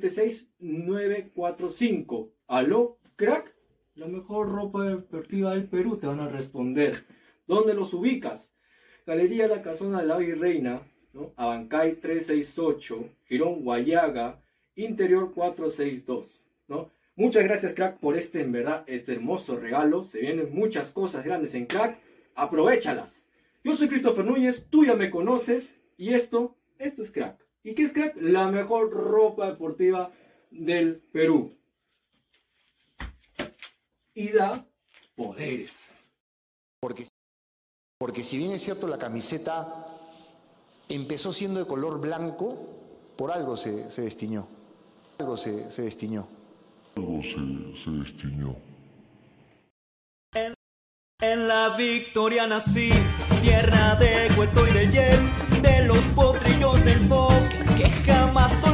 [0.00, 2.32] 933-576-945.
[2.46, 3.54] ¿Aló, crack?
[3.94, 6.96] La mejor ropa deportiva del Perú, te van a responder.
[7.46, 8.54] ¿Dónde los ubicas?
[9.06, 10.82] Galería La Casona de la Virreina,
[11.12, 11.32] ¿no?
[11.36, 14.42] Abancay 368, Girón Guayaga,
[14.74, 16.90] Interior 462, ¿no?
[17.16, 20.02] Muchas gracias, crack, por este, en verdad, este hermoso regalo.
[20.02, 22.00] Se vienen muchas cosas grandes en crack.
[22.34, 23.26] Aprovechalas.
[23.62, 27.43] Yo soy Christopher Núñez, tú ya me conoces, y esto, esto es crack.
[27.64, 28.16] ¿Y qué es crack?
[28.20, 30.12] La mejor ropa deportiva
[30.50, 31.56] del Perú.
[34.12, 34.66] Y da
[35.16, 36.04] poderes.
[36.78, 37.08] Porque,
[37.98, 39.86] porque si bien es cierto la camiseta
[40.90, 42.54] empezó siendo de color blanco,
[43.16, 44.46] por algo se, se destiñó.
[45.18, 46.28] Algo se, se destiñó.
[46.96, 48.54] Algo se, se destiñó.
[51.20, 52.90] En la victoria nací,
[53.40, 57.53] tierra de cuento y de yen, de los potrillos del folk
[57.84, 58.73] qualquer cama só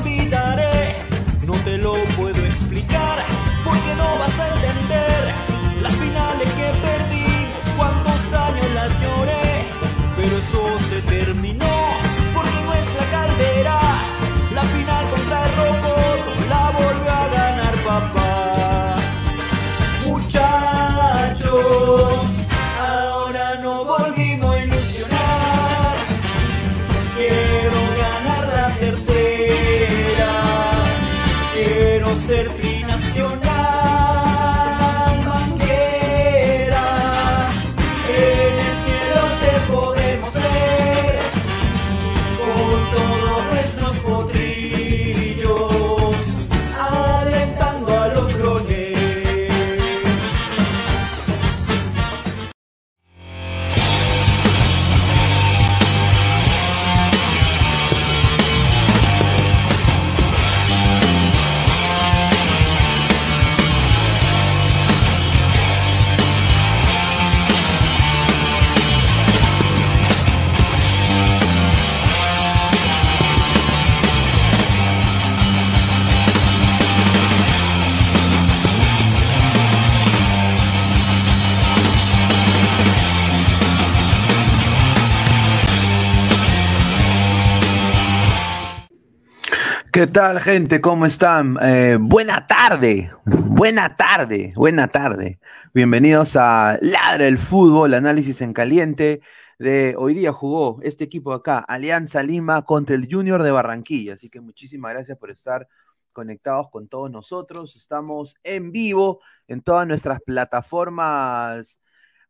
[90.00, 90.80] ¿Qué tal, gente?
[90.80, 91.58] ¿Cómo están?
[91.60, 95.38] Eh, buena tarde, buena tarde, buena tarde.
[95.74, 99.20] Bienvenidos a Ladra el Fútbol, análisis en caliente.
[99.58, 104.14] De hoy día jugó este equipo acá, Alianza Lima contra el Junior de Barranquilla.
[104.14, 105.68] Así que muchísimas gracias por estar
[106.14, 107.76] conectados con todos nosotros.
[107.76, 111.78] Estamos en vivo en todas nuestras plataformas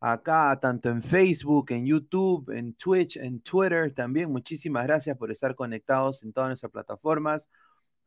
[0.01, 4.29] acá, tanto en Facebook, en YouTube, en Twitch, en Twitter también.
[4.29, 7.47] Muchísimas gracias por estar conectados en todas nuestras plataformas.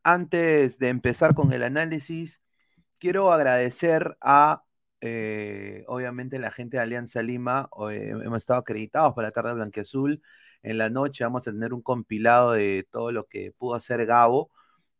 [0.07, 2.39] Antes de empezar con el análisis,
[2.99, 4.63] quiero agradecer a,
[5.01, 7.69] eh, obviamente, la gente de Alianza Lima.
[7.91, 10.21] Eh, hemos estado acreditados para la tarde blanqueazul.
[10.63, 14.51] En la noche vamos a tener un compilado de todo lo que pudo hacer Gabo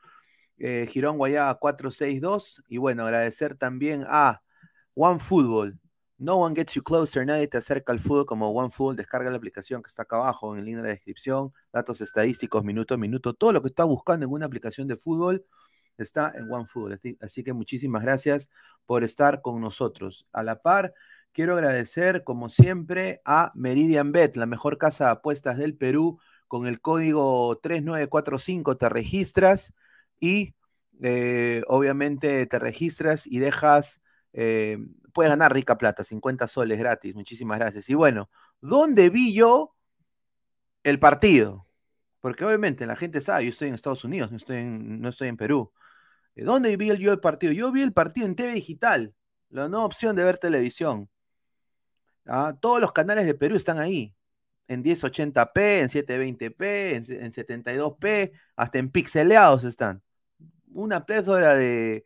[0.59, 2.63] eh, Girón Guayaba 462.
[2.67, 4.41] Y bueno, agradecer también a
[4.93, 5.79] One Football.
[6.17, 8.95] No one gets you closer, nadie te acerca al fútbol como One Football.
[8.95, 11.53] Descarga la aplicación que está acá abajo en el link de la descripción.
[11.73, 13.33] Datos estadísticos, minuto a minuto.
[13.33, 15.45] Todo lo que estás buscando en una aplicación de fútbol
[15.97, 16.93] está en One Football.
[16.93, 18.49] Así, así que muchísimas gracias
[18.85, 20.27] por estar con nosotros.
[20.31, 20.93] A la par,
[21.33, 26.19] quiero agradecer, como siempre, a Meridian Bet, la mejor casa de apuestas del Perú.
[26.47, 29.73] Con el código 3945 te registras
[30.19, 30.55] y
[31.01, 33.99] eh, obviamente te registras y dejas,
[34.33, 34.77] eh,
[35.15, 37.89] puedes ganar rica plata, 50 soles gratis, muchísimas gracias.
[37.89, 38.29] Y bueno,
[38.59, 39.73] ¿dónde vi yo
[40.83, 41.65] el partido?
[42.19, 45.29] Porque obviamente la gente sabe, yo estoy en Estados Unidos, no estoy en, no estoy
[45.29, 45.71] en Perú.
[46.35, 47.53] ¿Dónde vi yo el partido?
[47.53, 49.15] Yo vi el partido en TV Digital,
[49.49, 51.09] la nueva opción de ver televisión.
[52.25, 54.13] Ah, todos los canales de Perú están ahí,
[54.67, 60.03] en 1080p, en 720p, en, 72p, hasta en pixeleados están.
[60.73, 62.05] Una plethora de,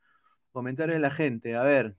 [0.52, 1.54] comentarios de la gente.
[1.54, 1.94] A ver.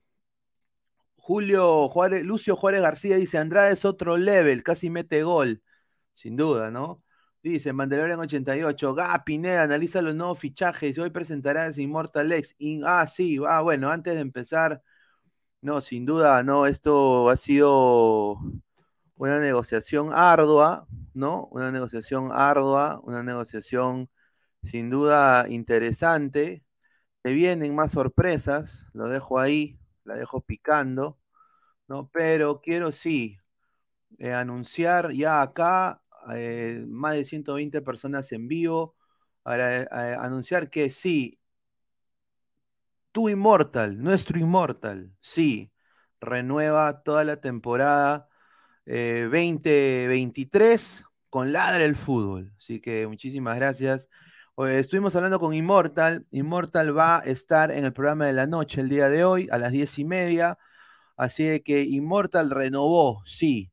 [1.15, 5.61] Julio Juárez, Lucio Juárez García dice, Andrade es otro level, casi mete gol.
[6.13, 7.01] Sin duda, ¿no?
[7.49, 10.97] Dice Mandalorian 88, Gá, Pineda, analiza los nuevos fichajes.
[10.99, 12.55] Hoy presentarás Immortal X.
[12.85, 14.81] ah, sí, ah, bueno, antes de empezar,
[15.61, 18.39] no, sin duda, no, esto ha sido
[19.15, 21.47] una negociación ardua, ¿no?
[21.51, 24.09] Una negociación ardua, una negociación
[24.63, 26.63] sin duda interesante.
[27.23, 31.19] Se vienen más sorpresas, lo dejo ahí, la dejo picando,
[31.87, 32.09] ¿no?
[32.13, 33.39] Pero quiero sí
[34.19, 36.01] eh, anunciar ya acá
[36.33, 38.95] eh, más de 120 personas en vivo,
[39.43, 39.87] para eh,
[40.19, 41.39] anunciar que sí,
[43.11, 45.71] tu Immortal, nuestro Immortal, sí,
[46.21, 48.27] renueva toda la temporada
[48.85, 52.53] 2023 con Ladre el Fútbol.
[52.57, 54.09] Así que muchísimas gracias.
[54.57, 56.25] Estuvimos hablando con Immortal.
[56.31, 59.57] Immortal va a estar en el programa de la noche el día de hoy a
[59.57, 60.57] las diez y media.
[61.15, 63.71] Así que Immortal renovó, sí.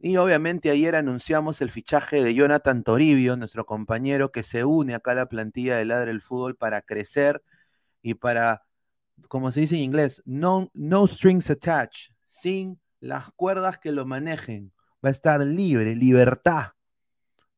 [0.00, 5.12] Y obviamente ayer anunciamos el fichaje de Jonathan Toribio, nuestro compañero que se une acá
[5.12, 7.42] a la plantilla de Ladre el Fútbol para crecer
[8.00, 8.62] y para,
[9.28, 14.72] como se dice en inglés, no, no strings attached, sin las cuerdas que lo manejen.
[15.04, 16.72] Va a estar libre, libertad.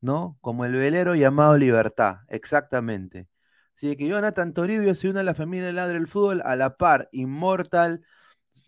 [0.01, 0.39] ¿no?
[0.41, 3.29] Como el velero llamado Libertad, exactamente.
[3.77, 6.77] Así que Jonathan Toribio se une a la familia de Ladre del Fútbol a la
[6.77, 7.09] par.
[7.13, 8.03] Inmortal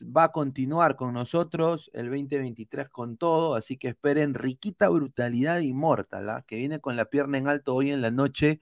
[0.04, 6.30] va a continuar con nosotros el 2023 con todo, así que esperen riquita brutalidad inmortal,
[6.30, 6.44] ¿ah?
[6.46, 8.60] que viene con la pierna en alto hoy en la noche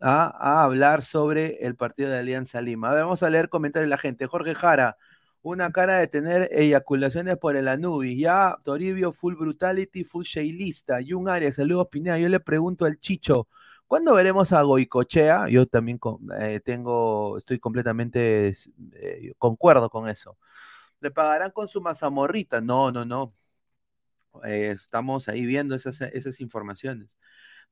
[0.00, 2.90] a, a hablar sobre el partido de Alianza Lima.
[2.90, 4.26] A ver, vamos a leer comentarios de la gente.
[4.26, 4.96] Jorge Jara,
[5.42, 8.18] una cara de tener eyaculaciones por el Anubis.
[8.18, 10.98] Ya, Toribio, full brutality, full shaylista.
[11.14, 12.18] un Arias, saludos Pineda.
[12.18, 13.48] Yo le pregunto al Chicho,
[13.86, 15.48] ¿cuándo veremos a Goicochea?
[15.48, 15.98] Yo también
[16.38, 18.54] eh, tengo, estoy completamente,
[18.94, 20.38] eh, concuerdo con eso.
[21.00, 22.60] ¿Le pagarán con su mazamorrita?
[22.60, 23.34] No, no, no.
[24.44, 27.08] Eh, estamos ahí viendo esas, esas informaciones.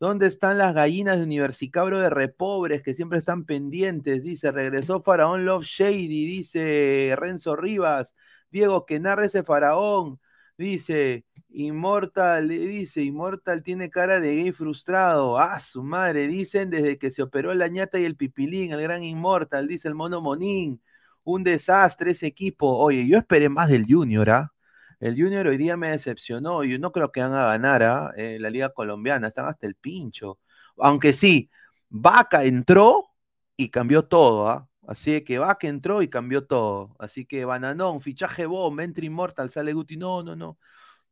[0.00, 4.23] ¿Dónde están las gallinas de Universicabro de Repobres que siempre están pendientes?
[4.23, 8.14] Dice, regresó Faraón Love Shady, dice Renzo Rivas,
[8.50, 10.21] Diego, que narre ese faraón.
[10.56, 15.38] Dice, Inmortal, dice, Inmortal tiene cara de gay frustrado.
[15.38, 19.02] Ah, su madre, dicen desde que se operó la ñata y el pipilín, el gran
[19.02, 20.80] Inmortal, dice el mono Monín.
[21.25, 22.76] Un desastre ese equipo.
[22.78, 24.52] Oye, yo esperé más del Junior, ¿ah?
[25.00, 26.64] El Junior hoy día me decepcionó.
[26.64, 28.12] Yo no creo que van a ganar ¿ah?
[28.16, 29.28] eh, la Liga Colombiana.
[29.28, 30.38] Están hasta el pincho.
[30.78, 31.50] Aunque sí,
[31.88, 33.11] Vaca entró
[33.56, 34.49] y cambió todo.
[34.49, 34.68] ¿ah?
[34.86, 36.94] Así que Vaca entró y cambió todo.
[36.98, 39.96] Así que Bananón, fichaje bomba, entra inmortal, sale Guti.
[39.96, 40.58] No, no, no.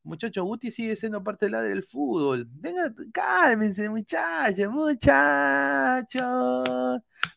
[0.05, 2.47] Muchachos, Guti sigue siendo parte de la del fútbol.
[2.51, 6.21] Venga, cálmense, muchachos, muchachos.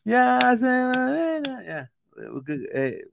[0.04, 1.90] Ya se va, ya.
[2.74, 3.08] Eh,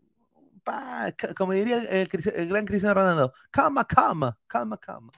[1.36, 2.08] como diría el,
[2.48, 5.12] gran Cristiano Ronaldo, calma, calma, calma, calma.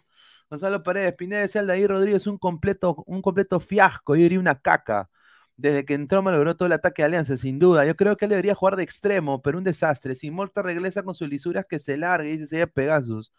[0.49, 5.09] Gonzalo Paredes, Pineda de ahí Rodríguez, un completo, un completo fiasco, yo diría una caca.
[5.57, 7.85] Desde que entró me logró todo el ataque de Alianza, sin duda.
[7.85, 10.15] Yo creo que él debería jugar de extremo, pero un desastre.
[10.15, 13.33] Si Morta regresa con sus lisuras, que se largue, dice se Pegasus.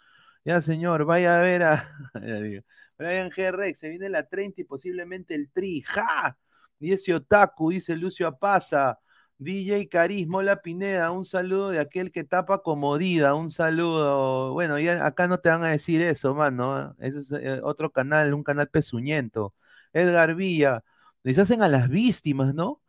[0.45, 1.91] Ya, señor, vaya a ver a.
[2.99, 3.51] Brian G.
[3.53, 5.83] Rex, se viene la 30 y posiblemente el tri.
[5.83, 6.39] ¡Ja!
[6.79, 8.99] Y ese otaku, dice Lucio Apaza.
[9.39, 14.53] DJ Carismo La Pineda, un saludo de aquel que tapa comodida, un saludo.
[14.55, 16.95] Bueno, ya acá no te van a decir eso, mano.
[16.99, 19.55] Ese es eh, otro canal, un canal pezuñento.
[19.93, 20.85] Edgar Villa,
[21.27, 22.81] les hacen a las víctimas, ¿no?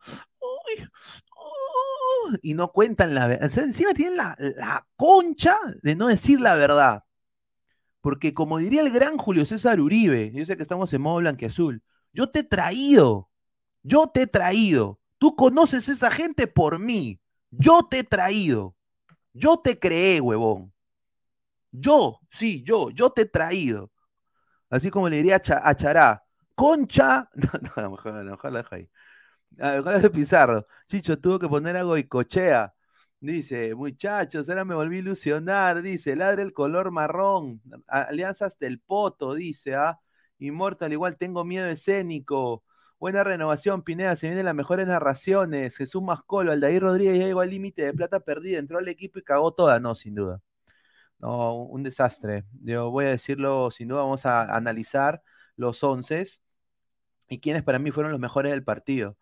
[2.42, 3.50] y no cuentan la verdad.
[3.58, 7.02] encima tienen la, la, concha de no decir la verdad.
[8.00, 11.82] Porque como diría el gran Julio César Uribe, yo sé que estamos en modo blanqueazul,
[12.12, 13.28] yo te he traído,
[13.82, 18.76] yo te he traído Tú conoces a esa gente por mí, Yo te he traído.
[19.32, 20.72] Yo te creé, huevón.
[21.72, 23.90] Yo, sí, yo, yo te he traído.
[24.70, 26.27] Así como le diría a, Cha- a Chará,
[26.58, 27.28] concha.
[27.76, 28.90] No, no, mejor, mejor la dejo ahí.
[29.60, 30.66] Ah, mejor la dejo Pizarro.
[30.88, 32.74] Chicho tuvo que poner a Goicochea.
[33.20, 35.82] Dice, muchachos, ahora me volví a ilusionar.
[35.82, 37.60] Dice, ladre el color marrón.
[37.88, 39.98] A- Alianzas del Poto, dice, ah.
[40.38, 42.64] Inmortal, igual tengo miedo escénico.
[43.00, 44.16] Buena renovación, Pineda.
[44.16, 45.76] Se vienen las mejores narraciones.
[45.76, 48.58] Jesús Mascolo, Aldair Rodríguez ya llegó al límite de plata perdida.
[48.58, 49.80] Entró al equipo y cagó toda.
[49.80, 50.40] No, sin duda.
[51.18, 52.44] No, un desastre.
[52.62, 55.22] Yo voy a decirlo, sin duda vamos a analizar
[55.56, 56.24] los once
[57.28, 59.16] y quiénes para mí fueron los mejores del partido.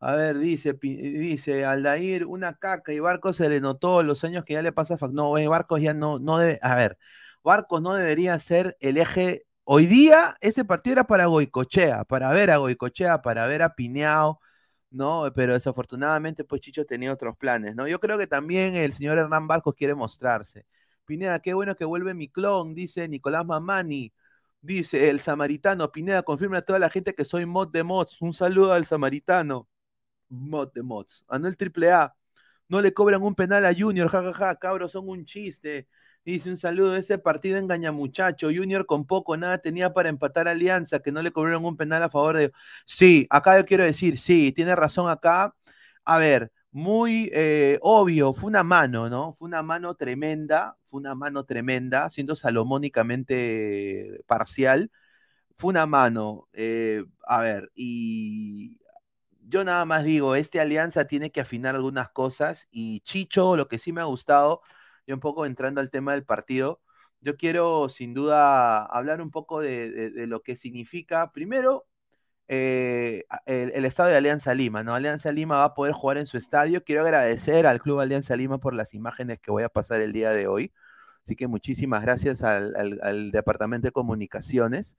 [0.00, 4.44] A ver, dice, Pi- dice Aldair, una caca y Barcos se le notó los años
[4.44, 6.58] que ya le pasa a Fac- No, güey, Barcos ya no, no debe.
[6.62, 6.98] A ver,
[7.44, 9.44] Barcos no debería ser el eje.
[9.64, 14.40] Hoy día, este partido era para Goicochea, para ver a Goicochea, para ver a Pineao,
[14.90, 15.30] ¿no?
[15.34, 17.86] Pero desafortunadamente, pues Chicho tenía otros planes, ¿no?
[17.88, 20.66] Yo creo que también el señor Hernán Barcos quiere mostrarse.
[21.04, 24.12] Pineda, qué bueno que vuelve mi clon, dice Nicolás Mamani.
[24.64, 28.20] Dice el samaritano, Pineda, confirma a toda la gente que soy mod de mods.
[28.22, 29.68] Un saludo al samaritano.
[30.30, 31.24] Mod de mods.
[31.28, 32.14] Anuel AAA.
[32.68, 35.88] No le cobran un penal a Junior, jajaja, cabros, son un chiste.
[36.24, 38.48] Dice un saludo, ese partido engaña muchacho.
[38.54, 42.02] Junior con poco, nada tenía para empatar a Alianza, que no le cobraron un penal
[42.04, 42.52] a favor de.
[42.86, 45.54] Sí, acá yo quiero decir, sí, tiene razón acá.
[46.04, 49.34] A ver, muy eh, obvio, fue una mano, ¿no?
[49.34, 54.90] Fue una mano tremenda, fue una mano tremenda, siendo salomónicamente parcial.
[55.56, 58.78] Fue una mano, eh, a ver, y
[59.48, 63.78] yo nada más digo, este Alianza tiene que afinar algunas cosas y Chicho, lo que
[63.78, 64.62] sí me ha gustado,
[65.06, 66.80] y un poco entrando al tema del partido,
[67.20, 71.86] yo quiero sin duda hablar un poco de- de lo que significa, primero,
[72.48, 74.94] eh, el, estadio de Alianza Lima, ¿no?
[74.94, 76.84] Alianza Lima va a poder jugar en su estadio.
[76.84, 80.30] Quiero agradecer al Club Alianza Lima por las imágenes que voy a pasar el día
[80.30, 80.72] de hoy.
[81.24, 84.96] Así que muchísimas gracias al, Departamento de Comunicaciones.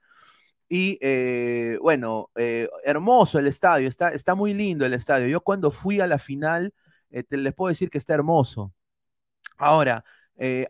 [0.69, 5.27] Y eh, bueno, eh, hermoso el estadio, está, está muy lindo el estadio.
[5.27, 6.73] Yo cuando fui a la final,
[7.11, 8.73] te- les puedo decir que está hermoso.
[9.57, 10.03] Ahora,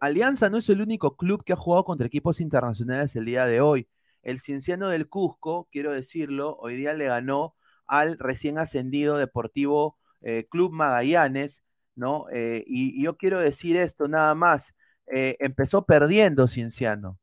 [0.01, 3.61] Alianza no es el único club que ha jugado contra equipos internacionales el día de
[3.61, 3.87] hoy.
[4.23, 7.55] El Cienciano del Cusco, quiero decirlo, hoy día le ganó
[7.85, 11.63] al recién ascendido Deportivo eh, Club Magallanes,
[11.95, 12.27] ¿no?
[12.31, 14.73] Eh, y, yo quiero decir esto nada más.
[15.07, 17.19] eh, empezó perdiendo Cienciano,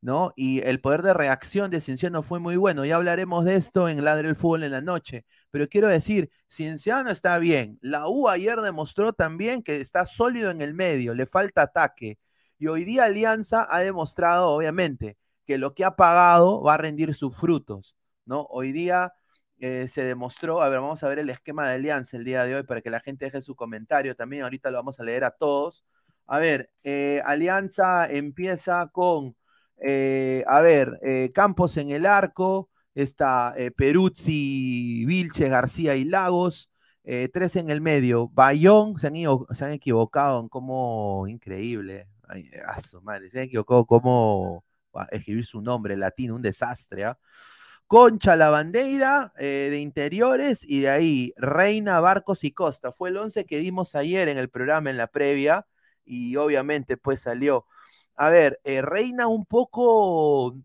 [0.00, 0.32] ¿no?
[0.36, 2.84] Y el poder de reacción de Cienciano fue muy bueno.
[2.84, 5.24] Ya hablaremos de esto en Ladre el Fútbol en la noche.
[5.50, 7.78] Pero quiero decir, Cienciano está bien.
[7.82, 12.18] La U ayer demostró también que está sólido en el medio, le falta ataque.
[12.58, 17.14] Y hoy día Alianza ha demostrado, obviamente, que lo que ha pagado va a rendir
[17.14, 17.94] sus frutos,
[18.26, 18.46] ¿no?
[18.50, 19.12] Hoy día
[19.58, 22.56] eh, se demostró, a ver, vamos a ver el esquema de Alianza el día de
[22.56, 25.30] hoy para que la gente deje su comentario también, ahorita lo vamos a leer a
[25.30, 25.84] todos.
[26.26, 29.36] A ver, eh, Alianza empieza con,
[29.78, 30.98] eh, a ver,
[31.34, 36.70] Campos en el arco, está Peruzzi, Vilche, García y Lagos,
[37.32, 42.50] tres en el medio, Bayón, se han, ido- se han equivocado en cómo, increíble, Ay,
[42.66, 44.73] a madre, se han equivocado cómo a
[45.10, 47.18] escribir su nombre latino, un desastre, ¿ah?
[47.86, 52.92] Concha la bandera eh, de interiores y de ahí Reina, Barcos y Costa.
[52.92, 55.66] Fue el 11 que vimos ayer en el programa, en la previa,
[56.04, 57.66] y obviamente pues salió.
[58.16, 60.56] A ver, eh, Reina un poco,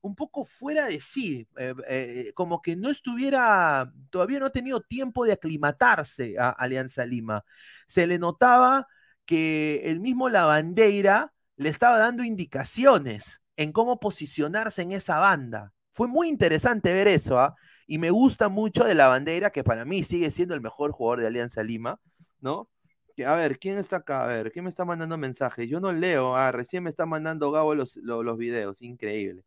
[0.00, 5.24] un poco fuera de sí, eh, como que no estuviera, todavía no ha tenido tiempo
[5.24, 7.44] de aclimatarse a Alianza Lima.
[7.86, 8.86] Se le notaba
[9.26, 15.72] que el mismo Lavandeira le estaba dando indicaciones en cómo posicionarse en esa banda.
[15.90, 17.54] Fue muy interesante ver eso, ¿ah?
[17.86, 21.26] Y me gusta mucho de Lavandeira, que para mí sigue siendo el mejor jugador de
[21.26, 22.00] Alianza Lima,
[22.40, 22.68] ¿no?
[23.16, 24.24] Que, a ver, ¿quién está acá?
[24.24, 25.68] A ver, ¿quién me está mandando mensajes?
[25.68, 29.44] Yo no leo, ah, recién me está mandando Gabo los, los, videos, increíble.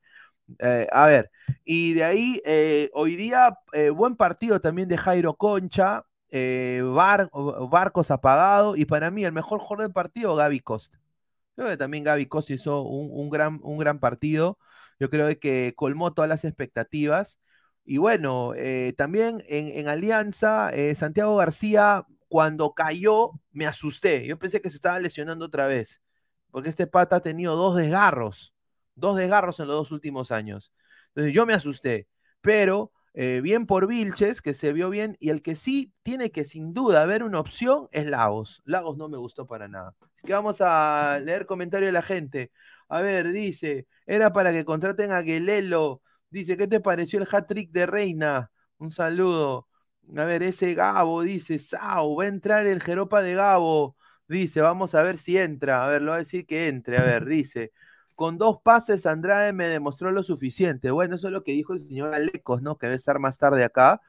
[0.59, 1.31] Eh, a ver,
[1.63, 7.29] y de ahí, eh, hoy día, eh, buen partido también de Jairo Concha, Bar-
[7.69, 10.99] Barcos apagado, y para mí el mejor jugador del partido, Gaby Costa.
[11.55, 14.57] Creo que también Gaby Costa hizo un, un gran, un gran partido.
[14.99, 17.37] Yo creo que colmó todas las expectativas.
[17.85, 24.25] Y bueno, eh, también en, en Alianza, eh, Santiago García, cuando cayó, me asusté.
[24.25, 26.01] Yo pensé que se estaba lesionando otra vez,
[26.51, 28.53] porque este pata ha tenido dos desgarros,
[28.95, 30.73] dos desgarros en los dos últimos años.
[31.09, 32.07] Entonces yo me asusté,
[32.41, 36.43] pero eh, bien por Vilches, que se vio bien, y el que sí tiene que
[36.45, 38.61] sin duda haber una opción es Lagos.
[38.65, 39.95] Lagos no me gustó para nada.
[40.01, 42.51] Así que vamos a leer comentario de la gente.
[42.89, 46.01] A ver, dice, era para que contraten a Guelelo.
[46.29, 48.51] Dice, ¿qué te pareció el hat-trick de Reina?
[48.77, 49.67] Un saludo.
[50.17, 53.95] A ver, ese Gabo dice, Sao, va a entrar el Jeropa de Gabo.
[54.27, 55.85] Dice, vamos a ver si entra.
[55.85, 56.97] A ver, lo va a decir que entre.
[56.97, 57.71] A ver, dice,
[58.15, 60.91] con dos pases Andrade me demostró lo suficiente.
[60.91, 62.77] Bueno, eso es lo que dijo el señor Alecos, ¿no?
[62.77, 64.01] Que debe estar más tarde acá.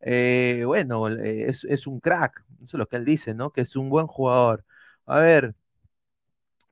[0.00, 2.44] Eh, bueno, eh, es, es, un crack.
[2.62, 3.50] Eso es lo que él dice, ¿no?
[3.50, 4.64] Que es un buen jugador.
[5.06, 5.54] A ver,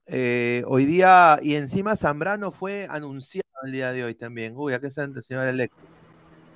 [0.07, 4.55] eh, hoy día, y encima Zambrano fue anunciado el día de hoy también.
[4.57, 5.77] Uy, aquí está el señor Aleco.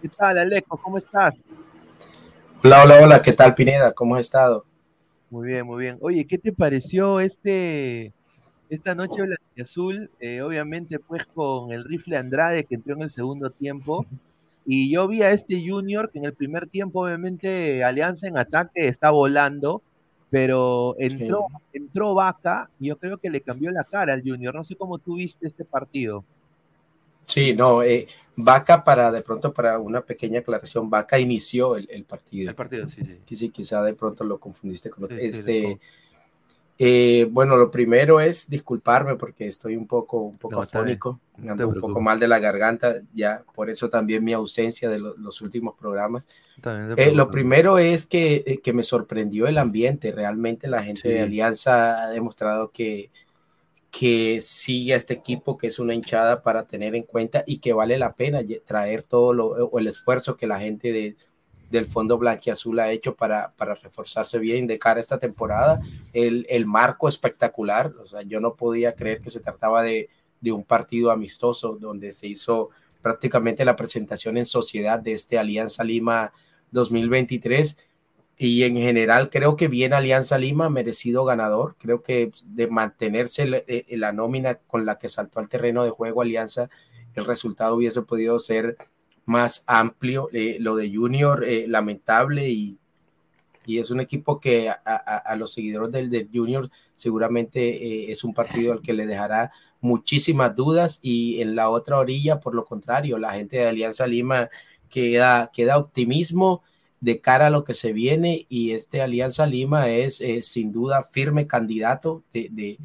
[0.02, 0.76] ¿Qué tal, Aleco?
[0.76, 1.40] ¿Cómo estás?
[2.64, 3.22] Hola, hola, hola.
[3.22, 3.92] ¿Qué tal, Pineda?
[3.92, 4.66] ¿Cómo has estado?
[5.30, 5.98] Muy bien, muy bien.
[6.00, 8.12] Oye, ¿qué te pareció este
[8.74, 9.22] esta noche
[9.60, 10.10] azul?
[10.20, 14.06] Eh, obviamente, pues con el rifle Andrade que entró en el segundo tiempo.
[14.66, 18.88] Y yo vi a este Junior que en el primer tiempo, obviamente, Alianza en ataque
[18.88, 19.82] está volando
[20.34, 24.52] pero entró, entró Vaca y yo creo que le cambió la cara al Junior.
[24.52, 26.24] No sé cómo tú viste este partido.
[27.24, 32.50] Sí, no, eh, Vaca para de pronto para una pequeña aclaración, Vaca inició el, partido.
[32.50, 33.18] El partido, sí, sí.
[33.24, 35.78] Sí, sí, quizá de pronto lo confundiste con este.
[36.76, 41.80] Eh, bueno, lo primero es disculparme porque estoy un poco, un poco afónico, ando un
[41.80, 46.26] poco mal de la garganta, ya por eso también mi ausencia de los últimos programas.
[46.96, 51.20] Eh, lo primero es que, eh, que, me sorprendió el ambiente, realmente la gente de
[51.20, 53.10] Alianza ha demostrado que,
[53.92, 57.72] que sigue a este equipo, que es una hinchada para tener en cuenta y que
[57.72, 61.16] vale la pena traer todo lo, o el esfuerzo que la gente de,
[61.70, 65.78] del Fondo Blanquiazul ha hecho para, para reforzarse bien de cara a esta temporada.
[66.12, 70.08] El, el, marco espectacular, o sea, yo no podía creer que se trataba de,
[70.40, 75.84] de un partido amistoso donde se hizo prácticamente la presentación en sociedad de este Alianza
[75.84, 76.32] Lima
[76.70, 77.76] 2023
[78.36, 84.00] y en general creo que bien Alianza Lima merecido ganador, creo que de mantenerse en
[84.00, 86.68] la nómina con la que saltó al terreno de juego Alianza,
[87.14, 88.76] el resultado hubiese podido ser
[89.26, 90.28] más amplio.
[90.32, 92.78] Eh, lo de Junior, eh, lamentable, y,
[93.66, 98.24] y, es un equipo que a, a, los seguidores del, del Junior seguramente eh, es
[98.24, 102.64] un partido al que le dejará muchísimas dudas y en la otra orilla, por lo
[102.64, 104.48] contrario, la gente de Alianza Lima
[104.88, 106.62] queda, queda optimismo
[107.00, 111.46] de cara a lo que se viene y este Alianza Lima es sin duda firme
[111.46, 112.78] candidato de, de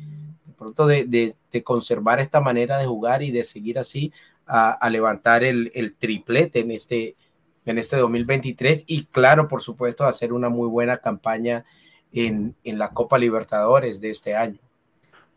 [0.59, 4.11] pronto de, de, conservar esta manera de jugar y de seguir así
[4.49, 7.15] a, levantar el, triplete en este,
[7.65, 11.65] en este 2023 y claro, por supuesto, hacer una muy buena campaña
[12.11, 14.59] en, la Copa Libertadores de este año.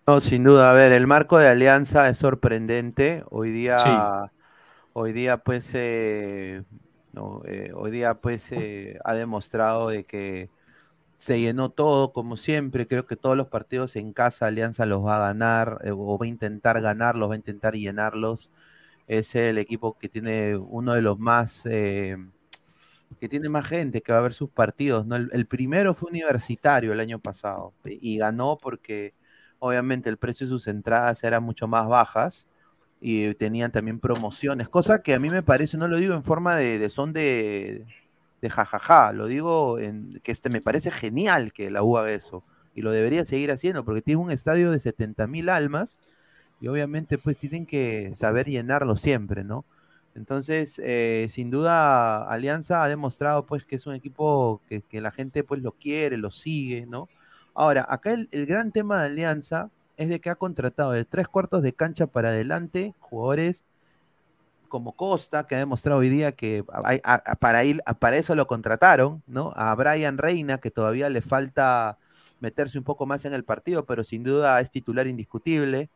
[0.06, 3.22] No, sin duda, a ver, el marco de alianza es sorprendente.
[3.30, 4.30] Hoy día,
[4.94, 6.62] hoy día pues, eh,
[7.12, 10.48] no, eh, hoy día pues eh, ha demostrado de que
[11.18, 12.88] se llenó todo como siempre.
[12.88, 16.28] Creo que todos los partidos en casa Alianza los va a ganar o va a
[16.28, 18.50] intentar ganarlos, va a intentar llenarlos
[19.06, 22.16] es el equipo que tiene uno de los más, eh,
[23.20, 25.06] que tiene más gente que va a ver sus partidos.
[25.32, 29.14] El, primero fue universitario el año pasado y ganó porque
[29.58, 32.46] obviamente el precio de sus entradas era mucho más bajas
[33.00, 36.54] y tenían también promociones, cosa que a mí me parece, no lo digo en forma
[36.56, 37.84] de, son de,
[38.40, 42.44] de jajaja, lo digo en que este me parece genial que la U haga eso
[42.74, 46.00] y lo debería seguir haciendo porque tiene un estadio de 70 mil almas
[46.62, 49.64] y obviamente pues tienen que saber llenarlo siempre, ¿no?
[50.14, 55.42] Entonces, eh, sin duda, Alianza ha demostrado pues que es un equipo que, la gente
[55.42, 57.08] pues lo quiere, lo sigue, ¿no?
[57.52, 61.64] Ahora, acá el, gran tema de Alianza es de que ha contratado de tres cuartos
[61.64, 63.64] de cancha para adelante jugadores
[64.68, 66.64] como Costa, que ha demostrado hoy día que
[67.40, 69.52] para, ir, para eso lo contrataron, ¿no?
[69.56, 71.98] A Brian Reina, que todavía le falta
[72.38, 75.90] meterse un poco más en el partido, pero sin duda es titular indiscutible.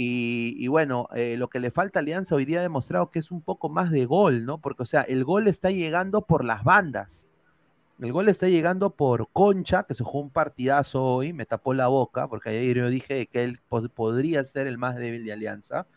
[0.00, 3.32] Y, bueno, eh, lo que le falta a Alianza hoy día ha demostrado que es
[3.32, 4.58] un poco más de gol, ¿no?
[4.60, 7.26] Porque, o sea, el gol está llegando por las bandas.
[8.00, 11.88] El gol está llegando por Concha, que se jugó un partidazo hoy, me tapó la
[11.88, 15.88] boca, porque ayer yo dije que él podría ser el más débil de Alianza.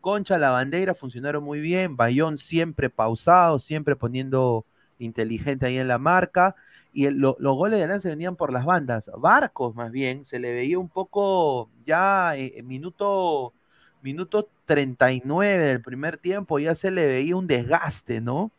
[0.00, 4.64] Concha, la bandera funcionaron muy bien, Bayón siempre pausado, siempre poniendo
[5.00, 6.54] inteligente ahí en la marca
[6.92, 9.10] y los goles de Alianza venían por las bandas.
[9.18, 13.54] Barcos, más bien, se le veía un poco ya en eh, minuto,
[14.02, 18.52] minuto 39 del primer tiempo, ya se le veía un desgaste, ¿no?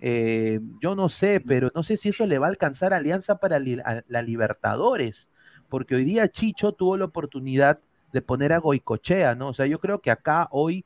[0.00, 3.58] Eh, yo no sé, pero no sé si eso le va a alcanzar Alianza para
[3.58, 5.28] la Libertadores,
[5.68, 7.80] porque hoy día Chicho tuvo la oportunidad
[8.12, 9.48] de poner a Goicochea, ¿no?
[9.48, 10.84] O sea, yo creo que acá hoy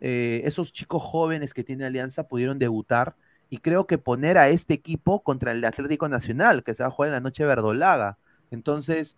[0.00, 3.14] eh, esos chicos jóvenes que tiene Alianza pudieron debutar
[3.50, 6.92] y creo que poner a este equipo contra el Atlético Nacional, que se va a
[6.92, 8.16] jugar en la noche verdolaga.
[8.52, 9.16] Entonces,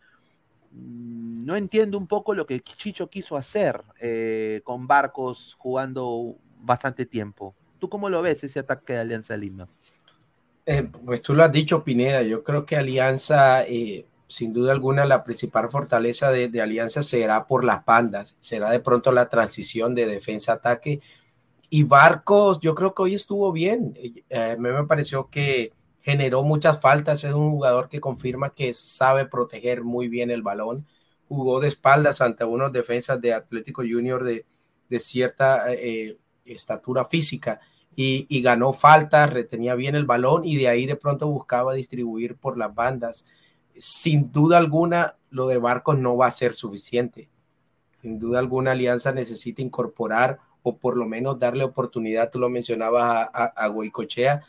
[0.73, 7.05] mm, no entiendo un poco lo que Chicho quiso hacer eh, con Barcos jugando bastante
[7.05, 7.55] tiempo.
[7.79, 9.69] ¿Tú cómo lo ves ese ataque de Alianza Lima?
[10.65, 12.23] Eh, pues tú lo has dicho, Pineda.
[12.23, 17.65] Yo creo que Alianza, eh, sin duda alguna, la principal fortaleza de, Alianza será por
[17.65, 18.37] las bandas.
[18.41, 21.01] Será de pronto la transición de defensa-ataque.
[21.75, 23.95] Y Barcos, yo creo que hoy estuvo bien.
[24.29, 27.25] Eh, me pareció que generó muchas faltas.
[27.25, 30.87] Es un jugador que confirma que sabe proteger muy bien el balón.
[31.29, 34.45] Jugó de espaldas ante unos defensas de Atlético Junior de,
[34.91, 35.65] de cierta
[36.45, 37.61] estatura física
[37.97, 42.59] y, ganó faltas, retenía bien el balón y de ahí de pronto buscaba distribuir por
[42.59, 43.25] las bandas.
[43.79, 47.31] Sin duda alguna, lo de Barcos no va a ser suficiente.
[47.97, 53.29] Sin duda alguna, Alianza necesita incorporar o por lo menos darle oportunidad, tú lo mencionabas
[53.33, 54.43] a, a, Goicochea,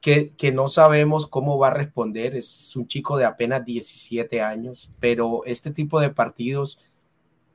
[0.00, 2.36] que, que, no sabemos cómo va a responder.
[2.36, 6.78] Es un chico de apenas 17 años, pero este tipo de partidos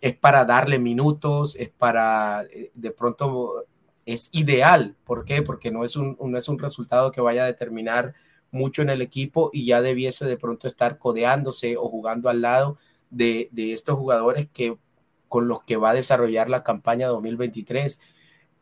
[0.02, 3.66] es para darle minutos, es para eh, de pronto
[4.06, 4.96] es ideal.
[5.06, 5.42] ¿Por qué?
[5.42, 8.16] Porque no es un, no es un resultado que vaya a determinar
[8.52, 12.78] mucho en el equipo y ya debiese de pronto estar codeándose o jugando al lado
[13.10, 14.78] de, estos jugadores que
[15.28, 18.00] con los que va a desarrollar la campaña 2023.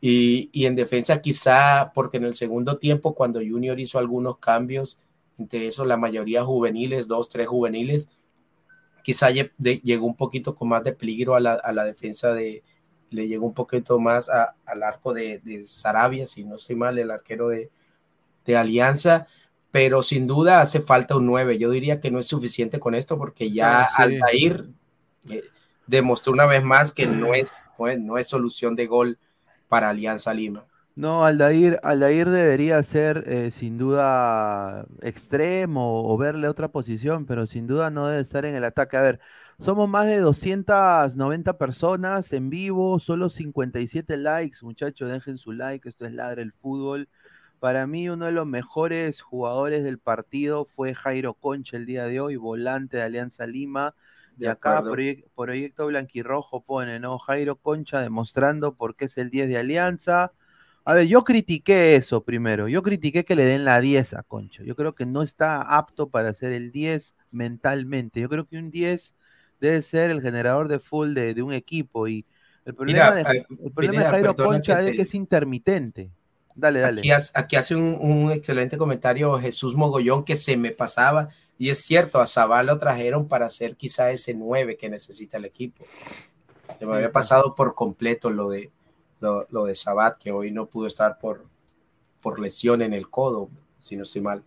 [0.00, 4.98] Y, y, en defensa quizá porque en el segundo tiempo cuando Junior hizo algunos cambios,
[5.38, 8.10] entre eso la mayoría juveniles, dos, tres juveniles,
[9.02, 12.62] quizá llegó un poquito con más de peligro a la, a la defensa de,
[13.10, 17.48] le llegó un poquito más al arco de, Sarabia, si no estoy mal, el arquero
[17.48, 17.70] de,
[18.54, 19.26] Alianza,
[19.72, 21.58] pero sin duda hace falta un 9.
[21.58, 24.68] Yo diría que no es suficiente con esto porque ya ah, Altair
[25.28, 25.42] eh,
[25.86, 27.64] demostró una vez más que no es,
[28.00, 29.18] no es, solución de gol
[29.68, 30.64] para Alianza Lima.
[30.94, 37.66] No, Aldair, Aldair debería ser eh, sin duda extremo o verle otra posición, pero sin
[37.66, 38.96] duda no debe estar en el ataque.
[38.96, 39.20] A ver,
[39.58, 46.06] somos más de 290 personas en vivo, solo 57 likes, muchachos, dejen su like, esto
[46.06, 47.08] es Ladre el Fútbol.
[47.58, 52.20] Para mí uno de los mejores jugadores del partido fue Jairo Concha el día de
[52.20, 53.94] hoy, volante de Alianza Lima.
[54.38, 54.82] Y acá
[55.34, 57.18] Proyecto Blanquirrojo pone, ¿no?
[57.18, 60.32] Jairo Concha demostrando por qué es el 10 de Alianza.
[60.84, 62.68] A ver, yo critiqué eso primero.
[62.68, 64.62] Yo critiqué que le den la 10 a Concha.
[64.62, 68.20] Yo creo que no está apto para hacer el 10 mentalmente.
[68.20, 69.14] Yo creo que un 10
[69.60, 72.06] debe ser el generador de full de, un equipo.
[72.06, 72.24] Y
[72.64, 76.10] el problema, de, Jairo Concha es que es intermitente.
[76.54, 77.02] Dale, dale.
[77.34, 81.28] Aquí, hace un, excelente comentario Jesús Mogollón que se me pasaba.
[81.58, 85.46] Y es cierto, a Zabal lo trajeron para hacer quizá ese 9 que necesita el
[85.46, 85.84] equipo.
[86.78, 88.70] Se me había pasado por completo lo de,
[89.20, 91.46] lo, de Sabat, que hoy no pudo estar por,
[92.20, 93.48] por lesión en el codo,
[93.80, 94.42] si no estoy mal.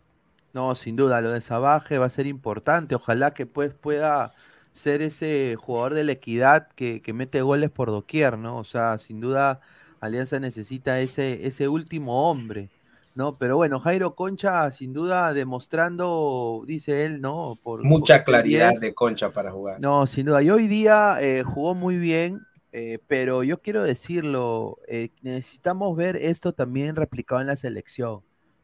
[0.54, 2.96] No, sin duda, lo de Sabaje va a ser importante.
[2.96, 4.32] Ojalá que pues pueda
[4.74, 8.58] ser ese jugador de la equidad que, mete goles por doquier, ¿no?
[8.58, 9.62] O sea, sin duda
[10.00, 12.70] Alianza necesita ese, ese último hombre,
[13.16, 13.38] ¿no?
[13.38, 17.58] Pero bueno, Jairo Concha, sin duda, demostrando, dice él, ¿no?
[17.62, 19.80] Por, Mucha claridad de Concha para jugar.
[19.80, 20.42] No, sin duda.
[20.42, 22.42] Y hoy día eh, jugó muy bien,
[22.72, 28.22] eh, pero yo quiero decirlo, eh, necesitamos ver esto también replicado en la selección,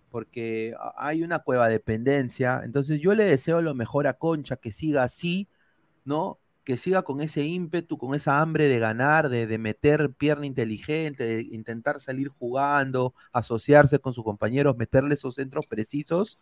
[0.09, 2.61] porque hay una cueva dependencia.
[2.63, 5.47] Entonces yo le deseo lo mejor a Concha, que siga así
[6.05, 6.39] ¿no?
[6.65, 11.41] Que siga con ese ímpetu, con esa hambre de ganar, de, meter pierna inteligente, de
[11.43, 16.39] intentar salir jugando, asociarse con sus compañeros, meterle esos centros precisos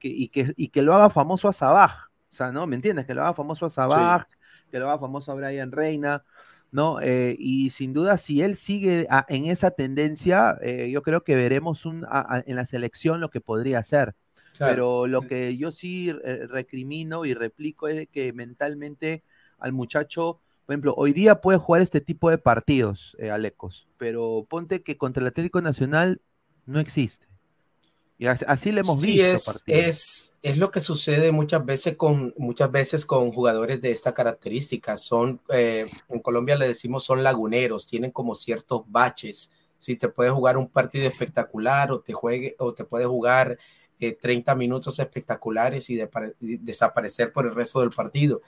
[0.00, 2.06] y, que, que lo haga famoso a Sabaj.
[2.30, 2.66] O sea, ¿no?
[2.66, 3.06] ¿Me entiendes?
[3.06, 4.26] Que lo haga famoso a Sabaj,
[4.70, 6.24] que lo haga famoso a Brian Reina.
[6.70, 7.00] ¿no?
[7.00, 11.86] Eh, y sin duda, si él sigue en esa tendencia, eh, yo creo que veremos
[11.86, 12.06] un,
[12.44, 14.14] en la selección lo que podría hacer.
[14.58, 19.22] Pero lo que yo sí eh, recrimino y replico es que mentalmente
[19.58, 24.46] al muchacho, por ejemplo, hoy día puede jugar este tipo de partidos, eh, Alecos, pero
[24.48, 26.20] ponte que contra el Atlético Nacional
[26.66, 27.26] no existe.
[28.18, 29.26] Y así le hemos visto.
[29.26, 34.14] Es, es, es, lo que sucede muchas veces con muchas veces con jugadores de esta
[34.14, 34.96] característica.
[34.96, 39.50] Son eh, en Colombia le decimos son laguneros, tienen como ciertos baches.
[39.78, 43.58] Si te puede jugar un partido espectacular o te juegue o te puede jugar
[43.98, 45.98] 30 eh, minutos espectaculares y,
[46.40, 48.40] desaparecer por el resto del partido.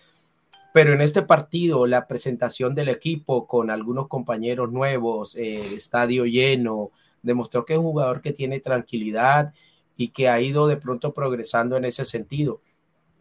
[0.72, 6.90] Pero en este partido, la presentación del equipo con algunos compañeros nuevos, el estadio lleno,
[7.22, 9.54] demostró que es un jugador que tiene tranquilidad
[9.96, 12.60] y que ha ido de pronto progresando en ese sentido.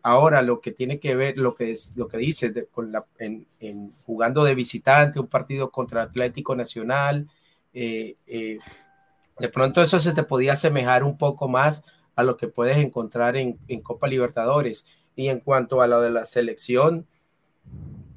[0.03, 3.45] Ahora, lo que tiene que ver, lo que, es, lo que dice con la, en,
[4.05, 7.27] jugando de visitante, un partido contra Atlético Nacional,
[7.73, 8.59] eh, eh,
[9.39, 11.83] de pronto eso se te podía asemejar un poco más
[12.15, 14.85] a lo que puedes encontrar en, Copa Libertadores.
[15.15, 17.07] Y en cuanto a lo de la selección,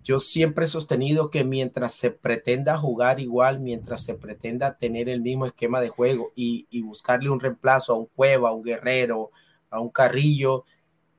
[0.02, 5.20] yo siempre he sostenido que mientras se pretenda jugar igual, mientras se pretenda tener el
[5.20, 9.30] mismo esquema de juego y, buscarle un reemplazo a un Cueva, a un Guerrero,
[9.68, 10.64] a un Carrillo,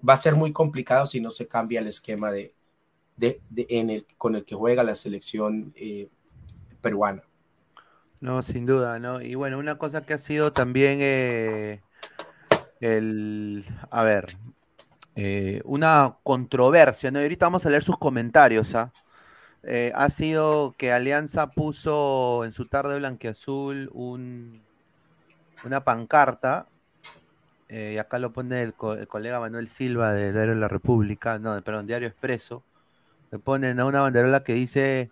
[0.07, 2.53] va a ser muy complicado si no se cambia el esquema de,
[4.17, 6.09] con el que juega la selección eh,
[6.81, 7.23] peruana.
[8.19, 9.21] No, sin duda, ¿no?
[9.21, 11.81] Y bueno, una cosa que ha sido también eh,
[12.79, 14.25] el, a ver,
[15.15, 17.19] eh, una controversia, ¿no?
[17.19, 18.91] ahorita vamos a leer sus comentarios, ¿ah?
[19.63, 24.61] Eh, ha sido que Alianza puso en su tarde blanqueazul un,
[25.65, 26.67] una pancarta,
[27.69, 31.61] eh, y acá lo pone el, colega Manuel Silva de Diario de la República, no,
[31.61, 32.63] perdón, Diario Expreso,
[33.31, 35.09] le ponen a una banderola que dice,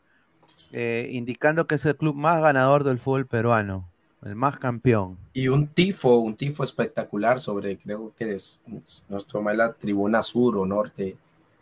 [0.71, 3.88] indicando que es el club más ganador del fútbol peruano.
[4.23, 5.17] El más campeón.
[5.33, 8.61] Y un tifo, un tifo espectacular sobre, creo que es
[9.07, 11.15] nuestro la tribuna sur o norte.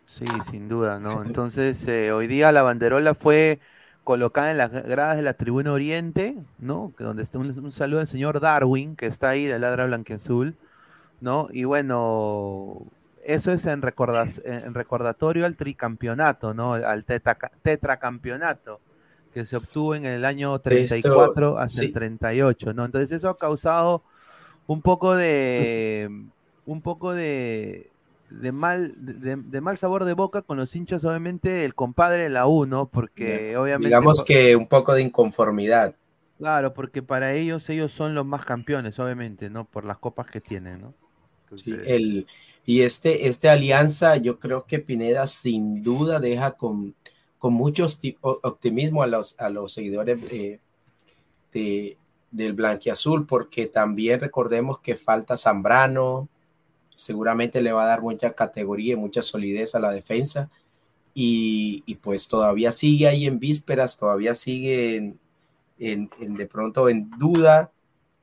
[0.05, 1.23] Sí, sin duda, ¿no?
[1.25, 3.59] Entonces, eh, hoy día la banderola fue
[4.03, 6.93] colocada en las gradas de la tribuna oriente, ¿no?
[6.97, 10.55] Donde está un, saludo al señor Darwin, que está ahí de Ladra Blanquiazul,
[11.21, 11.49] ¿no?
[11.51, 12.87] Y bueno,
[13.23, 16.73] eso es en, en recordatorio al tricampeonato, ¿no?
[16.73, 18.79] Al tetracampeonato
[19.33, 22.85] que se obtuvo en el año 34 hasta el 38, ¿no?
[22.85, 24.03] Entonces eso ha causado
[24.67, 26.09] un poco de
[26.65, 27.89] un poco de,
[28.29, 32.45] de mal de, mal sabor de boca con los hinchas, obviamente el compadre de la
[32.45, 35.95] 1, porque obviamente digamos que un poco de inconformidad.
[36.37, 39.65] Claro, porque para ellos ellos son los más campeones, obviamente, ¿no?
[39.65, 40.93] Por las copas que tienen, ¿no?
[41.55, 42.27] sí, el
[42.65, 46.93] y este este alianza, yo creo que Pineda sin duda deja con
[47.37, 47.87] con mucho
[48.21, 51.97] optimismo a los, a los seguidores de,
[52.31, 56.29] del Blanquiazul, porque también recordemos que falta Zambrano,
[56.95, 60.49] seguramente le va a dar mucha categoría y mucha solidez a la defensa,
[61.13, 65.15] y, pues todavía sigue ahí en vísperas, todavía sigue
[65.79, 67.71] en, de pronto en duda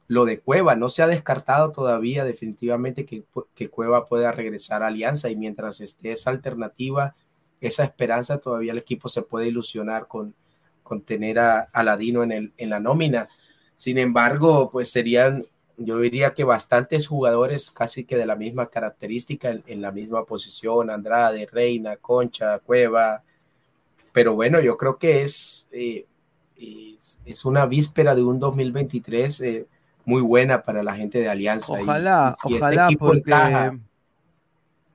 [0.07, 3.25] lo de Cueva, no se ha descartado todavía definitivamente que,
[3.55, 7.17] que Cueva pueda regresar a Alianza, y mientras esté esa alternativa,
[7.69, 10.35] esa esperanza, todavía el equipo se puede ilusionar con,
[10.83, 13.29] con tener a, Ladino en, el, en la nómina.
[13.77, 15.47] Sin embargo, pues serían,
[15.77, 20.91] yo diría que bastantes jugadores casi que de la misma característica, en, la misma posición,
[20.91, 23.23] Andrade, Reina, Concha, Cueva.
[24.13, 26.07] Pero bueno, yo creo que es, eh,
[27.25, 29.67] es, una víspera de un 2023 eh,
[30.05, 31.73] muy buena para la gente de Alianza.
[31.73, 33.79] Ojalá, si este ojalá, equipo encaja,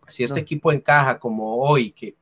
[0.08, 2.16] si este equipo encaja como hoy, que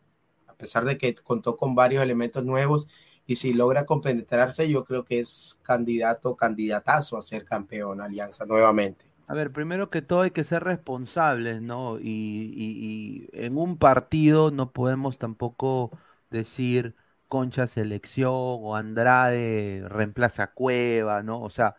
[0.57, 2.87] pesar de que contó con varios elementos nuevos
[3.25, 9.05] y si logra compenetrarse, yo creo que es candidato, candidatazo a ser campeón Alianza nuevamente.
[9.27, 11.99] A ver, primero que todo hay que ser responsables, ¿no?
[11.99, 15.91] Y, en un partido no podemos tampoco
[16.29, 16.95] decir
[17.27, 21.41] Concha selección o Andrade reemplaza a Cueva, ¿no?
[21.41, 21.75] O sea,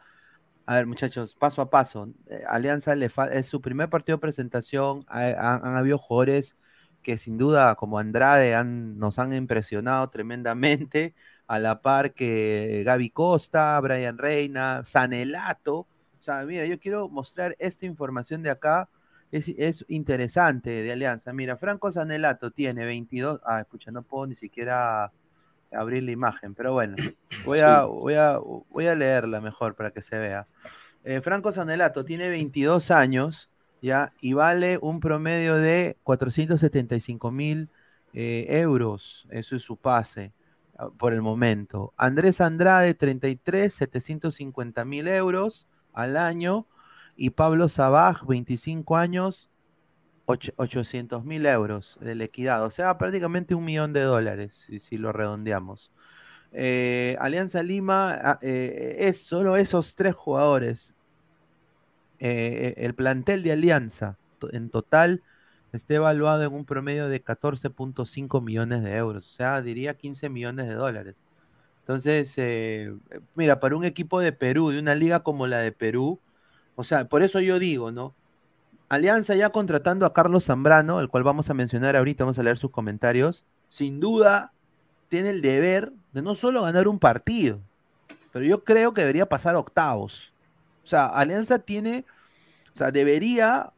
[0.67, 2.13] a ver, muchachos, paso a paso.
[2.27, 5.05] Eh, Alianza le es su primer partido de presentación.
[5.09, 6.57] han habido jugadores
[7.09, 11.15] que sin duda como Andrade nos han impresionado tremendamente,
[11.47, 15.79] a la par que Gaby Costa, Brian Reina, Sanelato.
[15.79, 18.91] O sea, mira, yo quiero mostrar esta información de acá,
[19.33, 21.33] es, es interesante de Alianza.
[21.33, 25.11] Mira, Franco Sanelato tiene 22, ah, escucha, no puedo ni siquiera
[25.73, 26.95] abrir la imagen, pero bueno,
[27.47, 30.47] voy a, voy a, voy a leerla mejor para que se vea.
[31.05, 33.49] Eh, Franco Sanelato tiene 22 años,
[33.83, 34.13] ¿ya?
[34.21, 37.69] Y vale un promedio de 475 mil
[38.13, 39.27] eh, euros.
[39.31, 40.33] Eso es su pase
[40.77, 41.93] ah, por el momento.
[41.97, 46.67] Andrés Andrade, 33, 750 mil euros al año.
[47.17, 49.51] Y Pablo Sabaj, 25 años,
[50.27, 52.65] 800 mil euros de equidad.
[52.65, 55.91] O sea, prácticamente un millón de dólares, si, lo redondeamos.
[56.53, 60.95] Eh, Alianza Lima ah, eh, es solo esos tres jugadores
[62.21, 64.17] eh, el plantel de Alianza
[64.53, 65.23] en total
[65.73, 70.67] está evaluado en un promedio de 14.5 millones de euros, o sea, diría 15 millones
[70.67, 71.17] de dólares.
[71.81, 72.93] Entonces, eh,
[73.35, 76.21] mira, para un equipo de Perú, de una liga como la de Perú,
[76.77, 78.15] o sea, por eso yo digo, ¿no?
[78.89, 82.59] Alianza ya contratando a Carlos Zambrano, el cual vamos a mencionar ahorita, vamos a leer
[82.59, 84.53] sus comentarios, sin duda
[85.09, 87.61] tiene el deber de no solo ganar un partido,
[88.33, 90.33] pero yo creo que debería pasar octavos.
[90.89, 92.07] O sea, Alianza tiene,
[92.73, 93.75] o sea, debería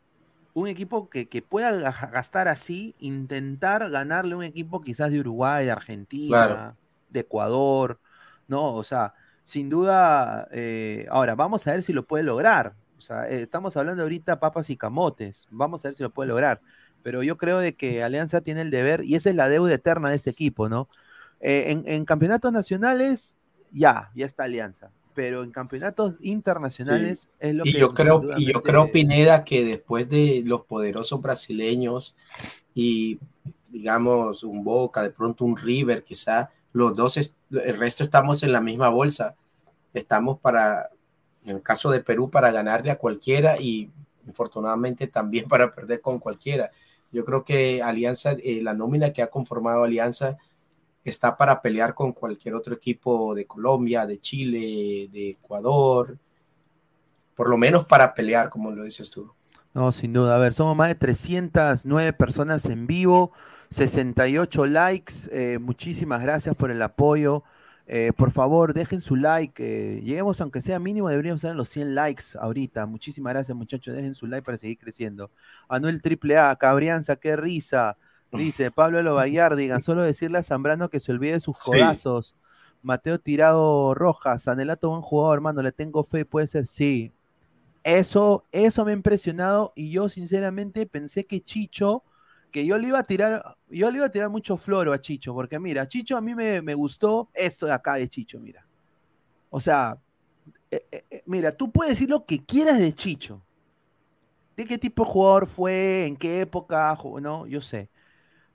[0.54, 6.76] un equipo que, pueda gastar así, intentar ganarle un equipo quizás de Uruguay, de Argentina,
[7.08, 7.98] de Ecuador,
[8.46, 8.76] ¿no?
[8.76, 12.74] O sea, sin duda, eh, ahora vamos a ver si lo puede lograr.
[12.96, 16.28] O sea, eh, estamos hablando ahorita papas y camotes, vamos a ver si lo puede
[16.28, 16.60] lograr.
[17.02, 20.10] pero yo creo de que Alianza tiene el deber, y esa es la deuda eterna
[20.10, 20.88] de este equipo, ¿no?
[21.40, 23.36] Eh, en, campeonatos nacionales,
[23.72, 27.78] ya, ya está Alianza, pero en campeonatos internacionales es lo y que...
[27.78, 32.16] Yo creo, y yo creo, Pineda, que después de los poderosos brasileños
[32.74, 33.18] y,
[33.68, 38.60] digamos, un Boca, de pronto un River, quizá, los dos, el resto estamos en la
[38.60, 39.34] misma bolsa.
[39.92, 40.90] Estamos para,
[41.44, 43.90] en el caso de Perú, para ganarle a cualquiera y
[44.26, 46.70] infortunadamente también para perder con cualquiera.
[47.12, 50.38] Yo creo que Alianza, eh, la nómina que ha conformado Alianza
[51.04, 56.18] está para pelear con cualquier otro equipo de Colombia, de Chile, de Ecuador,
[57.34, 59.32] por lo menos para pelear, como lo dices tú.
[59.72, 60.36] No, sin duda.
[60.36, 63.32] A ver, somos más de 309 personas en vivo,
[63.70, 65.14] 68 likes.
[65.30, 67.44] Eh, muchísimas gracias por el apoyo.
[67.86, 69.62] Eh, por favor, dejen su like.
[69.62, 72.86] Eh, lleguemos, aunque sea mínimo, deberíamos estar en los 100 likes ahorita.
[72.86, 73.94] Muchísimas gracias, muchachos.
[73.94, 75.30] Dejen su like para seguir creciendo.
[75.68, 77.96] Anuel AAA, Cabrianza, qué risa.
[78.32, 82.36] Dice Pablo Lobayar, digan, solo decirle a Zambrano que se olvide de sus codazos.
[82.82, 87.12] Mateo Tirado Rojas, Anelato buen jugador, hermano, le tengo fe, puede ser, sí.
[87.82, 92.04] Eso, eso me ha impresionado y yo sinceramente pensé que Chicho
[92.50, 95.32] que yo le iba a tirar, yo le iba a tirar mucho floro a Chicho,
[95.32, 98.66] porque mira, Chicho a mí me, gustó esto de acá de Chicho, mira.
[99.50, 99.98] O sea,
[100.70, 103.42] eh, eh, eh, mira, tú puedes decir lo que quieras de Chicho.
[104.56, 107.88] De qué tipo de jugador fue, en qué época, no, yo sé.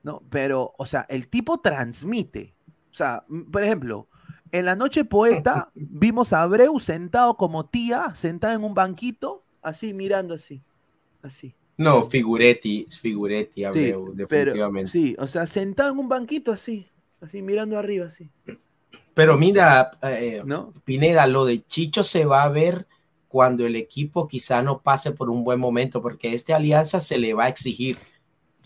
[0.05, 2.53] No, pero, o sea, el tipo transmite.
[2.91, 4.07] O sea, por ejemplo,
[4.51, 9.95] en la noche poeta vimos a Abreu sentado como tía, sentado en un banquito, así
[9.95, 10.61] mirando así,
[11.23, 11.55] así.
[11.75, 14.91] No, Figuretti, Figuretti, Abreu, definitivamente.
[14.91, 16.85] sí, o sea, sentado en un banquito así,
[17.19, 18.29] así mirando arriba, así.
[19.15, 20.43] Pero mira, eh,
[20.83, 22.85] Pineda, lo de Chicho se va a ver
[23.27, 27.33] cuando el equipo quizá no pase por un buen momento, porque esta alianza se le
[27.33, 27.97] va a exigir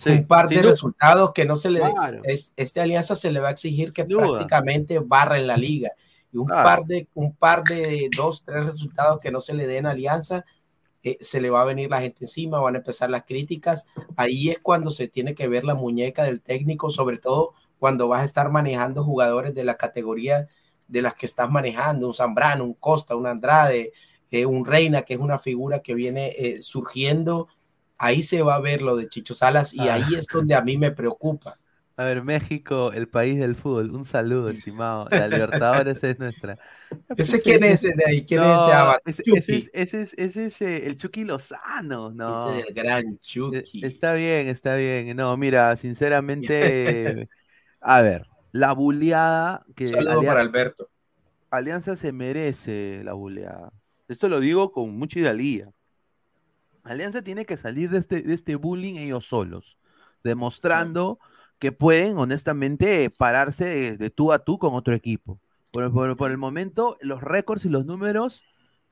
[0.06, 2.22] un par de resultados que no se le claro.
[2.24, 5.92] es, esta alianza se le va a exigir que prácticamente barra en la liga
[6.32, 9.86] y un par de un par de dos tres resultados que no se le den
[9.86, 10.46] a alianza
[11.02, 13.88] eh, se le va a venir la gente encima, van a empezar las críticas.
[14.18, 18.22] Ahí es cuando se tiene que ver la muñeca del técnico, sobre todo cuando vas
[18.22, 20.50] a estar manejando jugadores de la categoría
[20.88, 23.94] de las que estás manejando, un Zambrano, un Costa, un Andrade,
[24.32, 27.48] eh, un Reina, que es una figura que viene eh, surgiendo.
[28.00, 30.78] Ahí se va a ver lo de Chicho Salas y ahí es donde a mí
[30.78, 31.60] me preocupa.
[32.00, 33.92] A ver, México, el país del fútbol.
[33.92, 35.10] Un saludo, estimado.
[35.12, 36.58] La Libertadores es nuestra.
[37.18, 38.26] ¿Ese quién es ese de ahí?
[38.26, 38.62] ¿Quién es
[39.06, 42.52] ese Ese, es, ese, es, ese es eh, el Chucky Lozano, ¿no?
[42.52, 43.84] Ese es el gran Chucky.
[43.84, 45.14] E, está bien, está bien.
[45.18, 47.28] No, mira, sinceramente,
[47.82, 49.90] a ver, la buleada que...
[49.90, 50.90] saludo para Alberto.
[51.52, 53.74] Alianza se merece la buleada.
[54.08, 55.70] Esto lo digo con mucha idalía.
[56.90, 59.78] Alianza tiene que salir de este, de este bullying ellos solos,
[60.24, 61.20] demostrando
[61.60, 65.40] que pueden honestamente pararse de, tú a tú con otro equipo.
[65.72, 68.44] Por, el momento, los récords y los números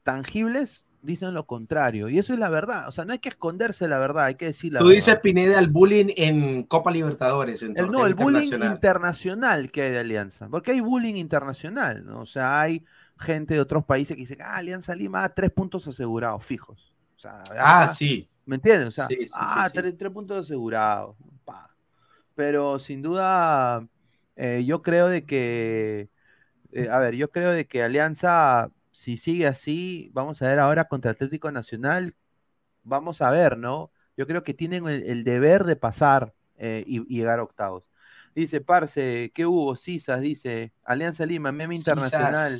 [0.03, 2.07] tangibles dicen lo contrario.
[2.09, 2.87] Y eso es la verdad.
[2.87, 5.57] O sea, no hay que esconderse la verdad, hay que decir la Tú dices, Pineda,
[5.57, 7.63] el bullying en Copa Libertadores.
[7.63, 10.49] En el, no, el bullying internacional que hay de Alianza.
[10.49, 12.05] Porque hay bullying internacional.
[12.05, 12.21] ¿no?
[12.21, 12.85] O sea, hay
[13.17, 16.93] gente de otros países que dicen, ah, Alianza Lima, tres puntos asegurados, fijos.
[17.25, 18.29] Ah, sí.
[18.45, 18.87] ¿Me entiendes?
[18.87, 21.15] O sea, ah, tres, puntos asegurados
[22.37, 23.87] pero sin duda
[24.35, 26.09] eh, yo creo de que,
[26.71, 30.85] eh, a ver, yo creo de que Alianza, si sigue así, vamos a ver ahora
[30.85, 32.13] contra Atlético Nacional,
[32.83, 33.91] vamos a ver, ¿no?
[34.15, 37.89] Yo creo que tienen el, deber de pasar eh, y, llegar a octavos.
[38.35, 39.75] Dice, Parce, ¿qué hubo?
[39.75, 42.55] Cisas, dice, Alianza Lima, meme internacional.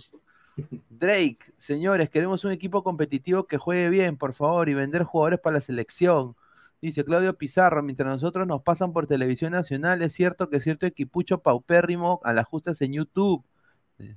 [0.90, 5.56] Drake, señores, queremos un equipo competitivo que juegue bien, por favor, y vender jugadores para
[5.56, 6.36] la selección.
[6.82, 11.40] Dice Claudio Pizarro, mientras nosotros nos pasan por televisión nacional, es cierto que cierto equipucho
[11.42, 13.44] paupérrimo a las justas en YouTube.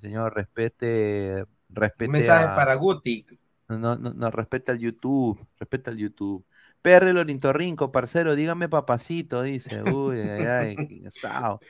[0.01, 2.11] señor, respete, respete.
[2.11, 3.27] Mensaje para Guti.
[3.69, 6.45] No, no, no, respeta el YouTube, respeta el YouTube.
[6.83, 9.83] Perre Lorintorrinco, parcero, dígame papacito, dice.
[9.83, 11.61] Uy, ay, ay, sao.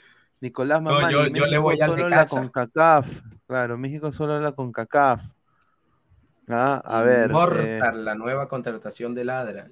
[0.40, 3.06] Nicolás Mamá, yo, yo le voy solo la con CACAF.
[3.46, 5.22] Claro, México solo la con CACAF.
[6.48, 7.30] Ah, a ver.
[7.58, 9.68] Eh, la nueva contratación de Ladra.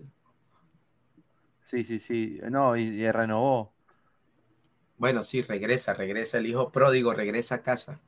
[1.61, 2.41] Sí, sí, sí.
[2.51, 3.75] No, y, renovó.
[4.97, 8.01] Bueno, sí, regresa, regresa el hijo pródigo, regresa a casa.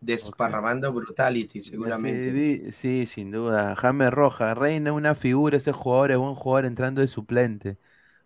[0.00, 2.72] Desparramando brutality, seguramente.
[2.72, 3.74] Sí, sin duda.
[3.76, 7.78] Jaime Roja, Reina una figura, ese jugador es buen jugador entrando de suplente.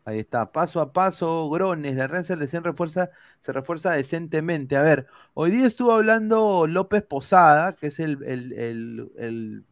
[0.08, 3.10] Ahí está, paso a paso, Grones, la Real Selección refuerza,
[3.42, 4.76] se refuerza decentemente.
[4.76, 9.66] A ver, hoy día estuvo hablando López Posada, que es el, el, el,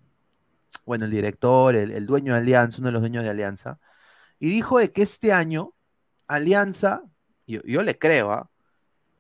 [0.85, 3.81] bueno, el director, el, dueño de Alianza, uno de los dueños de Alianza
[4.39, 5.73] y dijo de que este año
[6.27, 7.03] Alianza,
[7.47, 8.51] yo, yo le creo, ¿ah?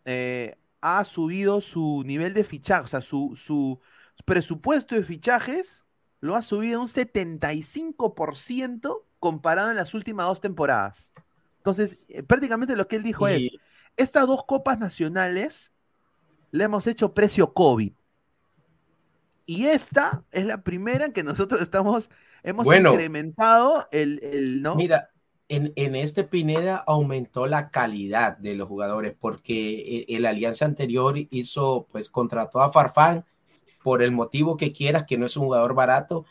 [0.04, 3.80] eh, ha subido su nivel de fichaje, o sea, su, su
[4.26, 5.82] presupuesto de fichajes
[6.20, 11.12] lo ha subido un 75% comparado en las últimas dos temporadas.
[11.58, 13.48] Entonces, eh, prácticamente lo que él dijo es,
[13.96, 15.72] estas dos copas nacionales
[16.50, 17.92] le hemos hecho precio COVID.
[19.46, 22.10] Y esta es la primera en que nosotros estamos,
[22.42, 24.74] hemos incrementado el, el, ¿no?
[24.74, 25.10] Mira,
[25.48, 31.16] en, en, este Pineda aumentó la calidad de los jugadores porque el, el, Alianza anterior
[31.30, 33.24] hizo, pues contrató a Farfán
[33.84, 36.26] por el motivo que quieras, que no es un jugador barato,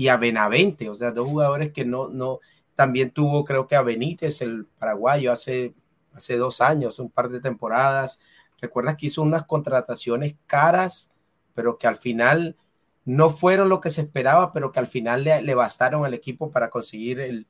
[0.00, 2.40] y a Benavente, o sea, dos jugadores que no, no,
[2.74, 5.74] también tuvo creo que a Benítez, el paraguayo, hace,
[6.14, 8.18] hace dos años, un par de temporadas.
[8.62, 11.12] Recuerdas que hizo unas contrataciones caras,
[11.52, 12.56] pero que al final
[13.04, 16.50] no fueron lo que se esperaba, pero que al final le, le bastaron al equipo
[16.50, 17.46] para conseguir el,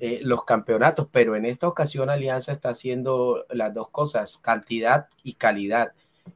[0.00, 1.08] eh, los campeonatos.
[1.10, 5.94] Pero en esta ocasión Alianza está haciendo las dos cosas, cantidad y calidad.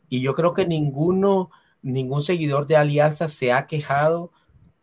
[0.09, 1.51] Y yo creo que ninguno
[1.83, 4.33] ningún seguidor de Alianza se ha quejado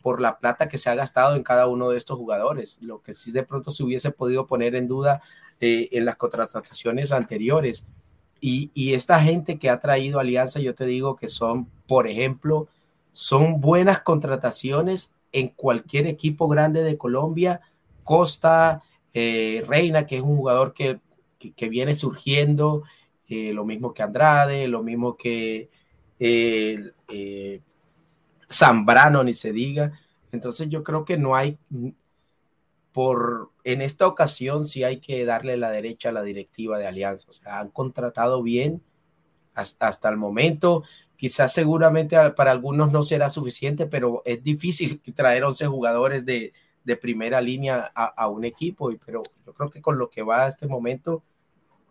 [0.05, 3.15] por la plata que se ha gastado en cada uno de estos jugadores, lo que
[3.15, 5.23] sí de pronto se hubiese podido poner en duda
[5.59, 7.87] eh, en las contrataciones anteriores.
[8.39, 12.67] Y, y, esta gente que ha traído Alianza, yo te digo que son, por ejemplo,
[13.13, 17.61] son buenas contrataciones en cualquier equipo grande de Colombia.
[18.03, 20.99] Costa, eh, Reina, que es un jugador que,
[21.39, 22.83] que, viene surgiendo,
[23.27, 25.71] eh, lo mismo que Andrade, lo mismo que
[26.19, 26.91] eh,
[28.51, 29.99] Zambrano, ni se diga.
[30.31, 31.57] Entonces yo creo que no hay,
[32.91, 37.29] por, en esta ocasión sí hay que darle la derecha a la directiva de Alianza.
[37.29, 38.81] O sea, han contratado bien
[39.53, 40.83] hasta, hasta el momento.
[41.17, 46.97] Quizás seguramente para algunos no será suficiente, pero es difícil traer 11 jugadores de, de
[46.97, 48.91] primera línea a, a, un equipo.
[49.05, 51.23] Pero yo creo que con lo que va a este momento,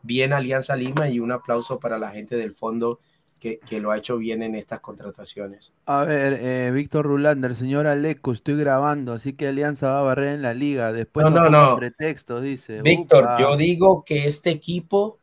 [0.02, 3.00] bien Alianza Lima y un aplauso para la gente del fondo
[3.44, 5.72] que, lo ha hecho bien en estas contrataciones.
[5.84, 10.34] A ver, eh, Víctor Rulander, señor Aleco, estoy grabando, así que Alianza va a barrer
[10.34, 10.92] en la liga.
[10.92, 11.76] Después no, no, no.
[11.76, 12.80] pretexto, dice.
[12.80, 15.18] Víctor, yo digo que este equipo,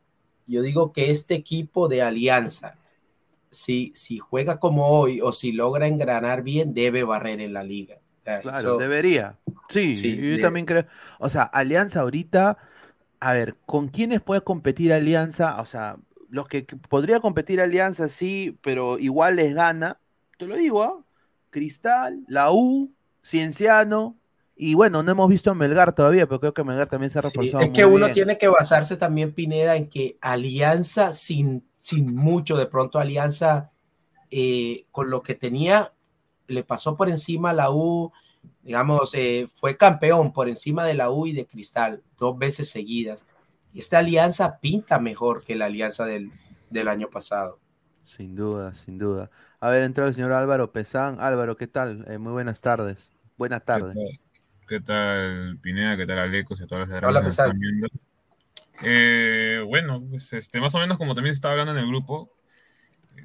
[0.46, 2.76] yo digo que este equipo de Alianza,
[3.50, 7.98] si, si juega como hoy o si logra engranar bien, debe barrer en la liga.
[8.22, 9.36] claro, debería.
[9.68, 10.86] Sí, yo también creo.
[11.18, 12.56] O sea, Alianza ahorita,
[13.18, 15.60] a ver, ¿con quiénes puede competir Alianza?
[15.60, 15.96] O sea,
[16.32, 20.00] los que, podría competir Alianza, sí, pero igual les gana,
[20.38, 21.04] te lo digo, ¿ah?
[21.50, 22.90] Cristal, la U,
[23.22, 24.16] Cienciano,
[24.56, 27.22] y bueno, no hemos visto a Melgar todavía, pero creo que Melgar también se ha
[27.22, 27.62] reforzado.
[27.62, 32.56] Sí, es que uno tiene que basarse también, Pineda, en que Alianza, sin, sin mucho,
[32.56, 33.70] de pronto Alianza,
[34.30, 35.92] eh, con lo que tenía,
[36.46, 38.10] le pasó por encima a la U,
[38.62, 43.26] digamos, eh, fue campeón por encima de la U y de Cristal, dos veces seguidas
[43.74, 46.30] esta alianza pinta mejor que la alianza del,
[46.70, 47.58] del año pasado.
[48.04, 49.30] Sin duda, sin duda.
[49.60, 51.18] A ver, entró el señor Álvaro Pesán.
[51.20, 52.04] Álvaro, ¿qué tal?
[52.10, 53.10] Eh, muy buenas tardes.
[53.38, 54.26] Buenas tardes.
[54.68, 55.96] ¿Qué tal, Pineda?
[55.96, 57.52] ¿Qué tal, Alecos y a todas las Hola, Pesán.
[58.84, 62.32] Eh, bueno, pues este, más o menos como también se estaba hablando en el grupo,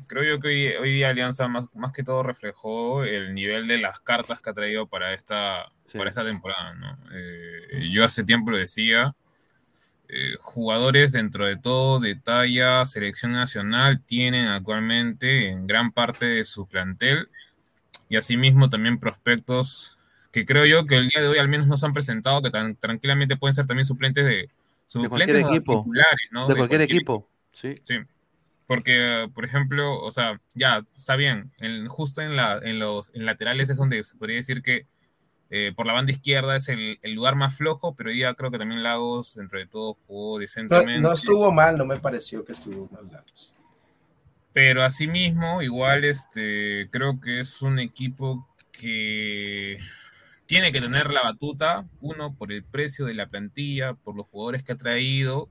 [0.08, 3.78] creo yo que hoy, hoy día Alianza más, más que todo reflejó el nivel de
[3.78, 5.98] las cartas que ha traído para esta, sí.
[5.98, 6.74] para esta temporada.
[6.74, 6.98] ¿no?
[7.14, 9.16] Eh, yo hace tiempo lo decía,
[10.10, 16.44] eh, jugadores dentro de todo de talla selección nacional tienen actualmente en gran parte de
[16.44, 17.30] su plantel
[18.10, 19.98] y asimismo también prospectos
[20.32, 22.76] que creo yo que el día de hoy al menos nos han presentado que tan
[22.76, 24.50] tranquilamente pueden ser también suplentes de
[24.86, 25.86] suplentes de cualquier equipo,
[26.32, 26.48] ¿no?
[26.48, 27.28] de, de cualquier, cualquier, equipo.
[27.54, 27.76] Sí.
[27.84, 27.96] sí.
[28.68, 33.26] Porque, por ejemplo, o sea, ya está bien, en, justo en, la, en los en
[33.26, 34.86] laterales es donde se podría decir que
[35.50, 38.58] eh, por la banda izquierda es el, el, lugar más flojo, pero ya creo que
[38.58, 41.00] también Lagos, dentro de todo, jugó decentemente.
[41.00, 43.54] No, no estuvo mal, no me pareció que estuvo mal Lagos.
[44.52, 49.78] Pero asimismo, igual este, creo que es un equipo que
[50.48, 54.64] tiene que tener la batuta, uno, por el precio de la plantilla, por los jugadores
[54.64, 55.50] que ha traído,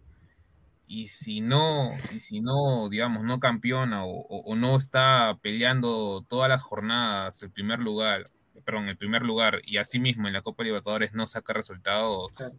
[0.87, 6.25] y si no, y si no, digamos, no campeona o, o, o no está peleando
[6.29, 8.31] todas las jornadas el primer lugar
[8.67, 12.33] perdón, el primer lugar y así mismo en la Copa Libertadores no saca resultados.
[12.33, 12.55] Claro.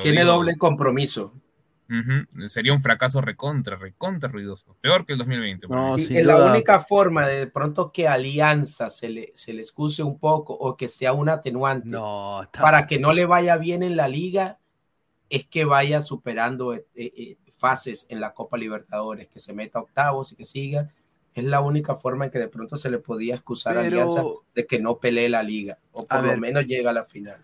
[0.00, 1.34] Tiene digo, doble compromiso.
[1.90, 4.76] Uh -huh, sería un fracaso recontra, recontra ruidoso.
[4.80, 5.66] Peor que el 2020.
[5.66, 9.60] No, sí, es la única forma de, de pronto que Alianza se le, se le
[9.60, 13.82] excuse un poco o que sea un atenuante no, para que no le vaya bien
[13.82, 14.58] en la liga
[15.28, 20.32] es que vaya superando eh, eh, fases en la Copa Libertadores, que se meta octavos
[20.32, 20.86] y que siga
[21.34, 24.24] es la única forma en que de pronto se le podía excusar pero, a Alianza
[24.54, 27.38] de que no pelee la liga, o por lo ver, menos llega a la final.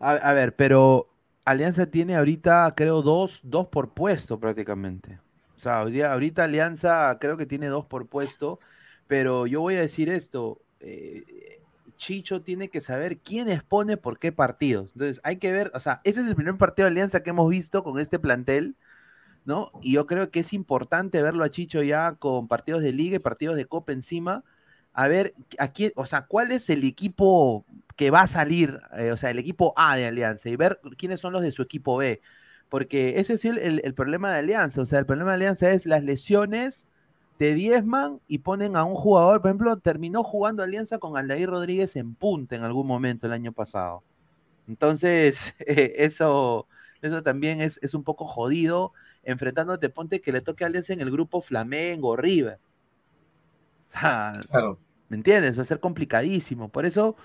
[0.00, 1.08] A, a, ver, pero
[1.44, 5.20] Alianza tiene ahorita, creo, dos, dos por puesto prácticamente.
[5.56, 8.58] O sea, ahorita Alianza creo que tiene dos por puesto,
[9.06, 10.60] pero yo voy a decir esto.
[10.80, 11.60] Eh,
[11.96, 14.90] Chicho tiene que saber quién expone por qué partidos.
[14.94, 17.48] Entonces, hay que ver, o sea, ese es el primer partido de Alianza que hemos
[17.48, 18.74] visto con este plantel,
[19.44, 19.72] ¿no?
[19.82, 23.18] Y yo creo que es importante verlo a Chicho ya con partidos de liga y
[23.20, 24.44] partidos de copa encima,
[24.92, 27.64] a ver a quién, o sea, cuál es el equipo
[27.96, 31.20] que va a salir, eh, o sea, el equipo A de Alianza y ver quiénes
[31.20, 32.20] son los de su equipo B.
[32.68, 35.86] Porque ese es el, el problema de Alianza, o sea, el problema de Alianza es
[35.86, 36.86] las lesiones
[37.42, 41.96] te diezman y ponen a un jugador, por ejemplo, terminó jugando alianza con Aldair Rodríguez
[41.96, 44.04] en punta en algún momento el año pasado.
[44.68, 46.68] Entonces, eso,
[47.00, 48.92] eso también es, es, un poco jodido,
[49.24, 52.58] enfrentándote, ponte que le toque a Alianza en el grupo Flamengo, River.
[54.48, 54.78] claro.
[55.08, 55.58] ¿Me entiendes?
[55.58, 56.70] Va a ser complicadísimo.
[56.70, 57.16] Por eso,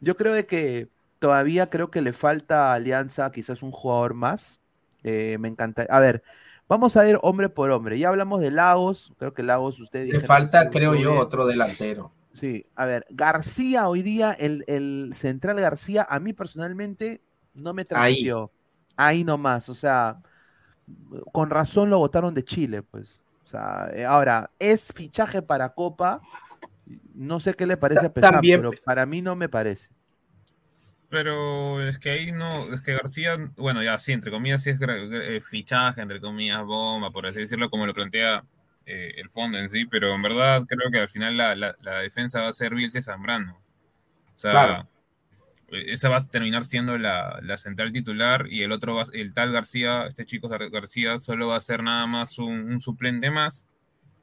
[0.00, 0.88] yo creo que
[1.18, 4.60] todavía creo que le falta a Alianza quizás un jugador más.
[5.02, 5.86] Eh, me encanta.
[5.88, 6.22] A ver,
[6.70, 7.98] Vamos a ir hombre por hombre.
[7.98, 9.12] Ya hablamos de Lagos.
[9.18, 12.12] Creo que Lagos, usted Le falta, creo yo, otro delantero.
[12.32, 17.22] Sí, a ver, García hoy día, el, central García, a mí personalmente
[17.54, 18.52] no me transmitió.
[18.96, 19.18] Ahí.
[19.18, 20.22] Ahí nomás, o sea,
[21.32, 23.20] con razón lo votaron de Chile, pues.
[23.44, 26.20] O sea, eh, ahora, es fichaje para Copa.
[27.14, 29.88] No sé qué le parece a pesar, pero para mí no me parece.
[31.08, 34.78] Pero es que ahí no, es que García, bueno, ya sí, entre comillas, sí es
[34.80, 38.44] eh, fichaje, entre comillas, bomba, por así decirlo, como lo plantea
[38.86, 42.42] eh, el fondo en sí, pero en verdad creo que al final la, la, defensa
[42.42, 43.60] va a ser Vilce Zambrano.
[44.34, 44.86] O sea,
[45.70, 49.52] esa va a terminar siendo la, la, central titular y el otro, va, el tal
[49.52, 53.66] García, este chico García, solo va a ser nada más un, suplente más,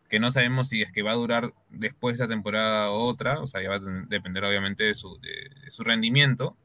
[0.10, 3.39] que no sabemos si es que va a durar después de esta temporada o otra,
[3.39, 6.56] o sea, ya va a depender obviamente de su, de su rendimiento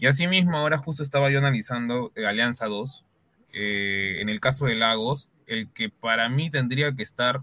[0.00, 3.04] y asimismo, ahora justo estaba yo analizando eh, Alianza 2.
[3.52, 7.40] Eh, en el caso de Lagos, el que para mí tendría que estar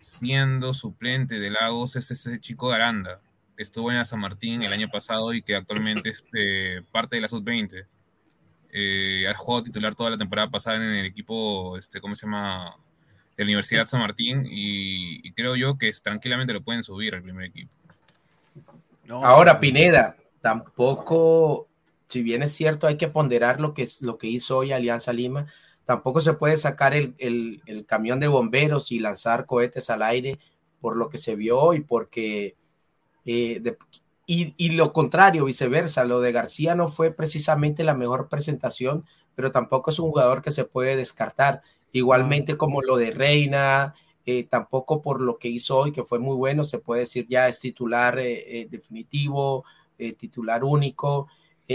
[0.00, 3.22] siendo suplente de Lagos es ese chico de Aranda,
[3.56, 7.22] estuvo en la San Martín el año pasado y que actualmente es eh, parte de
[7.22, 7.86] la Sub-20.
[9.28, 12.76] ha jugado titular toda la temporada pasada en el equipo, este, ¿cómo se llama?
[13.36, 17.46] De la Universidad San Martín y, creo yo que tranquilamente lo pueden subir al primer
[17.46, 17.70] equipo.
[19.08, 21.68] Ahora, Pineda, tampoco
[22.14, 25.46] si bien es cierto, hay que ponderar lo que, lo que hizo hoy Alianza Lima.
[25.84, 30.38] Tampoco se puede sacar el, camión de bomberos y lanzar cohetes al aire
[30.80, 32.56] por lo que se vio y porque...
[33.24, 33.62] Eh,
[34.26, 39.04] y, lo contrario, viceversa, lo de García no fue precisamente la mejor presentación,
[39.34, 41.62] pero tampoco es un jugador que se puede descartar.
[41.92, 43.94] Igualmente como lo de Reina,
[44.24, 47.48] eh, tampoco por lo que hizo hoy, que fue muy bueno, se puede decir ya
[47.48, 49.64] es titular eh, definitivo,
[50.18, 51.28] titular único.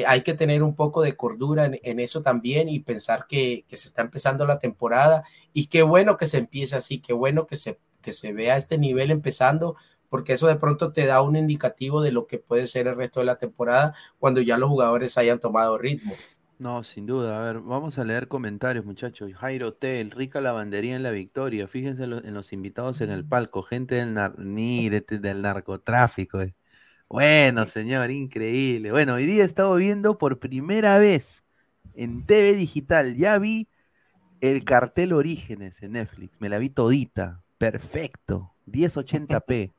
[0.07, 4.01] Hay que tener un poco de cordura en, eso también y pensar que, se está
[4.01, 5.23] empezando la temporada
[5.53, 8.77] y qué bueno que se empiece así, qué bueno que se, que se vea este
[8.77, 9.75] nivel empezando,
[10.09, 13.19] porque eso de pronto te da un indicativo de lo que puede ser el resto
[13.19, 16.13] de la temporada cuando ya los jugadores hayan tomado ritmo.
[16.59, 17.39] No, sin duda.
[17.39, 19.31] A ver, vamos a leer comentarios, muchachos.
[19.33, 21.69] Jairo Hotel, rica lavandería en la victoria.
[21.69, 26.41] Fíjense en los invitados en el palco, gente del, del narcotráfico.
[26.41, 26.53] Eh.
[27.07, 28.91] Bueno, señor, increíble.
[28.91, 31.45] Bueno, hoy día he estado viendo por primera vez
[31.93, 33.15] en TV digital.
[33.15, 33.69] Ya vi
[34.41, 36.41] el cartel Orígenes en Netflix.
[36.41, 37.41] Me la vi todita.
[37.57, 38.53] Perfecto.
[38.67, 39.73] 1080p.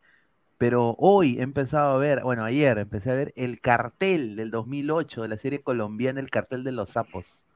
[0.60, 5.22] Pero hoy he empezado a ver, bueno, ayer empecé a ver el cartel del 2008
[5.22, 7.46] de la serie colombiana, el cartel de los sapos.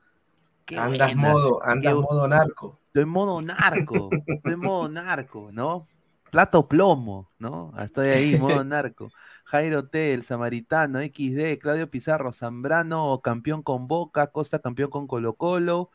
[0.74, 2.78] andas modo, andas modo narco.
[2.86, 5.86] Estoy en modo narco, estoy en modo narco, ¿no?
[6.30, 7.74] Plato plomo, ¿no?
[7.78, 9.10] Estoy ahí, modo narco.
[9.44, 15.34] Jairo T, el Samaritano, XD, Claudio Pizarro, Zambrano, campeón con Boca, Costa, campeón con Colo
[15.34, 15.90] Colo,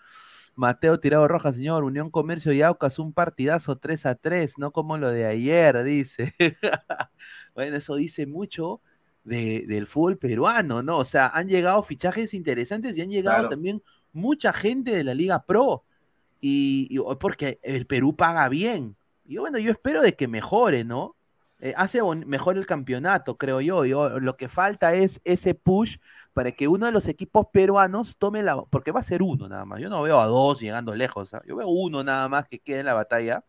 [0.55, 4.97] Mateo Tirado Roja, señor, Unión Comercio y Aucas, un partidazo 3 a 3, no como
[4.97, 6.35] lo de ayer, dice.
[7.55, 8.81] bueno, eso dice mucho
[9.23, 10.97] del fútbol peruano, ¿no?
[10.97, 15.45] O sea, han llegado fichajes interesantes y han llegado también mucha gente de la Liga
[15.45, 15.83] Pro.
[16.41, 18.95] Y, y, porque el Perú paga bien.
[19.25, 21.15] Y bueno, yo espero de que mejore, ¿no?
[21.62, 23.86] Eh, hace mejor el campeonato, creo yo.
[23.86, 24.20] yo.
[24.20, 25.97] Lo que falta es ese push
[26.34, 28.62] para que uno de los equipos peruanos tome la.
[28.64, 29.82] Porque va a ser uno nada más.
[29.82, 31.34] Yo no veo a dos llegando lejos.
[31.34, 31.41] ¿ah?
[31.45, 33.43] Yo veo uno nada más que quede en la batalla.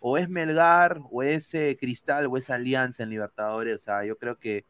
[0.00, 3.76] O es Melgar, o es Cristal, o es Alianza en Libertadores.
[3.76, 4.66] O sea, yo creo que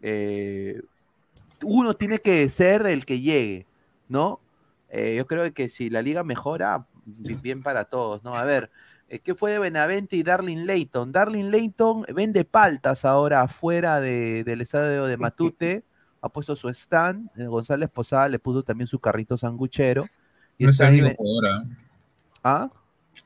[0.00, 0.80] eh,
[1.64, 3.66] uno tiene que ser el que llegue,
[4.08, 4.40] ¿no?
[4.88, 8.34] Eh, yo creo que si la liga mejora, bien para todos, ¿no?
[8.34, 8.70] A ver.
[9.12, 11.12] Eh, ¿Qué fue de Benavente y Darling Layton?
[11.12, 15.84] Darling Layton vende paltas ahora afuera del estadio de Matute
[16.22, 17.28] ha puesto su stand.
[17.36, 20.06] Eh, González Posada le puso también su carrito sanguchero.
[20.56, 21.66] Y no es el único jugador.
[22.42, 22.70] ¿Ah?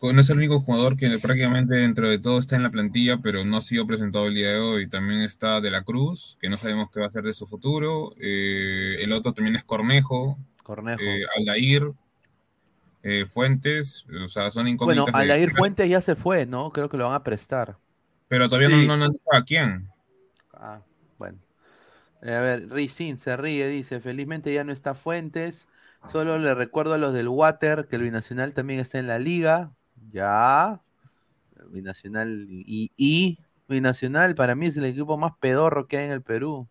[0.03, 3.45] No es el único jugador que prácticamente dentro de todo está en la plantilla, pero
[3.45, 4.89] no ha sido presentado el día de hoy.
[4.89, 8.13] También está De la Cruz, que no sabemos qué va a ser de su futuro.
[8.19, 10.37] Eh, el otro también es Cornejo.
[10.65, 11.01] Cornejo.
[11.01, 11.93] Eh, Aldair.
[13.09, 14.05] Eh, Fuentes.
[14.25, 15.05] O sea, son incógnitas.
[15.05, 16.73] Bueno, Aldair Fuentes ya se fue, ¿no?
[16.73, 17.77] Creo que lo van a prestar.
[18.27, 19.89] Pero todavía no, no, no a quién.
[20.53, 20.81] Ah,
[21.17, 21.39] bueno.
[22.21, 25.69] a ver, Rizin se ríe, dice, felizmente ya no está Fuentes.
[26.11, 29.71] Solo le recuerdo a los del Water que el Binacional también está en la liga.
[30.11, 30.81] Ya.
[31.69, 33.39] Binacional y, y
[33.69, 36.69] Binacional para mí es el equipo más pedorro que hay en el Perú.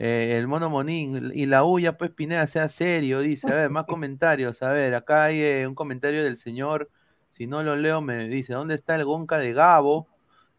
[0.00, 3.50] Eh, el Mono Monín y la U ya pues Pineda sea serio, dice.
[3.50, 4.62] A ver, más comentarios.
[4.62, 6.88] A ver, acá hay eh, un comentario del señor.
[7.32, 10.06] Si no lo leo, me dice: ¿Dónde está el Gonca de Gabo?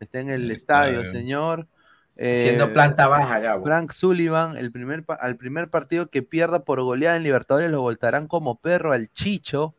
[0.02, 1.68] Está en el estadio, señor.
[2.18, 3.64] Siendo eh, planta baja, Gabo.
[3.64, 8.28] Frank Sullivan, el primer, al primer partido que pierda por goleada en Libertadores lo voltarán
[8.28, 9.74] como perro al Chicho.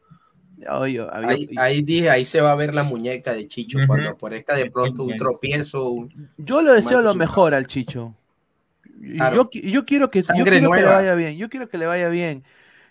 [1.58, 4.70] ahí, dije, ahí se va a ver la muñeca de Chicho cuando por esta de
[4.70, 6.08] pronto un tropiezo.
[6.38, 8.14] yo lo deseo lo mejor al Chicho.
[9.00, 11.36] Yo, quiero, que, yo quiero que le vaya bien.
[11.36, 12.44] Yo quiero que le vaya bien.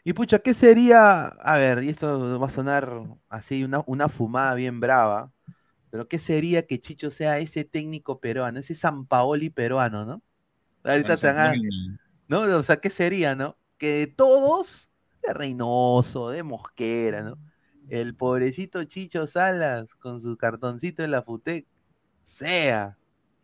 [0.03, 1.25] Y pucha, ¿qué sería?
[1.25, 5.31] A ver, y esto va a sonar así, una, una fumada bien brava.
[5.91, 10.21] Pero ¿qué sería que Chicho sea ese técnico peruano, ese San Paoli peruano, ¿no?
[10.83, 11.55] Ahorita se hagan,
[12.27, 12.41] ¿no?
[12.41, 13.57] O sea, ¿qué sería, no?
[13.77, 14.89] Que todos,
[15.21, 17.37] de Reynoso, de Mosquera, ¿no?
[17.89, 21.65] El pobrecito Chicho Salas con su cartoncito en la FUTEC
[22.23, 22.97] sea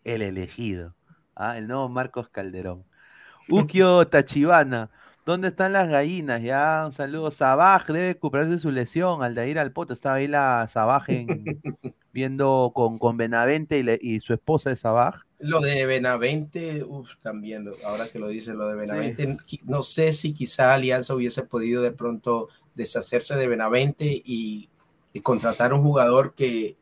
[0.03, 0.94] el elegido.
[1.35, 1.57] ¿Ah?
[1.57, 2.83] El nuevo Marcos Calderón.
[3.49, 4.89] Ukio Tachibana.
[5.25, 6.43] ¿Dónde están las gallinas?
[6.43, 7.31] Ya, un saludo.
[7.31, 9.23] Sabaj debe recuperarse su lesión.
[9.23, 11.07] Al de ir al poto, estaba ahí la Sabaj
[12.13, 15.23] viendo con, con Benavente y, su esposa de Sabaj.
[15.39, 20.33] Lo de Benavente, uff, también, ahora que lo dice, lo de Benavente, no sé si
[20.33, 24.69] quizá Alianza hubiese podido de pronto deshacerse de Benavente y,
[25.11, 26.77] y contratar un jugador que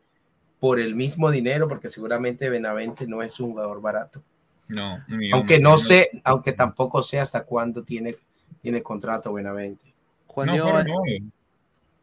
[0.60, 4.22] por el mismo dinero, porque seguramente Benavente no es un jugador barato.
[4.68, 5.04] No,
[5.34, 8.18] aunque no sé, aunque tampoco sé hasta cuándo tiene
[8.64, 9.94] tiene contrato Buenavente.
[10.26, 10.84] Juan no,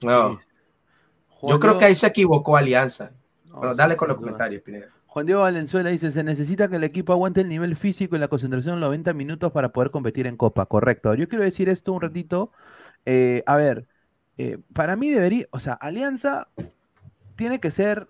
[0.02, 0.40] no.
[1.42, 3.12] Yo creo que ahí se equivocó Alianza.
[3.60, 4.88] Pero dale con los comentarios, Pineda.
[5.06, 8.28] Juan Diego Valenzuela dice, se necesita que el equipo aguante el nivel físico y la
[8.28, 11.14] concentración en 90 minutos para poder competir en Copa, correcto.
[11.14, 12.52] Yo quiero decir esto un ratito.
[13.06, 13.86] Eh, a ver,
[14.38, 16.46] eh, para mí debería, o sea, Alianza
[17.34, 18.06] tiene que ser,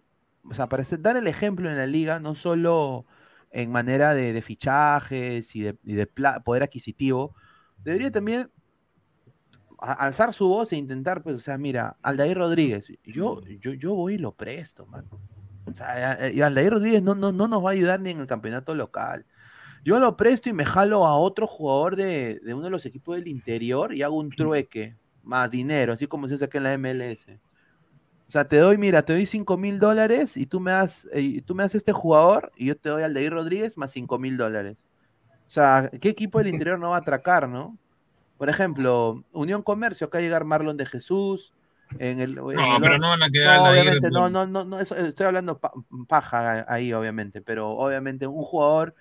[0.51, 3.07] o sea, para dar el ejemplo en la liga, no solo
[3.51, 7.35] en manera de, fichajes y de, y de poder adquisitivo,
[7.79, 8.51] debería también
[9.79, 14.15] alzar su voz e intentar, pues, o sea, mira, Aldair Rodríguez, yo, yo, yo voy
[14.15, 15.07] y lo presto, man.
[15.67, 18.27] O sea, y Aldair Rodríguez no, no, no nos va a ayudar ni en el
[18.27, 19.25] campeonato local.
[19.85, 23.29] Yo lo presto y me jalo a otro jugador de, uno de los equipos del
[23.29, 27.27] interior y hago un trueque, más dinero, así como se hace aquí en la MLS.
[28.31, 31.43] O sea, te doy, mira, te doy 5 mil dólares y tú me das, eh,
[31.45, 34.37] tú me das este jugador y yo te doy al Aldair Rodríguez más 5 mil
[34.37, 34.77] dólares.
[35.49, 37.77] O sea, ¿qué equipo del interior no va a atracar, no?
[38.39, 41.53] Por ejemplo, Unión Comercio, acá llegar Marlon de Jesús.
[41.99, 42.47] En el, no,
[42.81, 45.59] pero no van a quedar no, obviamente, no, no, no, no estoy hablando
[46.07, 48.95] paja ahí, obviamente, pero obviamente un jugador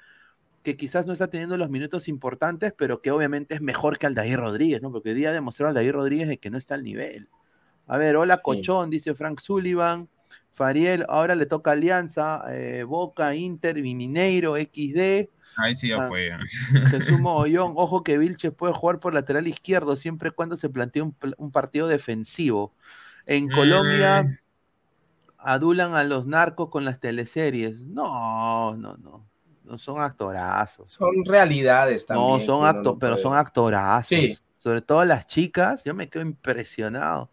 [0.64, 4.40] que quizás no está teniendo los minutos importantes, pero que obviamente es mejor que Aldair
[4.40, 4.92] Rodríguez, ¿no?
[4.92, 7.30] Porque hoy día demostró Aldair Rodríguez que no está al nivel.
[7.90, 10.08] A ver, hola Cochón, dice Frank Sullivan.
[10.54, 15.28] Fariel, ahora le toca Alianza, eh, Boca, Inter, Mineiro, XD.
[15.58, 16.32] Ahí sí ya ah, fue.
[16.92, 21.02] Jesús Mogollón, ojo que Vilches puede jugar por lateral izquierdo siempre y cuando se plantee
[21.02, 22.74] un, partido defensivo.
[23.26, 24.38] En Colombia mm.
[25.40, 27.80] adulan a los narcos con las teleseries.
[27.80, 29.26] No, no, no.
[29.64, 30.92] No son actorazos.
[30.92, 32.40] Son realidades también.
[32.40, 34.08] No, son actos, pero son actorazos.
[34.10, 34.38] Sí.
[34.60, 37.32] Sobre todo las chicas, yo me quedo impresionado.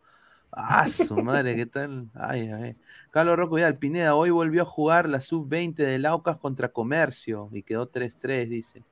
[0.59, 2.09] Ah, su madre, ¿qué tal?
[2.14, 2.74] Ay.
[3.11, 7.62] Carlos Rocco Vidal, Pineda, hoy volvió a jugar la sub-20 de Laucas contra Comercio y
[7.62, 8.82] quedó 3-3, dice.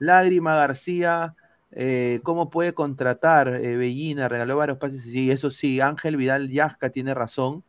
[0.00, 1.36] Lágrima García,
[1.70, 3.48] eh, ¿cómo puede contratar?
[3.48, 5.04] Eh, Bellina regaló varios pases.
[5.04, 7.62] Sí, eso sí, Ángel Vidal Yasca tiene razón.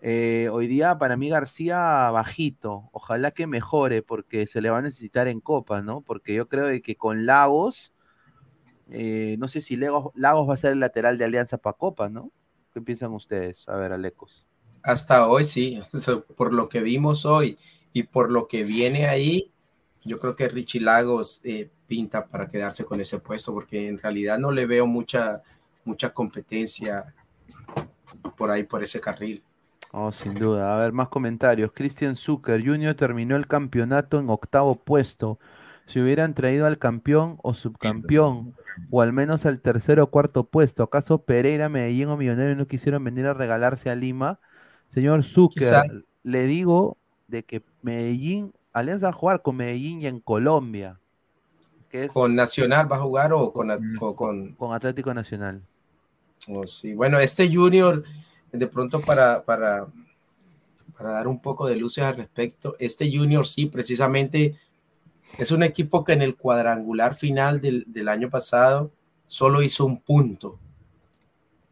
[0.00, 4.82] Eh, hoy día para mí García bajito, ojalá que mejore porque se le va a
[4.82, 6.02] necesitar en Copa, ¿no?
[6.02, 7.92] Porque yo creo que con Lagos,
[8.88, 12.30] no sé si Lagos, Lagos va a ser el lateral de Alianza para Copa, ¿no?
[12.72, 13.68] ¿Qué piensan ustedes?
[13.68, 14.46] A ver, Alecos.
[14.82, 15.80] Hasta hoy sí,
[16.36, 17.58] por lo que vimos hoy
[17.92, 19.52] y por lo que viene ahí,
[20.04, 24.38] yo creo que Richie Lagos eh, pinta para quedarse con ese puesto, porque en realidad
[24.38, 25.42] no le veo mucha,
[25.84, 27.14] mucha competencia
[28.36, 29.42] por ahí, por ese carril.
[29.92, 30.74] Oh, sin duda.
[30.74, 31.70] A ver, más comentarios.
[31.72, 32.94] Christian Zucker Jr.
[32.94, 35.38] terminó el campeonato en octavo puesto.
[35.86, 38.54] Si hubieran traído al campeón o subcampeón,
[38.90, 40.82] o al menos al tercero o cuarto puesto.
[40.82, 44.38] ¿Acaso Pereira, Medellín o Millonarios no quisieron venir a regalarse a Lima?
[44.88, 46.96] Señor Zucker, le digo
[47.28, 50.98] de que Medellín, Alianza va a jugar con Medellín y en Colombia.
[52.12, 53.70] ¿Con Nacional va a jugar o con,
[54.14, 54.54] con...
[54.54, 55.62] con Atlético Nacional?
[56.48, 56.94] Oh, sí.
[56.94, 58.02] Bueno, este Junior,
[58.50, 59.86] de pronto para, para,
[60.96, 64.56] para dar un poco de luces al respecto, este Junior sí, precisamente
[65.38, 68.92] es un equipo que en el cuadrangular final del, del año pasado
[69.26, 70.58] solo hizo un punto.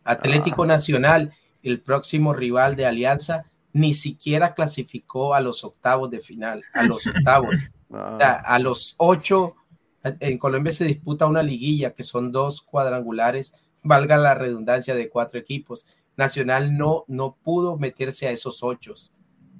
[0.04, 0.68] Atlético ah.
[0.68, 6.82] Nacional, el próximo rival de Alianza, ni siquiera clasificó a los octavos de final, a
[6.82, 7.56] los octavos.
[7.92, 9.56] O sea, a los ocho,
[10.04, 13.52] en Colombia se disputa una liguilla que son dos cuadrangulares,
[13.82, 15.86] valga la redundancia de cuatro equipos.
[16.16, 18.94] Nacional no, no pudo meterse a esos ocho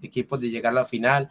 [0.01, 1.29] equipos de llegar a la final.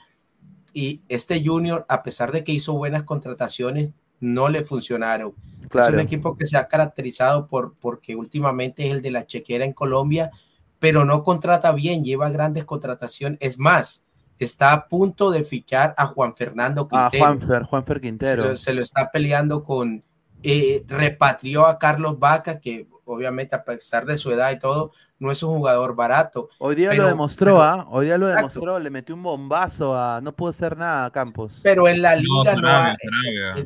[0.73, 5.33] Y este Junior, a pesar de que hizo buenas contrataciones, no le funcionaron.
[5.73, 9.65] Es un equipo que se ha caracterizado por porque últimamente es el de la chequera
[9.65, 10.31] en Colombia,
[10.79, 13.37] pero no contrata bien, lleva grandes contrataciones.
[13.41, 14.05] Es más,
[14.39, 17.23] está a punto de fichar a Juan Fernando Quintero.
[17.23, 18.57] A Juanfer, Juanfer Quintero.
[18.57, 20.03] Se lo, está peleando con,
[20.41, 25.31] eh, repatrió a Carlos Vaca, que obviamente a pesar de su edad y todo, no
[25.31, 26.49] es un jugador barato.
[26.59, 27.85] Hoy día lo demostró, ¿ah?
[27.89, 30.21] Hoy día lo demostró, le metió un bombazo a.
[30.21, 31.51] No pudo hacer nada a Campos.
[31.61, 32.95] Pero en la liga no, ha,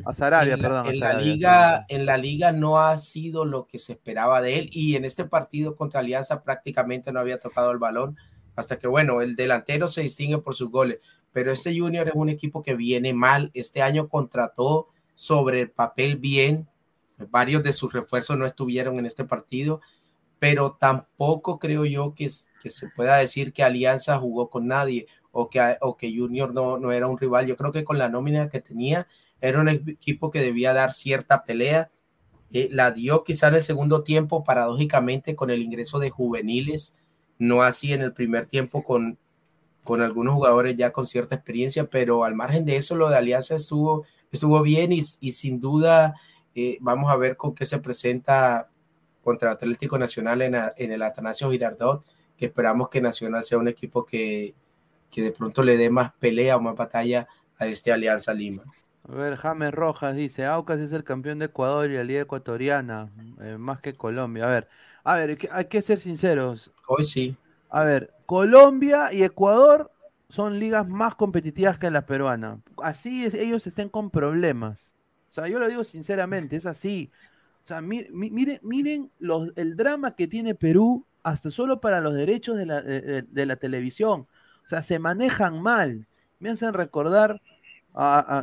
[0.04, 0.88] a Sarabia, perdón.
[0.88, 4.68] En, la liga, en la liga no ha sido lo que se esperaba de él.
[4.72, 8.16] Y en este partido contra Alianza prácticamente no había tocado el balón.
[8.56, 10.98] Hasta que, bueno, el delantero se distingue por sus goles.
[11.32, 13.50] Pero este Junior es un equipo que viene mal.
[13.54, 16.68] Este año contrató sobre el papel bien.
[17.30, 19.80] Varios de sus refuerzos no estuvieron en este partido
[20.44, 25.78] pero tampoco creo yo que, se pueda decir que Alianza jugó con nadie o que,
[25.80, 27.46] o que Junior no, no era un rival.
[27.46, 29.08] Yo creo que con la nómina que tenía
[29.40, 31.90] era un equipo que debía dar cierta pelea.
[32.52, 36.98] Eh, la dio quizá en el segundo tiempo, paradójicamente, con el ingreso de juveniles,
[37.38, 39.18] no así en el primer tiempo con,
[39.82, 43.56] con algunos jugadores ya con cierta experiencia, pero al margen de eso, lo de Alianza
[43.56, 46.16] estuvo, estuvo bien y sin duda
[46.54, 48.68] eh, vamos a ver con qué se presenta
[49.22, 52.04] contra Atlético Nacional en, en, el Atanasio Girardot,
[52.36, 54.54] que esperamos que Nacional sea un equipo que,
[55.10, 57.26] que de pronto le dé más pelea o más batalla
[57.58, 58.62] a este Alianza Lima.
[59.08, 63.10] A ver, James Rojas dice, Aucas es el campeón de Ecuador y la Liga Ecuatoriana,
[63.40, 64.46] eh, más que Colombia.
[64.46, 64.68] A ver,
[65.04, 66.70] a ver, hay que ser sinceros.
[66.86, 67.36] Hoy sí.
[67.68, 69.90] A ver, Colombia y Ecuador
[70.30, 72.60] son ligas más competitivas que la peruana.
[72.82, 74.93] Así es, ellos estén con problemas.
[75.34, 77.10] O sea, yo lo digo sinceramente, es así.
[77.64, 82.56] O sea, miren, miren los, el drama que tiene Perú hasta solo para los derechos
[82.56, 84.28] de la, de, la televisión.
[84.64, 86.06] O sea, se manejan mal.
[86.38, 87.42] Me hacen recordar,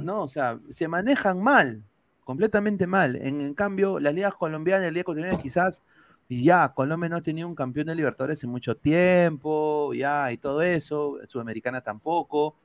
[0.01, 1.81] no, o sea, se manejan mal,
[2.25, 3.15] completamente mal.
[3.15, 5.81] En, cambio, las ligas colombianas y la liga ecuatoriana quizás,
[6.27, 11.19] ya, Colombia no tenido un campeón de Libertadores en mucho tiempo, ya, y todo eso,
[11.29, 12.55] Sudamericana tampoco.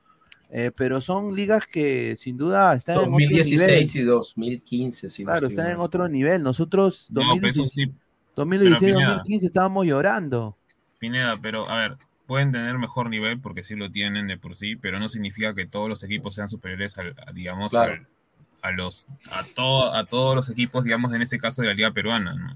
[0.51, 3.91] Eh, pero son ligas que sin duda están en otro nivel.
[3.93, 6.43] y 2015, si Claro, están en otro nivel.
[6.43, 7.91] Nosotros, 2016,
[8.37, 10.57] 2015 estábamos llorando.
[10.99, 14.77] Pineda, pero a ver, pueden tener mejor nivel porque sí lo tienen de por sí,
[14.77, 19.43] pero no significa que todos los equipos sean superiores al, a, digamos, a los a,
[19.43, 22.55] todo, a todos los equipos, digamos, en este caso de la liga peruana.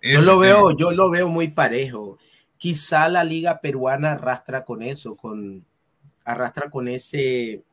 [0.00, 2.18] Yo lo veo, yo lo veo muy parejo.
[2.56, 5.64] Quizá la liga peruana arrastra con eso, con
[6.28, 7.64] arrastra con ese,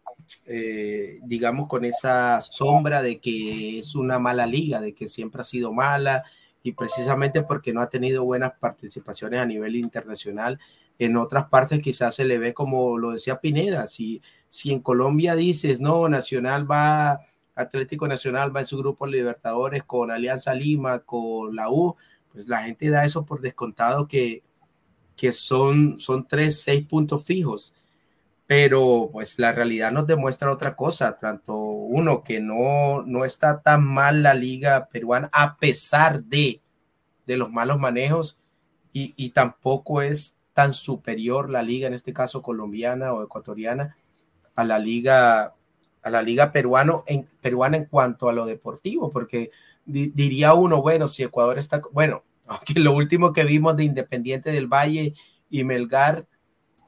[0.46, 5.44] eh, digamos, con esa sombra de que es una mala liga, de que siempre ha
[5.44, 6.24] sido mala
[6.64, 10.58] y precisamente porque no ha tenido buenas participaciones a nivel internacional.
[10.98, 15.36] En otras partes quizás se le ve como lo decía Pineda, si, si en Colombia
[15.36, 17.20] dices, no, Nacional va,
[17.56, 21.98] Atlético Nacional va en su grupo Libertadores con Alianza Lima, con la U,
[22.32, 24.44] pues la gente da eso por descontado que,
[25.18, 27.74] que son, son tres, seis puntos fijos
[28.48, 33.84] pero pues la realidad nos demuestra otra cosa, tanto uno que no, no está tan
[33.84, 36.62] mal la liga peruana a pesar de,
[37.26, 38.40] de los malos manejos
[38.94, 43.98] y, y, tampoco es tan superior la liga, en este caso colombiana o ecuatoriana,
[44.56, 45.54] a la liga
[46.06, 49.50] a la liga peruano en, peruana en cuanto a lo deportivo, porque
[49.86, 54.68] diría uno, bueno, si Ecuador está, bueno, aunque lo último que vimos de Independiente del
[54.68, 55.16] Valle
[55.50, 56.28] y Melgar,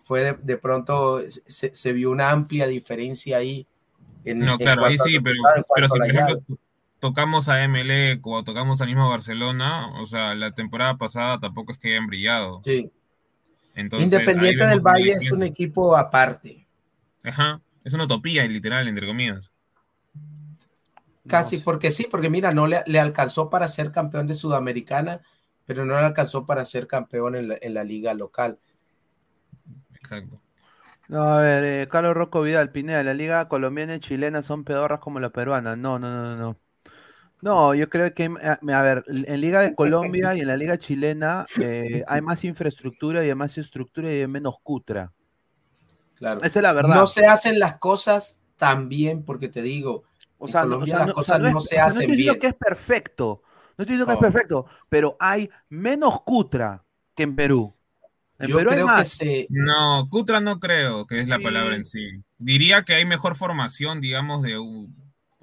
[0.07, 3.67] fue de, pronto se, vio una amplia diferencia ahí.
[4.23, 5.35] En, no, claro, ahí sí, pero,
[5.75, 6.43] pero si por ejemplo
[6.99, 11.77] tocamos a MLE o tocamos al mismo Barcelona, o sea, la temporada pasada tampoco es
[11.77, 12.61] que hayan brillado.
[12.63, 12.89] Sí.
[13.75, 16.65] Independiente del Valle es un equipo aparte.
[17.25, 19.51] Ajá, es una utopía, literal, entre comillas.
[21.27, 25.19] Casi, porque sí, porque mira, no le, le, alcanzó para ser campeón de Sudamericana,
[25.65, 28.57] pero no le alcanzó para ser campeón en la, en la liga local.
[30.07, 30.39] Exacto.
[31.09, 34.99] No, a ver, eh, Carlos Rocco Vidal, Pineda, la liga colombiana y chilena son pedorras
[34.99, 35.75] como la peruana.
[35.75, 36.57] No, no, no, no.
[37.41, 40.77] No, yo creo que, eh, a ver, en Liga de Colombia y en la Liga
[40.77, 45.11] chilena eh, hay más infraestructura y hay más estructura y hay menos cutra.
[46.15, 46.41] Claro.
[46.41, 46.95] Esa es la verdad.
[46.95, 50.03] No se hacen las cosas tan bien, porque te digo,
[50.39, 52.07] o sea, no, las cosas no, se hacen bien.
[52.07, 53.43] No estoy diciendo que es perfecto,
[53.77, 56.83] no estoy diciendo que es perfecto, pero hay menos cutra
[57.13, 57.76] que en Perú.
[58.39, 59.19] En Perú hay más.
[59.49, 62.21] No, cutra no creo que es la palabra en sí.
[62.37, 64.57] Diría que hay mejor formación, digamos, de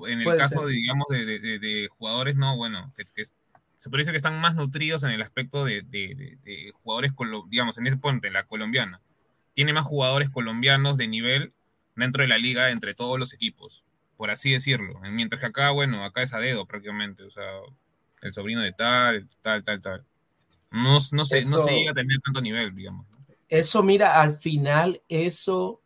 [0.07, 4.55] en el caso, digamos, de, jugadores, no, bueno, que, se puede decir que están más
[4.55, 7.12] nutridos en el aspecto de, jugadores,
[7.49, 9.01] digamos, en ese punto, la colombiana.
[9.53, 11.53] Tiene más jugadores colombianos de nivel
[11.95, 13.84] dentro de la liga entre todos los equipos,
[14.16, 15.01] por así decirlo.
[15.11, 17.45] Mientras que acá, bueno, acá es a dedo prácticamente, o sea,
[18.22, 20.05] el sobrino de tal, tal, tal, tal.
[20.75, 23.07] No, no, se, no se llega a tener tanto nivel, digamos.
[23.49, 25.81] Eso, mira, al final, eso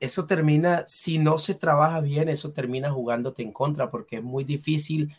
[0.00, 4.44] eso termina, si no se trabaja bien, eso termina jugándote en contra, porque es muy
[4.44, 5.14] difícil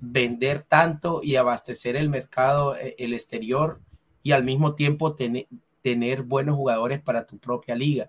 [0.00, 3.80] vender tanto y abastecer el mercado, eh, el exterior,
[4.22, 5.16] y al mismo tiempo
[5.82, 8.08] tener buenos jugadores para tu propia liga.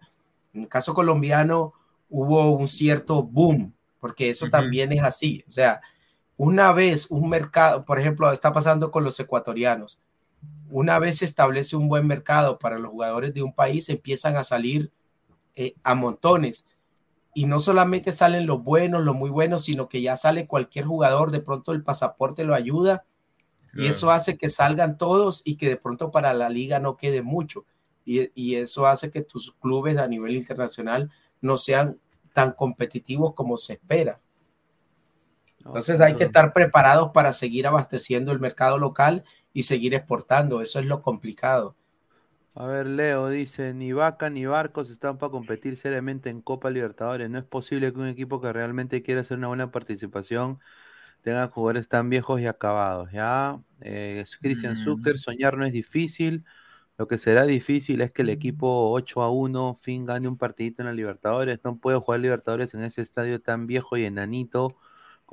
[0.54, 1.74] En el caso colombiano
[2.10, 5.44] hubo un cierto boom, porque eso también es así.
[5.48, 5.82] O sea,
[6.38, 10.00] una vez un mercado, por ejemplo, está pasando con los ecuatorianos,
[10.70, 14.44] una vez se establece un buen mercado para los jugadores de un país, empiezan a
[14.44, 14.92] salir
[15.56, 16.68] eh, a montones.
[17.36, 21.32] Y no solamente salen los buenos, los muy buenos, sino que ya sale cualquier jugador,
[21.32, 23.06] de pronto el pasaporte lo ayuda
[23.76, 27.24] y eso hace que salgan todos y que de pronto para la liga no quede
[27.24, 27.66] mucho.
[28.06, 31.12] Y, y eso hace que tus clubes a nivel internacional
[31.42, 32.00] no sean
[32.34, 34.20] tan competitivos como se espera.
[35.66, 40.62] Entonces hay que estar preparados para seguir abasteciendo el mercado local y seguir exportando.
[40.62, 41.76] Eso es lo complicado.
[42.56, 47.30] A ver, Leo dice, ni Vaca ni Barcos están para competir seriamente en Copa Libertadores.
[47.30, 50.60] No es posible que un equipo que realmente quiera hacer una buena participación
[51.24, 53.12] tenga jugadores tan viejos y acabados.
[53.12, 54.78] Ya, eh, Christian.
[54.78, 56.46] Zucker, soñar no es difícil.
[56.98, 60.84] Lo que será difícil es que el equipo 8 a 1 fin gane un partidito
[60.84, 61.60] en la Libertadores.
[61.64, 64.68] No puede jugar Libertadores en ese estadio tan viejo y enanito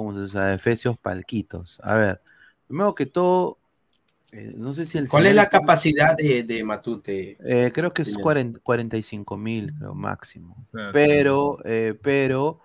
[0.01, 1.79] como sus adefesios palquitos.
[1.83, 2.23] A ver,
[2.67, 3.59] primero que todo,
[4.33, 7.37] eh, no sé si el ¿Cuál es la capacidad de, Matute?
[7.45, 10.67] Eh, creo que es 45 mil, lo máximo.
[10.95, 12.61] Pero, eh, pero,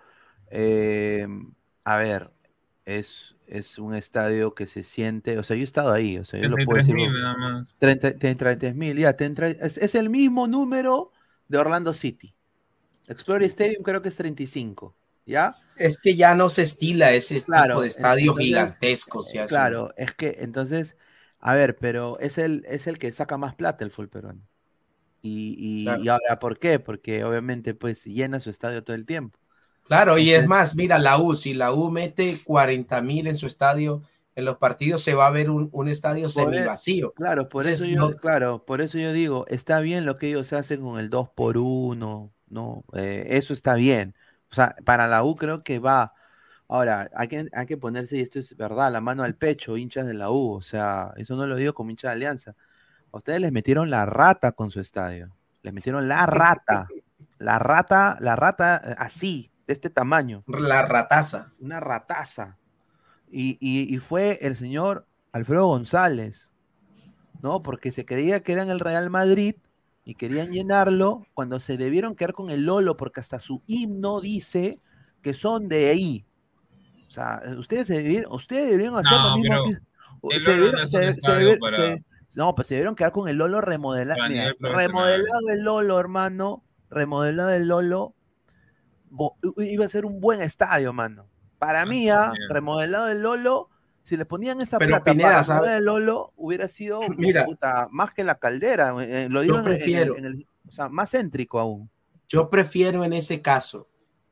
[1.84, 2.30] a ver,
[2.86, 6.40] es, es un estadio que se siente, o sea, yo he estado ahí, o sea,
[6.40, 6.96] yo lo puedo decir.
[6.96, 7.76] nada más.
[7.78, 11.12] 33 mil, ya, es, es, el mismo número
[11.48, 12.32] de Orlando City.
[13.08, 14.94] Explorer Stadium creo que es 35,
[15.26, 15.54] ¿ya?
[15.76, 19.28] Es que ya no se estila ese tipo de estadios gigantescos.
[19.48, 20.96] claro, es que entonces
[21.46, 24.40] a ver, pero es el, es el que saca más plata el fútbol peruano.
[25.22, 26.78] Y, y, ahora, ¿por qué?
[26.78, 29.38] Porque obviamente pues llena su estadio todo el tiempo.
[29.84, 33.46] Claro, y es más, mira, la U, si la U mete 40 mil en su
[33.46, 34.02] estadio,
[34.34, 37.12] en los partidos se va a ver un, un estadio semi vacío.
[37.12, 40.80] Claro, por eso yo, claro, por eso yo digo, está bien lo que ellos hacen
[40.80, 42.84] con el 2 por 1 ¿no?
[42.94, 44.14] Eh, eso está bien.
[44.50, 46.12] O sea, para la U creo que va
[46.68, 50.06] Ahora, hay que, hay que ponerse, y esto es verdad, la mano al pecho, hinchas
[50.06, 50.54] de la U.
[50.54, 52.56] O sea, eso no lo digo como hincha de Alianza.
[53.12, 55.30] A ustedes les metieron la rata con su estadio.
[55.62, 56.88] Les metieron la rata.
[57.38, 60.42] La rata, la rata eh, así, de este tamaño.
[60.46, 61.52] La rataza.
[61.60, 62.56] Una rataza.
[63.28, 66.48] Y, y, fue el señor Alfredo González,
[67.42, 67.62] ¿no?
[67.62, 69.56] Porque se creía que era en el Real Madrid
[70.06, 74.78] y querían llenarlo cuando se debieron quedar con el Lolo, porque hasta su himno dice
[75.20, 76.24] que son de ahí,
[77.16, 77.90] sea, ustedes
[78.30, 79.78] ustedes deberían hacer lo mismo
[82.34, 84.20] no, pues se debieron quedar con el Lolo remodelado.
[84.60, 86.64] remodelado el Lolo, hermano.
[86.90, 88.14] Remodelado el Lolo.
[89.58, 91.28] Iba a ser un buen estadio, mano.
[91.58, 93.70] Para mí, ah, remodelado el Lolo,
[94.06, 97.00] si le ponían esa plata para el Lolo, hubiera sido
[97.90, 98.94] más que la caldera.
[99.02, 100.14] Eh, eh, lo digo prefiero.
[100.14, 101.90] o sea, más céntrico aún.
[102.28, 103.88] Yo prefiero en ese caso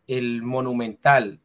[0.06, 1.40] el monumental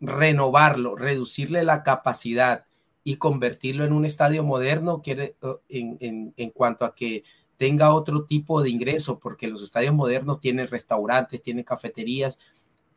[0.00, 2.64] renovarlo, reducirle la capacidad
[3.04, 5.36] y convertirlo en un estadio moderno quiere,
[5.68, 7.24] en, en, cuanto a que
[7.58, 12.38] tenga otro tipo de ingreso, porque los estadios modernos tienen restaurantes, tienen cafeterías,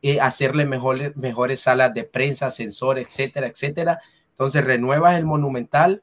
[0.02, 4.00] eh, hacerle mejores, mejores salas de prensa, sensor, etcétera, etcétera.
[4.36, 6.02] Entonces renuevas el monumental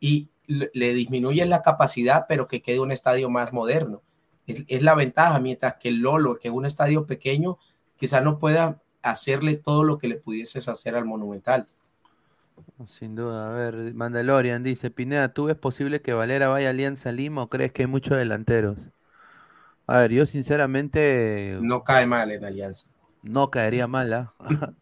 [0.00, 4.02] y le disminuyes la capacidad, pero que quede un estadio más moderno.
[4.48, 7.58] Es, es, la ventaja, mientras que el Lolo, que es un estadio pequeño,
[7.96, 11.68] quizás no pueda hacerle todo lo que le pudieses hacer al Monumental.
[12.88, 17.12] Sin duda, a ver, Mandalorian dice, Pineda, ¿tú ves posible que Valera vaya a Alianza
[17.12, 18.76] Lima o crees que hay muchos delanteros?
[19.86, 21.58] A ver, yo sinceramente...
[21.60, 22.90] No cae mal en Alianza.
[23.22, 24.34] No caería mal, ¿ah?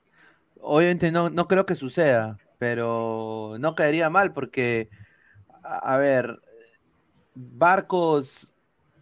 [0.63, 4.91] Obviamente no, no creo que suceda, pero no caería mal porque,
[5.63, 6.43] a, ver,
[7.35, 8.53] Barcos,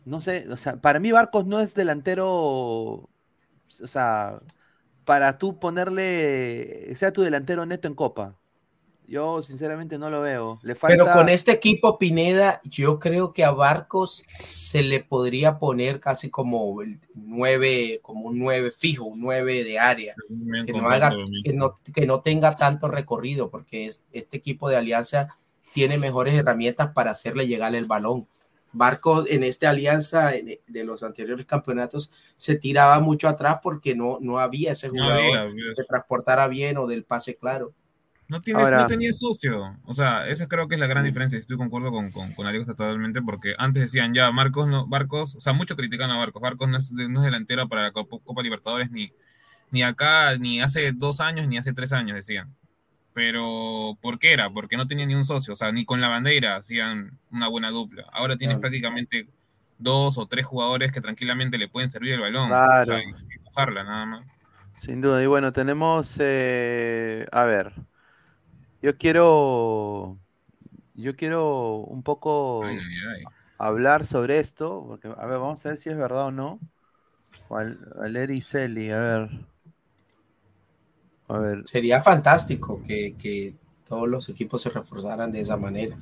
[0.04, 3.08] no sé, o sea, para mí Barcos no es delantero, o
[3.86, 4.38] sea,
[5.04, 8.36] para tú ponerle, sea tu delantero neto en Copa.
[9.08, 10.60] Yo sinceramente no lo veo.
[10.62, 10.94] Le falta...
[10.94, 16.28] Pero con este equipo Pineda, yo creo que a Barcos se le podría poner casi
[16.28, 20.14] como el 9, como un 9 fijo, un 9 de área,
[20.66, 21.10] que no, haga,
[21.42, 25.38] que no, que, no, tenga tanto recorrido, porque este equipo de Alianza
[25.72, 28.28] tiene mejores herramientas para hacerle llegar el balón.
[28.72, 34.38] Barcos en esta alianza de los anteriores campeonatos se tiraba mucho atrás porque no, no
[34.38, 37.72] había ese jugador que transportara bien o del pase claro.
[38.28, 39.74] No, tienes, no tenía socio.
[39.84, 41.38] O sea, esa creo que es la gran diferencia.
[41.38, 45.40] Estoy concuerdo con, con, con Alex totalmente, porque antes decían ya, Marcos, no, Barcos, o
[45.40, 46.42] sea, muchos critican a Barcos.
[46.42, 49.10] Barcos no es, no es delantero para la Copa, Libertadores ni,
[49.70, 52.54] ni acá, ni hace dos años, ni hace tres años, decían.
[53.14, 54.50] Pero, ¿por qué era?
[54.50, 55.54] Porque no tenía ni un socio.
[55.54, 58.04] O sea, ni con la bandera hacían una buena dupla.
[58.12, 59.26] Ahora tienes prácticamente
[59.78, 62.48] dos o tres jugadores que tranquilamente le pueden servir el balón.
[62.48, 62.82] Claro.
[62.82, 64.26] O sea, empujarla nada más.
[64.74, 65.22] Sin duda.
[65.22, 67.72] Y bueno, tenemos, eh, a ver,
[68.82, 70.18] yo quiero,
[70.94, 72.62] yo quiero un poco
[73.58, 76.58] hablar sobre esto, porque, a ver, vamos a ver si es verdad o no.
[77.48, 79.30] Valeri Celi, a ver.
[81.28, 81.62] A ver.
[81.66, 83.54] Sería fantástico que, que
[83.86, 85.96] todos los equipos se reforzaran de esa manera.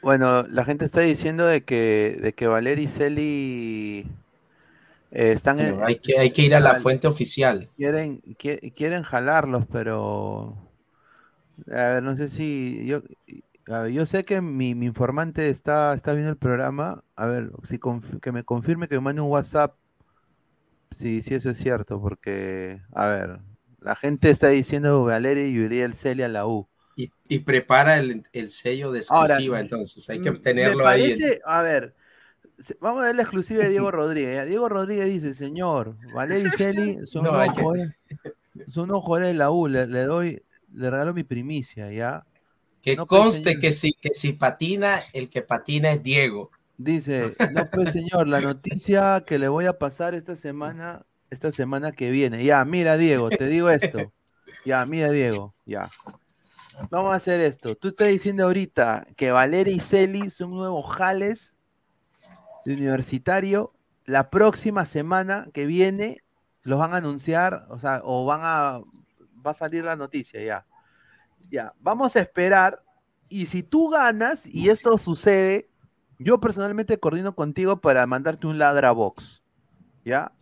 [0.00, 4.06] Bueno, la gente está diciendo de que, de que Valeri Celi
[5.10, 7.68] eh, están hay, que, hay que ir a la fuente oficial.
[7.76, 8.18] Quieren,
[8.74, 10.56] quieren jalarlos, pero.
[11.68, 12.84] A ver, no sé si.
[12.86, 13.02] Yo,
[13.88, 17.02] yo sé que mi, informante está, está viendo el programa.
[17.16, 17.78] A ver, si
[18.20, 19.74] que me confirme que me mande un WhatsApp.
[20.92, 22.80] Si, si eso es cierto, porque.
[22.92, 23.38] A ver,
[23.80, 26.68] la gente está diciendo Valeria y Uriel Celia a la U.
[27.28, 31.16] Y, prepara el, sello de exclusiva, entonces hay que tenerlo ahí.
[31.44, 31.94] A ver,
[32.80, 34.46] Vamos a ver la exclusiva de Diego Rodríguez.
[34.46, 37.94] Diego Rodríguez dice, señor, Valery y Celi son, unos jugadores,
[38.70, 40.42] son unos jugadores de la U, le, doy,
[40.74, 42.24] le regalo mi primicia, ¿ya?
[42.82, 46.50] Que conste que si, que si patina, el que patina es Diego.
[46.76, 51.92] Dice, no pues señor, la noticia que le voy a pasar esta semana, esta semana
[51.92, 52.44] que viene.
[52.44, 54.12] Ya, mira Diego, te digo esto.
[54.64, 55.88] Ya, mira Diego, ya.
[56.90, 57.76] Vamos a hacer esto.
[57.76, 61.52] Tú estás diciendo ahorita que Valeria y Celi son nuevos jales
[62.72, 63.72] Universitario,
[64.04, 66.22] la próxima semana que viene
[66.62, 68.80] los van a anunciar, o sea, o van a,
[69.46, 70.66] va a salir la noticia ya.
[71.50, 72.82] Ya, vamos a esperar
[73.28, 75.68] y si tú ganas y esto sucede,
[76.18, 79.42] yo personalmente coordino contigo para mandarte un ladra box.
[80.04, 80.32] ¿Ya?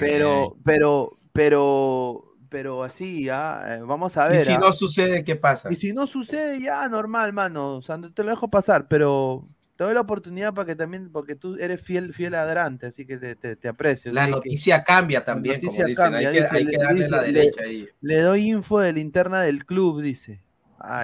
[0.00, 4.40] pero, pero, pero, pero así, ya, eh, vamos a ver.
[4.40, 4.58] Y si ¿ah?
[4.58, 5.72] no sucede, ¿qué pasa?
[5.72, 7.76] Y si no sucede, ya, normal, mano.
[7.76, 9.46] O sea, te lo dejo pasar, pero
[9.82, 13.18] te doy la oportunidad para que también, porque tú eres fiel, fiel adrante, así que
[13.18, 14.12] te, aprecio.
[14.12, 17.88] La noticia cambia también, como dicen, hay, que, darle la derecha le, ahí.
[18.00, 20.40] Le doy info de linterna del club, dice.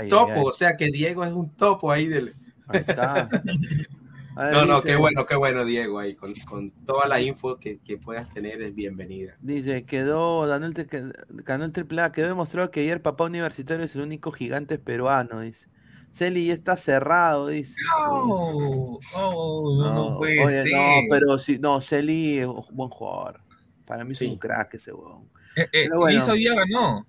[0.08, 2.34] topo, o sea que Diego es un topo ahí del...
[4.36, 8.62] no, no, qué bueno, qué bueno, Diego, ahí, con, toda la info que, puedas tener
[8.62, 9.34] es bienvenida.
[9.40, 13.96] Dice, quedó, ganó el, ganó el triple A, quedó demostrado que ayer papá universitario es
[13.96, 15.66] el único gigante peruano, dice.
[16.10, 17.74] Celi está cerrado, dice.
[18.00, 20.76] No, oh, no, puede ser.
[20.76, 23.40] No, pero sí, no, Celi es un buen jugador.
[23.84, 25.28] Para mí es un crack ese huevón.
[25.56, 27.06] Eh, eh, Lisa hoy día ganó.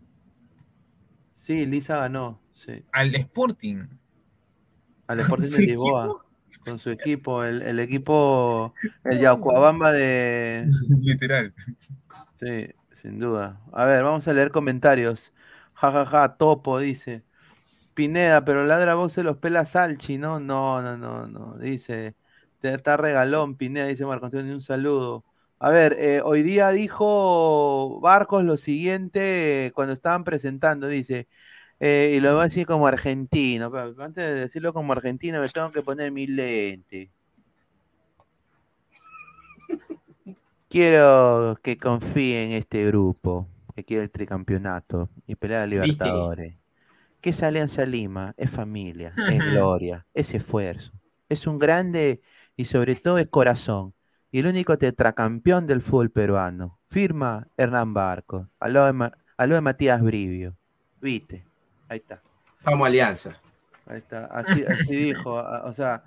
[1.38, 2.84] Sí, Lisa ganó, sí.
[2.92, 3.82] Al Sporting.
[5.08, 6.16] Al Sporting de Lisboa.
[6.66, 8.74] Con su equipo, el, el equipo,
[9.04, 10.66] el Yacuabamba de...
[11.02, 11.54] Literal.
[12.40, 13.60] Sí, sin duda.
[13.72, 15.32] A ver, vamos a leer comentarios.
[15.74, 17.24] Ja, ja, ja, Topo dice.
[18.00, 20.40] Pineda, pero ladra vos se los pela Salchi, ¿no?
[20.40, 21.58] No, no, no, no.
[21.58, 22.16] Dice,
[22.62, 25.26] te está regalón, Pineda, dice Marco Antonio, un saludo.
[25.60, 31.28] A ver, eh, hoy día dijo Barcos lo siguiente cuando estaban presentando, dice,
[31.82, 35.50] eh, y lo voy a decir como argentino, pero antes de decirlo como argentino me
[35.50, 37.12] tengo que poner mi lente.
[40.70, 46.59] Quiero que confíe en este grupo, que quiere el tricampeonato y pelear a Libertadores
[47.22, 50.92] que es Alianza Lima, es familia, es gloria, es esfuerzo,
[51.28, 52.22] es un grande
[52.56, 53.94] y sobre todo es corazón.
[54.32, 56.78] y el único tetracampeón del fútbol peruano.
[56.88, 58.48] Firma Hernán Barco.
[58.60, 60.56] Aló de, de Matías Brivio.
[61.02, 61.44] Viste,
[61.88, 62.20] ahí está.
[62.64, 63.40] Vamos Alianza.
[63.88, 66.04] Ahí está, así, así dijo, o sea,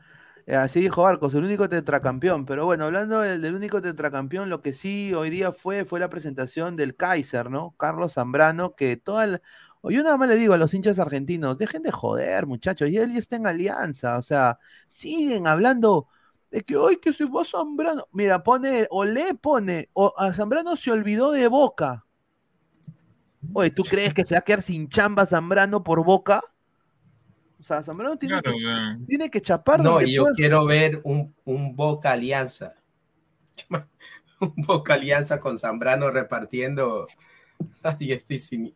[0.47, 2.47] eh, así dijo Barcos, el único tetracampeón.
[2.47, 6.77] Pero bueno, hablando del, único tetracampeón, lo que sí hoy día fue, fue la presentación
[6.77, 7.75] del Kaiser, ¿no?
[7.79, 9.43] Carlos Zambrano, que toda el...
[9.91, 13.13] Yo nada más le digo a los hinchas argentinos, dejen de joder, muchachos, y él
[13.13, 16.07] ya está en alianza, o sea, siguen hablando
[16.53, 18.07] de que hoy que se va Zambrano.
[18.13, 22.05] Mira, pone, o le pone, o a Zambrano se olvidó de Boca.
[23.55, 26.43] Oye, ¿tú crees que se va a quedar sin chamba Zambrano por Boca?
[27.59, 28.53] O sea, Zambrano tiene, que,
[29.07, 29.83] tiene que chapar.
[29.83, 32.75] No, y yo quiero ver un, un Boca Alianza.
[34.41, 37.07] un Boca Alianza con Zambrano repartiendo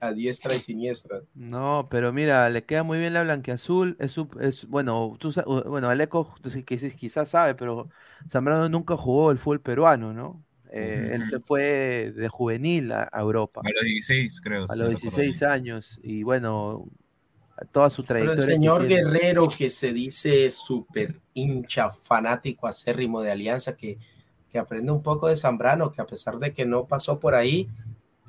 [0.00, 1.22] a diestra y, siniestra.
[1.34, 3.96] No, pero mira, le queda muy bien la blanqueazul.
[3.98, 5.32] Es, es bueno, tú,
[5.66, 6.34] bueno, Aleco
[6.64, 7.88] quizás sabe, pero
[8.28, 10.44] Zambrano nunca jugó el fútbol peruano, ¿no?
[10.70, 13.62] Eh, él se fue de juvenil a, Europa.
[13.64, 14.66] A los 16, creo.
[14.68, 15.98] A los 16 años.
[16.02, 16.86] Y bueno,
[17.72, 18.42] toda su trayectoria.
[18.42, 23.98] el señor Guerrero, que se dice súper hincha, fanático, acérrimo de Alianza, que,
[24.50, 27.68] que aprende un poco de Zambrano, que a pesar de que no pasó por ahí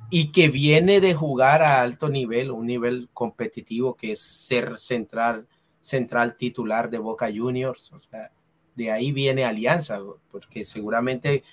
[0.10, 5.48] y que viene de jugar a alto nivel, un nivel competitivo que es ser central,
[5.82, 8.32] central titular de Boca Juniors, o sea,
[8.76, 11.44] de ahí viene Alianza, porque seguramente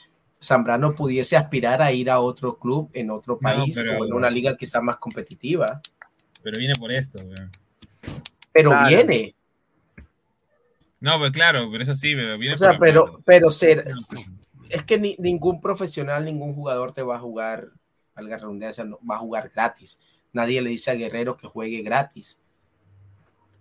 [0.43, 4.57] Zambrano pudiese aspirar a ir a otro club en otro país o en una liga
[4.57, 5.81] quizá más competitiva.
[6.43, 7.19] Pero viene por esto,
[8.53, 9.35] pero viene.
[11.01, 12.55] No, pues claro, pero eso sí, pero viene.
[12.55, 13.91] O sea, pero, pero ser,
[14.71, 17.69] es que ningún profesional, ningún jugador te va a jugar,
[18.15, 20.01] valga redundancia, no, va a jugar gratis.
[20.33, 22.41] Nadie le dice a Guerrero que juegue gratis.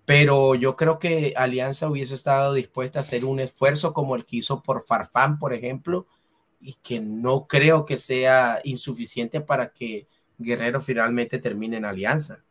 [0.05, 4.37] Pero yo creo que Alianza hubiese estado dispuesta a hacer un esfuerzo como el que
[4.37, 6.07] hizo por Farfán, por ejemplo,
[6.59, 10.07] y que no creo que sea insuficiente para que
[10.37, 12.43] Guerrero finalmente termine en Alianza.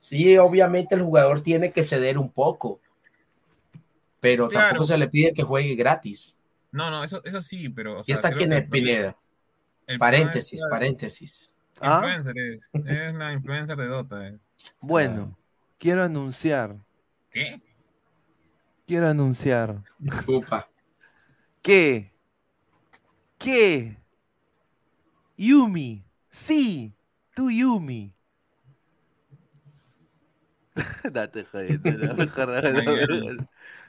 [0.00, 2.80] Sí, obviamente el jugador tiene que ceder un poco,
[4.20, 6.36] pero tampoco se le pide que juegue gratis.
[6.70, 8.02] No, no, eso, eso sí, pero.
[8.06, 9.16] y está aquí en Pineda.
[9.98, 11.54] Paréntesis, paréntesis.
[11.80, 12.02] ¿Ah?
[12.04, 14.32] Influencer es, es la influencer de Dota.
[14.80, 15.36] Bueno,
[15.78, 16.76] quiero anunciar.
[17.30, 17.60] ¿Qué?
[18.86, 19.82] Quiero anunciar.
[20.26, 20.66] Ufa.
[21.62, 22.12] Que.
[23.38, 23.96] Que.
[25.36, 26.04] Yumi.
[26.30, 26.92] Sí,
[27.34, 28.12] tú Yumi
[31.12, 33.48] Date jodiendo, no,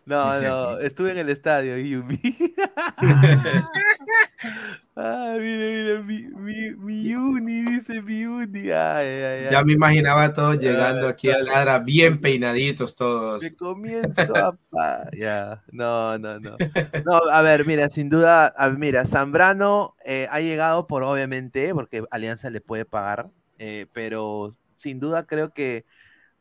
[0.10, 2.20] no, estuve en el estadio, Yumi.
[4.96, 8.64] ah, mira, mira, mi, mi, mi uni, dice mi uni.
[8.64, 13.44] Ya me imaginaba a todos llegando aquí a Ladra bien peinaditos todos.
[13.44, 14.34] Que comienzo
[14.76, 15.10] a...
[15.16, 16.56] ya, no, no, no.
[17.06, 22.50] No, a ver, mira, sin duda, mira, Zambrano eh, ha llegado por, obviamente, porque Alianza
[22.50, 23.30] le puede pagar,
[23.60, 25.86] eh, pero sin duda creo que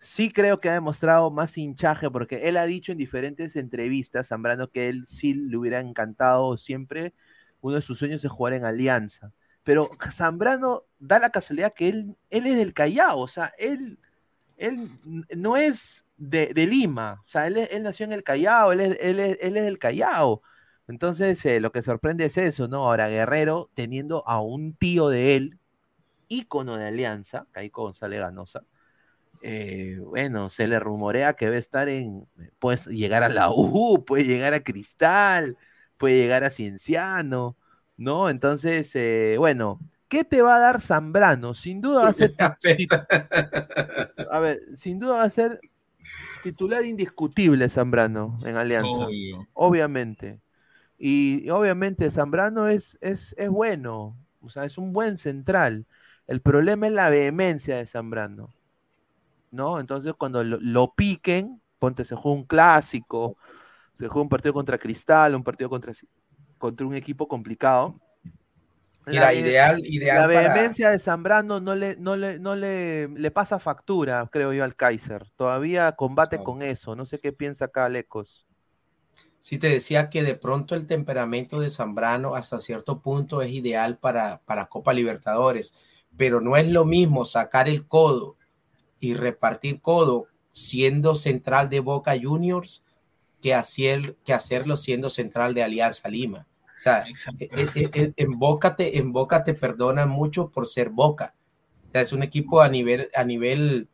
[0.01, 4.71] sí creo que ha demostrado más hinchaje, porque él ha dicho en diferentes entrevistas, Zambrano,
[4.71, 7.15] que él sí le hubiera encantado siempre,
[7.61, 9.33] uno de sus sueños es jugar en Alianza.
[9.65, 13.99] Pero Zambrano da la casualidad que él, él es del Callao, o sea, él,
[14.57, 14.89] él
[15.37, 19.65] no es de, Lima, o sea, él, nació en el Callao, él es, él es,
[19.65, 20.43] del Callao.
[20.89, 22.87] Entonces, eh, lo que sorprende es eso, ¿no?
[22.87, 25.59] Ahora, Guerrero, teniendo a un tío de él,
[26.29, 28.65] ícono de Alianza, Caico González Ganosa,
[29.43, 32.27] eh, bueno, se le rumorea que va a estar en,
[32.59, 35.57] puede llegar a la U, puede llegar a Cristal,
[35.97, 37.57] puede llegar a Cienciano,
[37.97, 38.31] ¿no?
[38.31, 41.55] Entonces, eh, bueno, ¿qué te va a dar Zambrano?
[41.55, 42.35] Sin duda va a ser,
[44.31, 45.61] a ver, sin duda va a ser
[46.43, 49.07] titular indiscutible Zambrano en Alianza,
[49.53, 50.41] obviamente.
[50.99, 55.87] Y obviamente Zambrano es, es, es bueno, o sea, es un buen central.
[56.27, 58.53] El problema es la vehemencia de Zambrano.
[59.51, 59.81] ¿No?
[59.81, 63.37] Entonces cuando lo, piquen, ponte, se juega un clásico,
[63.93, 65.93] se juega un partido contra Cristal, un partido contra,
[66.59, 68.01] contra un equipo complicado.
[69.07, 73.59] la, ideal, ideal la vehemencia de Zambrano no le, no le, no le, le pasa
[73.59, 75.29] factura, creo yo, al Kaiser.
[75.37, 76.95] Todavía combate con eso.
[76.95, 78.49] No sé qué piensa acá Lecos.
[79.41, 83.99] Sí, te decía que de pronto el temperamento de Zambrano hasta cierto punto es ideal
[83.99, 85.73] para, para Copa Libertadores,
[86.17, 88.38] pero no es lo mismo sacar el codo
[89.01, 92.85] y repartir codo siendo central de Boca Juniors
[93.41, 96.47] que, hacer, que hacerlo siendo central de Alianza Lima.
[96.77, 97.05] O sea,
[97.39, 101.35] e, e, e, en, Boca te, en Boca te perdonan mucho por ser Boca.
[101.89, 103.89] O sea, es un equipo a nivel, a nivel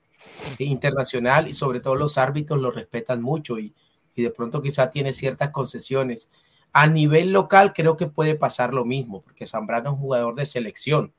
[0.59, 3.75] internacional y sobre todo los árbitros lo respetan mucho y,
[4.15, 6.31] y de pronto quizá tiene ciertas concesiones.
[6.73, 10.47] A nivel local creo que puede pasar lo mismo, porque Zambrano es un jugador de
[10.47, 11.13] selección.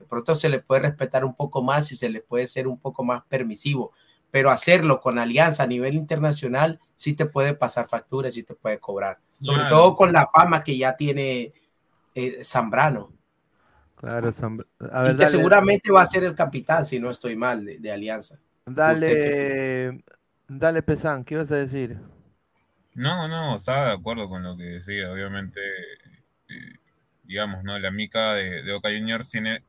[0.00, 2.78] De pronto se le puede respetar un poco más y se le puede ser un
[2.78, 3.92] poco más permisivo,
[4.30, 8.80] pero hacerlo con alianza a nivel internacional sí te puede pasar facturas, sí te puede
[8.80, 9.18] cobrar.
[9.40, 11.52] Sobre todo con la fama que ya tiene
[12.14, 13.12] eh, Zambrano.
[13.96, 14.30] Claro,
[14.90, 18.40] a ver, que seguramente va a ser el capitán, si no estoy mal, de, Alianza.
[18.64, 20.02] Dale,
[20.48, 21.98] dale, Pesán, ¿qué ibas a decir?
[22.94, 25.12] No, no, estaba de acuerdo con lo que decía.
[25.12, 25.60] Obviamente,
[26.48, 26.79] eh,
[27.30, 27.78] digamos, ¿no?
[27.78, 29.62] La mica de, de Oca Juniors tiene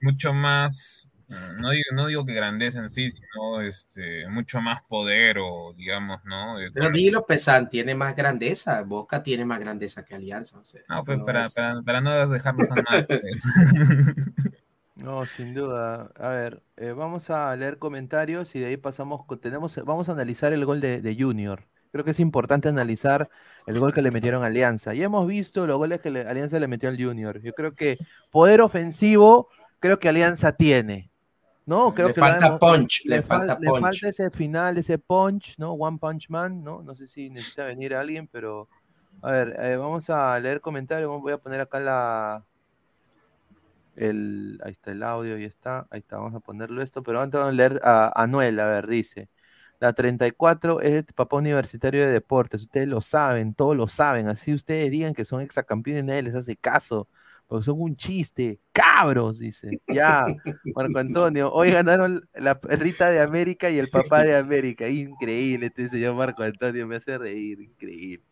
[0.00, 5.38] mucho más no digo, no digo que grandeza en sí, sino este, mucho más poder
[5.40, 6.56] o digamos, ¿no?
[6.72, 10.60] Pero dilo, Pesan, tiene más grandeza, Boca tiene más grandeza que Alianza.
[10.88, 13.06] no, pues para, para, para, no dejarnos tan mal.
[13.16, 13.42] Pues.
[14.94, 16.12] no, sin duda.
[16.16, 20.52] A ver, eh, vamos a leer comentarios y de ahí pasamos, tenemos, vamos a analizar
[20.52, 21.66] el gol de, de Junior.
[21.96, 23.30] Creo que es importante analizar
[23.66, 24.92] el gol que le metieron a Alianza.
[24.92, 27.40] Ya hemos visto los goles que Alianza le metió al Junior.
[27.40, 27.96] Yo creo que
[28.30, 29.48] poder ofensivo,
[29.80, 31.10] creo que Alianza tiene.
[31.64, 33.74] No, creo le que falta punch, le, falta punch.
[33.74, 35.72] Le falta ese final, ese punch, ¿no?
[35.72, 36.82] One Punch Man, ¿no?
[36.82, 38.68] No sé si necesita venir alguien, pero
[39.22, 41.10] a ver, eh, vamos a leer comentarios.
[41.22, 42.44] Voy a poner acá la
[43.96, 47.40] el ahí está el audio, y está, ahí está, vamos a ponerlo esto, pero antes
[47.40, 49.28] vamos a leer a Anuel, a ver, dice.
[49.78, 54.54] La 34 es el papá universitario de deportes, ustedes lo saben, todos lo saben, así
[54.54, 57.08] ustedes digan que son exacampeones, nadie les hace caso
[57.46, 59.80] porque son un chiste, cabros, dice.
[59.86, 60.26] Ya,
[60.74, 64.88] Marco Antonio, hoy ganaron la perrita de América y el papá de América.
[64.88, 68.24] Increíble, este señor Marco Antonio, me hace reír, increíble.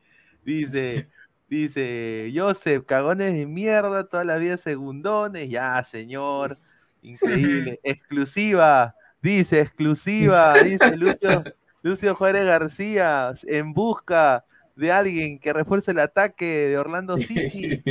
[0.45, 1.09] Dice,
[1.49, 6.59] dice, Joseph, cagones de mierda, toda la vida segundones, ya, señor,
[7.01, 7.79] increíble.
[7.85, 11.42] Exclusiva, dice, exclusiva, dice Lucio,
[11.82, 14.44] Lucio Juárez García, en busca
[14.76, 17.82] de alguien que refuerce el ataque de Orlando City.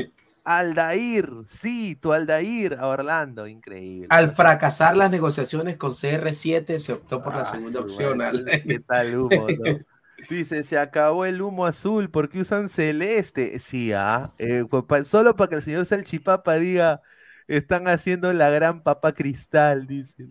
[0.46, 4.08] Aldair, sí, tu Aldair a Orlando, increíble.
[4.10, 8.22] Al fracasar las negociaciones con CR7 se optó por la ah, segunda opción.
[8.68, 9.48] ¿Qué tal humo?
[10.30, 13.60] Dice, se acabó el humo azul, ¿por qué usan celeste?
[13.60, 14.64] Sí, ah, eh,
[15.06, 17.02] solo para que el señor Salchipapa diga,
[17.48, 20.28] están haciendo la gran papa cristal, dice.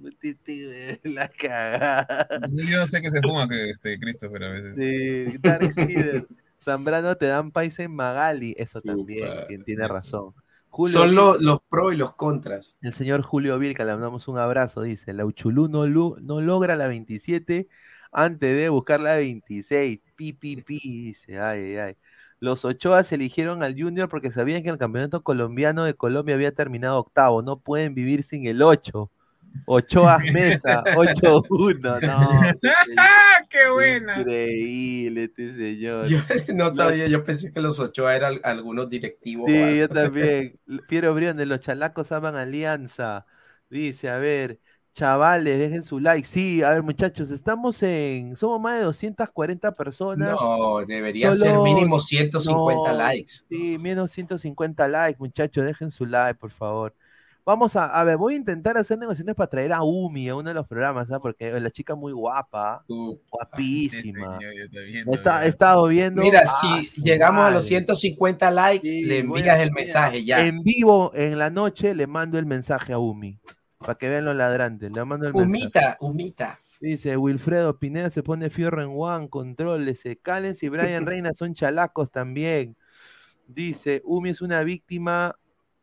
[1.04, 2.28] La cagada.
[2.50, 4.74] Yo no sé qué se fuma que este Christopher a veces.
[4.76, 5.72] Sí, Dark
[6.62, 10.32] Zambrano te dan país en Magali, eso también, quien tiene razón.
[10.86, 12.78] Son los, los pros y los contras.
[12.80, 16.86] El señor Julio Vilca, le damos un abrazo, dice, la Uchulú no, no logra la
[16.86, 17.68] 27
[18.10, 20.00] antes de buscar la 26.
[20.16, 21.96] Pi, pi, pi, dice, ay, ay, ay.
[22.42, 26.50] Los Ochoa se eligieron al Junior porque sabían que el campeonato colombiano de Colombia había
[26.50, 27.40] terminado octavo.
[27.40, 29.08] No pueden vivir sin el 8.
[29.64, 32.30] Ochoa Mesa, 8-1, no.
[33.48, 34.18] ¡Qué buena!
[34.18, 36.08] Increíble este señor.
[36.08, 36.18] Yo
[36.56, 39.48] no sabía, yo pensé que los Ochoa eran algunos directivos.
[39.48, 40.58] Sí, yo también.
[40.88, 43.24] Piero Briones, los chalacos aman alianza.
[43.70, 44.58] Dice, a ver,
[44.94, 46.26] chavales, dejen su like.
[46.26, 48.36] Sí, a ver, muchachos, estamos en.
[48.36, 50.36] Somos más de 240 personas.
[50.40, 53.32] No, debería ser mínimo 150 likes.
[53.48, 56.94] Sí, menos 150 likes, muchachos, dejen su like, por favor.
[57.44, 60.50] Vamos a, a ver, voy a intentar hacer negociaciones para traer a Umi a uno
[60.50, 61.22] de los programas, ¿sabes?
[61.22, 64.38] Porque la chica muy guapa, guapísima.
[65.10, 66.22] Está, he estado viendo.
[66.22, 70.46] Mira, si llegamos a los 150 likes, le envías el mensaje ya.
[70.46, 73.40] En vivo, en la noche, le mando el mensaje a Umi.
[73.82, 74.90] Para que vean los ladrantes.
[74.94, 76.58] Le mando el Humita, humita.
[76.82, 81.54] Dice Wilfredo Pineda se pone fierro en One, control, se calen y Brian Reina son
[81.54, 82.76] chalacos también.
[83.46, 85.36] Dice, Umi es una víctima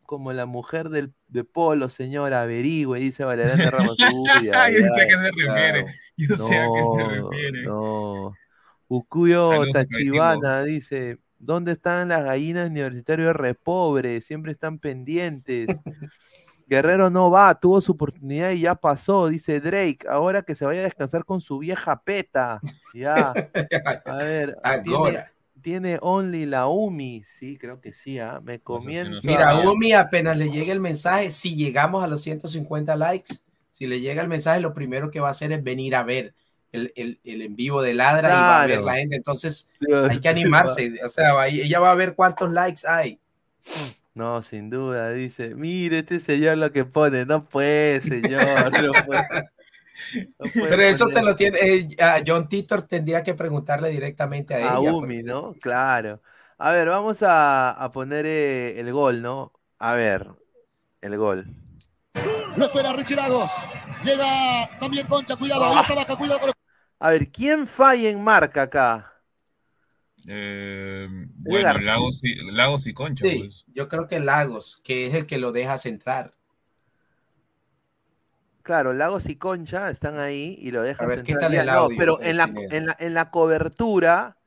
[0.05, 3.95] como la mujer del, de Polo, señora, averigüe, dice Valeriana Ramos.
[3.97, 4.07] Yo
[4.41, 5.85] sé a qué se refiere.
[6.17, 7.63] Yo sé a qué se refiere.
[7.63, 8.33] No.
[8.89, 14.19] Ukuyo Tachibana dice: ¿Dónde están las gallinas universitarios repobre?
[14.19, 15.67] Siempre están pendientes.
[16.69, 19.99] Guerrero no va, tuvo su oportunidad y ya pasó, dice Drake.
[20.07, 22.61] Ahora que se vaya a descansar con su vieja peta.
[22.93, 23.33] Ya.
[24.05, 24.57] A ver.
[24.63, 25.31] Ahora
[25.61, 28.39] tiene Only la UMI, sí, creo que sí, ¿ah?
[28.43, 29.21] me comienza.
[29.23, 33.35] Mira, UMI apenas le llegue el mensaje, si llegamos a los 150 likes,
[33.71, 36.33] si le llega el mensaje, lo primero que va a hacer es venir a ver
[36.71, 39.67] el, el, el en vivo de Ladra y va a ver la gente, entonces
[40.09, 43.19] hay que animarse, o sea, ella va a ver cuántos likes hay.
[44.19, 48.43] No, sin duda, dice, mire este señor lo que pone, no puede, señor,
[48.83, 49.23] no puede.
[50.53, 51.57] Pero eso te lo tiene.
[51.61, 51.87] Eh,
[52.27, 55.53] John Titor tendría que preguntarle directamente a, a Umi, ¿no?
[55.61, 56.21] Claro.
[56.57, 59.53] A ver, vamos a, poner eh, el gol, ¿no?
[59.77, 60.27] A ver,
[60.99, 61.45] el gol.
[62.57, 63.51] Lo espera Richie Lagos.
[64.03, 66.51] Llega también Concha, cuidado, ahí está Vaca, cuidado
[66.99, 69.08] A ver, ¿quién falla en marca acá?
[70.27, 71.07] Eh,
[71.43, 73.25] bueno, Lagos y, Lagos y Concha.
[73.25, 73.65] Sí, pues.
[73.67, 76.35] yo creo que Lagos, que es el que lo deja centrar.
[78.61, 81.39] Claro, Lagos y Concha están ahí y lo dejan ver, ¿qué centrar.
[81.39, 84.37] tal el No, audio pero en la, en, la, en la cobertura,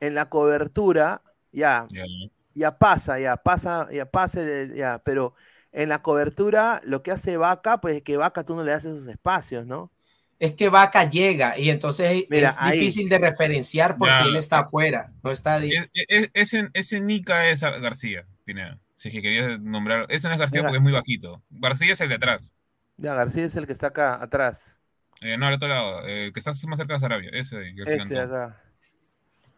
[0.00, 2.30] en la cobertura, ya, Ya, ¿no?
[2.54, 5.34] ya pasa, ya pasa, ya pase, de- ya, pero
[5.72, 8.84] en la cobertura lo que hace Vaca, pues es que Vaca tú no le das
[8.86, 9.92] esos espacios, ¿no?
[10.38, 12.78] Es que Vaca llega y entonces Mira, es ahí.
[12.78, 14.26] difícil de referenciar porque Ya.
[14.26, 18.78] él está afuera, no está di- E- e- Ese, ese Nica es García, Pineda.
[18.96, 20.06] Si es que querías nombrar.
[20.10, 20.68] Ese no es García Mira.
[20.68, 21.42] porque es muy bajito.
[21.50, 22.50] García es el de atrás.
[22.98, 24.78] Ya, García es el que está acá atrás.
[25.22, 26.02] Eh, no, al otro lado.
[26.06, 27.30] eh, que está más cerca de Sarabia.
[27.32, 28.62] Ese, García Este acá.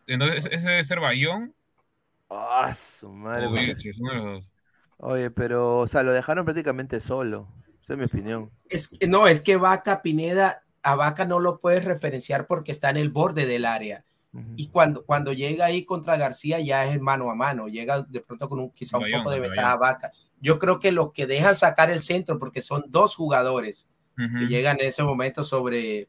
[0.07, 1.55] Entonces, ese- debe ser Bayón
[2.31, 3.47] Ah, su madre.
[3.47, 4.51] uno de los dos.
[4.99, 7.49] Oye, pero, o sea, lo dejaron prácticamente solo.
[7.83, 8.51] Esa es mi opinión.
[8.69, 12.91] Es que, no, es que Vaca Pineda, a Vaca no lo puedes referenciar porque está
[12.91, 14.05] en el borde del área.
[14.33, 14.53] Ujú.
[14.57, 18.49] Y cuando, cuando llega ahí contra García ya es mano a mano, llega de pronto
[18.49, 20.13] con un, quizá un Bayón, poco de ventaja Vaca.
[20.41, 24.41] Yo creo que lo que dejan sacar el centro, porque son dos jugadores Ujú.
[24.41, 26.09] que llegan en ese momento sobre.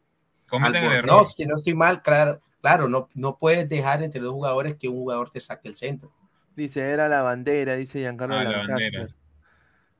[0.52, 4.88] Albornoz, si no estoy mal, claro, claro, no, no puedes dejar entre dos jugadores que
[4.88, 6.12] un jugador te saque el centro.
[6.56, 9.08] Dice, era la bandera, dice Giancarlo Ah, la bandera.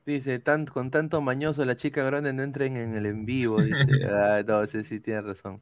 [0.06, 3.62] Dice, tan, con tanto mañoso la chica grande no entren en el en vivo.
[3.62, 5.60] Dice, ah, no, sí, sí, tiene razón.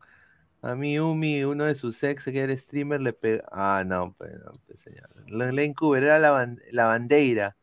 [0.63, 3.45] A mí, Umi, uno de sus ex que era streamer, le pega.
[3.53, 5.09] Ah, no, pues, no, pues, señor.
[5.77, 7.57] Cooper era la, ban- la bandera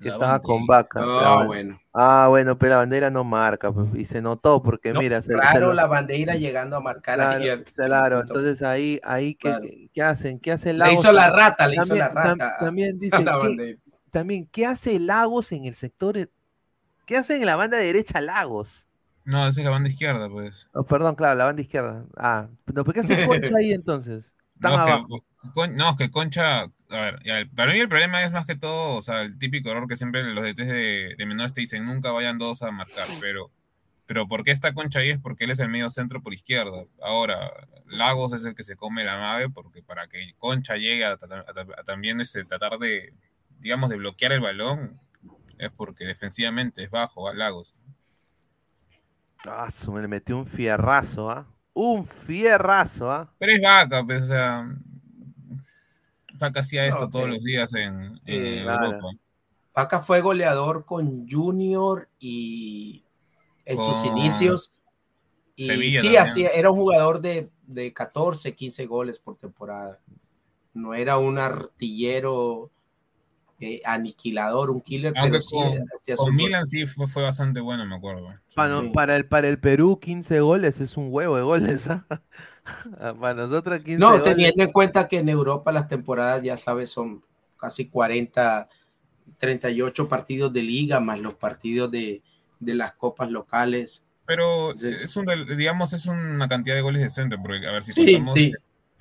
[0.00, 1.00] que La estaba con vaca.
[1.16, 1.80] Ban- bueno.
[1.94, 5.34] Ah, bueno, pero la bandera no marca, pues, y se notó porque, No, mira, se,
[5.34, 7.62] se claro, lo- la bandera llegando a marcar claro, ayer.
[7.74, 9.60] claro, entonces ahí, ahí ¿qué, Claro.
[9.60, 10.40] qué- qué hacen?
[10.40, 11.00] ¿Qué hace le Lagos?
[11.00, 12.56] hizo la rata, le hizo la tam- rata.
[12.58, 13.80] también dice, la ¿qué- bandera.
[14.12, 16.18] También, ¿qué hace Lagos en el sector?
[16.18, 16.30] e-
[17.06, 18.88] ¿Qué hace en la banda derecha Lagos?
[19.24, 20.68] No, esa es la banda izquierda, pues.
[20.74, 22.06] Oh, perdón, claro, la banda izquierda.
[22.16, 24.32] Ah, pero ¿por qué hace Concha ahí entonces?
[24.60, 25.12] Tan No, es abajo.
[25.42, 28.56] que, Con- no, es que Concha, a ver, para mí el problema es más que
[28.56, 31.84] todo, o sea, el típico error que siempre los DTs de, de menores te dicen,
[31.84, 33.50] nunca vayan dos a marcar, pero,
[34.06, 35.10] pero ¿por qué está Concha ahí?
[35.10, 36.84] Es porque él es el medio centro por izquierda.
[37.02, 37.50] Ahora,
[37.86, 41.84] Lagos es el que se come la nave, porque para que Concha llegue a- a
[41.84, 43.14] también ese, tratar de,
[43.62, 45.00] digamos, de bloquear el balón,
[45.58, 47.74] es porque defensivamente es bajo a Lagos.
[49.44, 51.46] Ah, me le metió un fierrazo, ¿ah?
[51.72, 53.32] Un fierrazo, ¿ah?
[53.38, 54.68] Pero es vaca, pues, o sea,
[56.34, 58.86] Vaca hacía esto todos los días en, en claro.
[58.86, 59.08] Europa.
[59.74, 63.04] Vaca fue goleador con Junior y
[63.64, 64.74] en sus inicios.
[65.54, 70.00] Y Sevilla sí, hacía, era un jugador de, de 14, 15 goles por temporada.
[70.74, 72.70] No era un artillero
[73.62, 77.60] eh, aniquilador, un killer, Aunque pero sí con, hacía con Milan sí fue, fue bastante
[77.60, 78.34] bueno, me acuerdo.
[78.54, 78.90] Para, Sí.
[78.92, 82.06] para, el, para el Perú, 15 goles es un huevo de goles, ¿ah?
[83.20, 84.24] Para nosotros, 15 No, goles.
[84.24, 87.24] teniendo en cuenta que en Europa las temporadas, ya sabes, son
[87.56, 88.68] casi 40,
[89.38, 92.22] 38 partidos de liga, más los partidos de,
[92.60, 94.06] de las copas locales.
[94.26, 95.04] Pero Sí, sí.
[95.04, 98.04] es un, del- digamos, es una cantidad de goles decente, porque a ver si Sí,
[98.12, 98.52] contamos sí.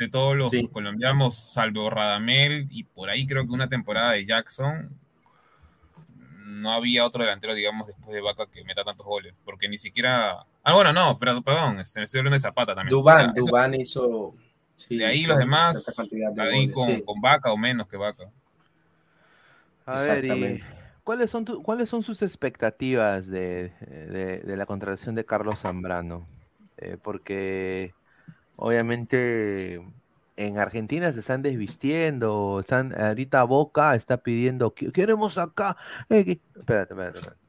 [0.05, 0.67] De, todos los Sí.
[0.67, 4.89] colombianos, salvo Radamel y por ahí creo que una temporada de Jackson,
[6.45, 10.45] no había otro delantero, digamos, después de Vaca que meta tantos goles, porque ni siquiera...
[10.63, 12.89] Ah, bueno, no, pero perdón, este, estoy hablando de Zapata también.
[12.89, 14.35] Dubán, eso- Dubán hizo.
[14.75, 17.03] sí, de ahí hizo los demás, de ahí goles, con, sí.
[17.05, 18.25] con Vaca o menos que Vaca.
[19.85, 20.63] A ver, y.
[21.03, 26.25] ¿cuáles son, tu- ¿cuáles son sus expectativas de, de- de la contratación de Carlos Zambrano?
[26.77, 27.93] Eh, porque
[28.61, 29.81] obviamente
[30.37, 35.75] en Argentina se están desvistiendo, están, ahorita Boca está pidiendo, "Que- queremos acá.
[36.09, 36.39] eh, que-".
[36.59, 37.41] Espérate, espérate, espérate.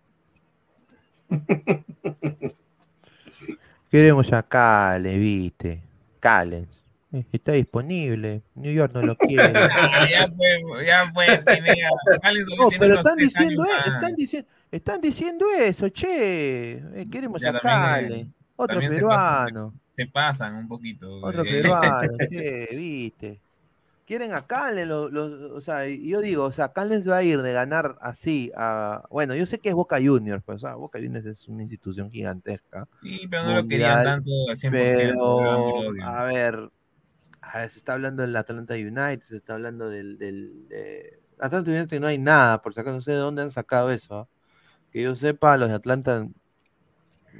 [3.90, 5.82] Queremos acá, le viste.
[6.20, 6.68] Callens.
[7.12, 8.40] Eh, Está disponible.
[8.54, 9.52] New York no lo quiere.
[9.52, 10.30] Ya
[11.12, 11.92] fue, ya.
[12.22, 13.86] Alex No, pero están diciendo, e- más.
[13.86, 16.72] están, diciendo, están diciendo eso, che.
[16.94, 18.26] Eh, queremos Ya, a también, Cale.
[18.56, 19.74] Otro también se pasan, peruano.
[19.90, 21.20] Se pasan un poquito.
[21.22, 23.40] Otro eh, peruano, che, viste.
[24.04, 27.22] Quieren a Calen, lo- lo- o sea, yo digo, o sea, Calen se va a
[27.22, 29.04] ir de ganar así a.
[29.10, 32.10] Bueno, yo sé que es Boca Juniors, pues, o sea, Boca Juniors es una institución
[32.10, 32.88] gigantesca.
[33.00, 34.70] Sí, pero no lo querían tanto al 100%.
[34.70, 36.70] Pero, a ver,
[37.40, 41.70] a ver, se está hablando del Atlanta United, se está hablando del, del de- Atlanta
[41.70, 44.14] United no hay nada, por si acaso no sé de dónde han sacado eso.
[44.16, 44.28] ¿ah?
[44.90, 46.26] Que yo sepa, los de Atlanta,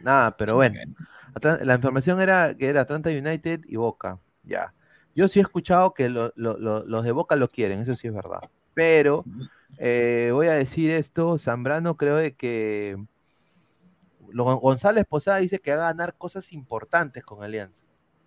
[0.02, 0.78] nada, pero bueno.
[1.62, 4.74] La información era que era Atlanta United y Boca, ya.
[5.14, 8.09] Yo sí he escuchado que lo- lo- lo- los de Boca lo quieren, eso sí
[8.09, 8.40] es verdad.
[8.74, 9.24] Pero
[9.78, 12.97] eh, voy a decir esto, Zambrano creo de que
[14.31, 17.77] lo- González Posada dice que va a ganar cosas importantes con Alianza.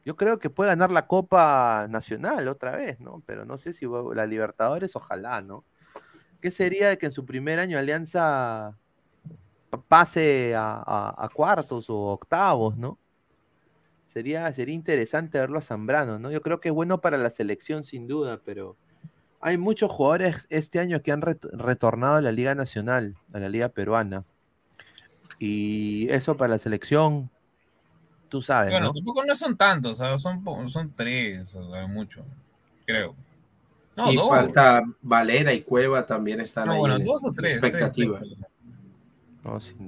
[0.03, 3.23] Yo creo que puede ganar la Copa Nacional otra vez, ¿no?
[3.25, 5.63] Pero no sé si la Libertadores, ojalá, ¿no?
[6.41, 8.77] ¿Qué sería de que en su primer año Alianza
[9.87, 12.97] pase a, cuartos o octavos, ¿no?
[14.13, 16.31] Sería, sería interesante verlo a Zambrano, ¿no?
[16.31, 18.77] Yo creo que es bueno para la selección, sin duda, pero
[19.41, 23.69] hay muchos jugadores este año que han retornado a la Liga Nacional, a la Liga
[23.69, 24.23] Peruana.
[25.37, 27.29] Y eso para la selección,
[28.29, 28.71] tú sabes.
[28.71, 32.25] Bueno, tampoco no son tantos, son, son tres, o mucho,
[32.85, 33.15] creo.
[34.09, 38.21] y falta Valera y Cueva también están ahí bueno, dos o tres, expectativa.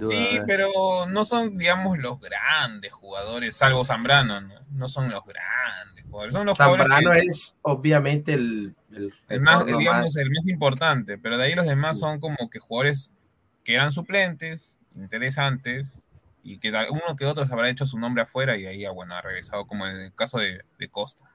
[0.03, 6.33] Sí, pero no son, digamos, los grandes jugadores, salvo Zambrano, no, son los grandes jugadores.
[6.33, 8.75] Son los Zambrano es obviamente el,
[9.29, 13.11] el, más, digamos, el más importante, pero de ahí los demás son como que jugadores
[13.63, 16.01] que eran suplentes, interesantes,
[16.47, 19.21] y que uno que otro se habrá hecho su nombre afuera y ahí bueno, ha
[19.21, 21.25] regresado como en el caso de, Costa.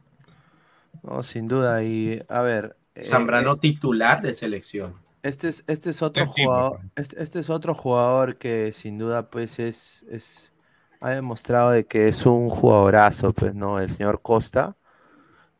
[1.02, 1.82] No, sin duda.
[1.82, 2.76] Y a ver.
[2.94, 5.01] Eh, Zambrano eh, titular de selección.
[5.22, 6.80] Este es, este es otro jugador.
[6.96, 10.52] Este, este, es otro jugador que sin duda, pues, es, es.
[11.00, 13.80] ha demostrado de que es un jugadorazo, pues, ¿no?
[13.80, 14.76] El señor Costa.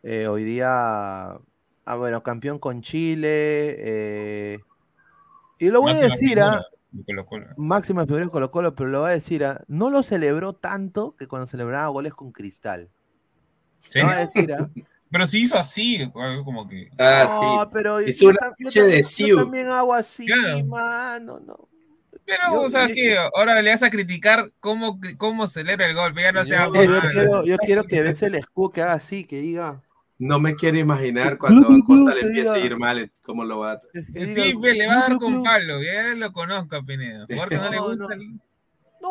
[0.03, 1.39] Eh, hoy día.
[1.85, 4.61] Ah, bueno, campeón con Chile.
[5.59, 6.65] y lo voy a decir, ¿ah?
[7.57, 9.65] Máxima figura Colo Colo, pero lo va a decir, ¿ah?
[9.67, 12.91] no lo celebró tanto que cuando celebraba goles con Cristal.
[13.81, 14.01] ¿Sí?
[14.01, 14.69] va a decir, ¿ah?
[15.13, 16.89] Pero si hizo así, algo como que.
[16.99, 20.27] Ah, no, pero es una yo, de yo, también hago así,
[20.65, 21.69] mano, no.
[22.25, 26.33] Pero, o sea, que ahora le vas a criticar cómo, cómo celebra el gol, ya
[26.33, 26.67] no sea.
[26.67, 29.83] Yo, yo, quiero, yo quiero que veas el escudo que haga así, que diga.
[30.19, 33.73] No me quiero imaginar cuando a Costa le empiece a ir mal, cómo lo va
[33.73, 33.81] a...
[33.93, 37.27] Sí, le va a dar con palo, ya lo conozco a Pineda.
[37.37, 38.07] Porque no, le gusta...
[38.15, 38.41] No.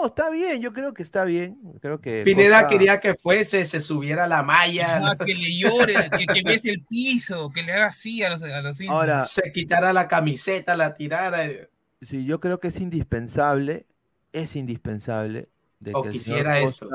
[0.05, 1.57] Está bien, yo creo que está bien.
[1.81, 5.15] Creo que Pineda quería que fuese, se subiera la malla.
[5.23, 8.61] que le llore, que, que bese el piso, que le haga así a los, a
[8.61, 11.47] los Ahora, se quitara la camiseta, la tirara.
[12.01, 13.85] Sí, yo creo que es indispensable,
[14.31, 15.49] es indispensable.
[15.79, 16.89] De o quisiera esto.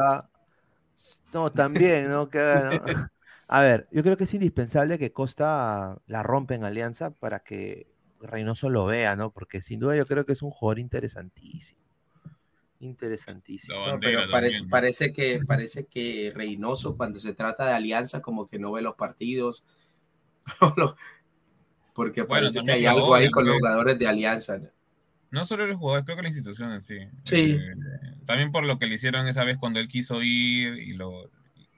[1.33, 2.29] No, también, ¿no?
[2.29, 3.11] Que, ¿no?
[3.49, 7.87] A ver, yo creo que es indispensable que Costa la rompa en Alianza para que
[8.21, 9.31] Reynoso lo vea, ¿no?
[9.31, 11.86] Porque sin duda yo creo que es un jugador interesantísimo.
[12.81, 13.77] Interesantísimo.
[14.01, 14.21] pero
[14.71, 18.95] parece, que, parece que Reynoso, cuando se trata de Alianza, como que no ve los
[18.95, 19.65] partidos.
[21.95, 24.61] porque parece que hay algo ahí con los jugadores de Alianza.
[25.31, 25.45] ¿no?
[25.45, 26.99] solo los jugadores, creo que la institución en sí.
[27.25, 27.53] Sí.
[27.53, 27.75] Eh,
[28.27, 31.31] también por lo que le hicieron esa vez cuando él quiso ir y lo,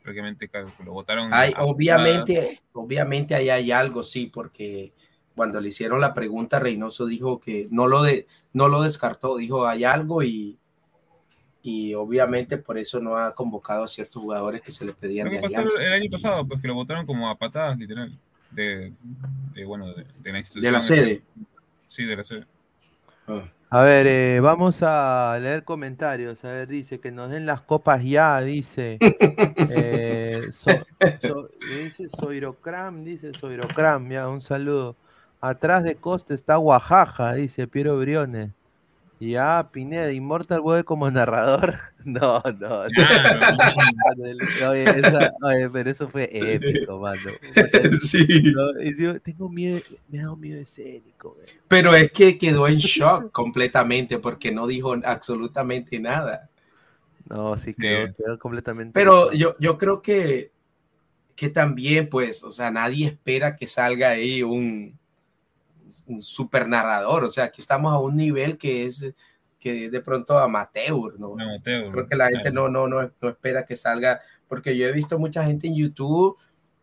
[0.03, 0.51] prácticamente
[0.85, 1.33] lo votaron.
[1.33, 4.93] Hay, obviamente, obviamente ahí hay algo, sí, porque
[5.35, 9.67] cuando le hicieron la pregunta, Reynoso dijo que no lo, de, no lo descartó, dijo
[9.69, 10.59] hay algo y,
[11.63, 15.29] y obviamente por eso no ha convocado a ciertos jugadores que se le pedían.
[15.29, 16.47] ¿Qué pasó el año pasado?
[16.47, 18.17] Pues que lo votaron como a patadas, literal,
[18.51, 18.93] de,
[19.67, 20.63] bueno, de, la institución.
[20.63, 21.23] De la sede.
[21.89, 22.47] Sí, de la sede.
[23.27, 23.43] Ah.
[23.71, 26.43] A ver, eh, vamos a leer comentarios.
[26.43, 28.97] A ver, dice que nos den las copas ya, dice.
[29.01, 30.41] eh,
[31.83, 34.97] dice Soirocram, dice Soirocram, ya, un saludo.
[35.43, 38.53] Atrás de Costa está Oaxaca, dice Piero Briones.
[39.21, 41.79] Y ah, Pineda, Immortal como narrador.
[42.05, 44.69] No, no, no.
[44.71, 47.21] Oye, pero eso fue épico, mano.
[48.01, 48.55] Sí.
[49.23, 49.79] tengo miedo,
[50.09, 51.37] me ha dado miedo escénico.
[51.67, 56.49] Pero es que quedó en shock completamente porque no dijo absolutamente nada.
[57.29, 58.93] No, sí, quedó, quedó completamente.
[58.95, 60.51] Pero yo, yo creo que,
[61.37, 64.98] que también, pues, o sea, nadie espera que salga ahí un
[66.07, 69.13] un super narrador, o sea, aquí estamos a un nivel que es
[69.59, 71.35] que de pronto amateur, ¿no?
[71.63, 75.45] Creo que la gente no, no, no, espera que salga, porque yo he visto mucha
[75.45, 76.37] gente en YouTube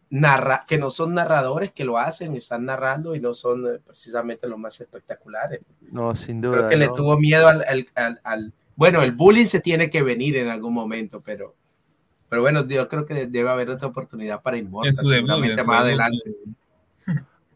[0.09, 4.47] narra, que no son narradores que lo hacen, están narrando y no son eh, precisamente
[4.47, 5.61] los más espectaculares.
[5.91, 6.57] No, sin duda.
[6.57, 7.87] Creo que le tuvo miedo al,
[8.23, 11.55] al, bueno, el bullying se tiene que venir en algún momento, pero,
[12.29, 14.93] pero bueno, yo creo que debe haber otra oportunidad para Inmortal,
[15.65, 16.35] más adelante.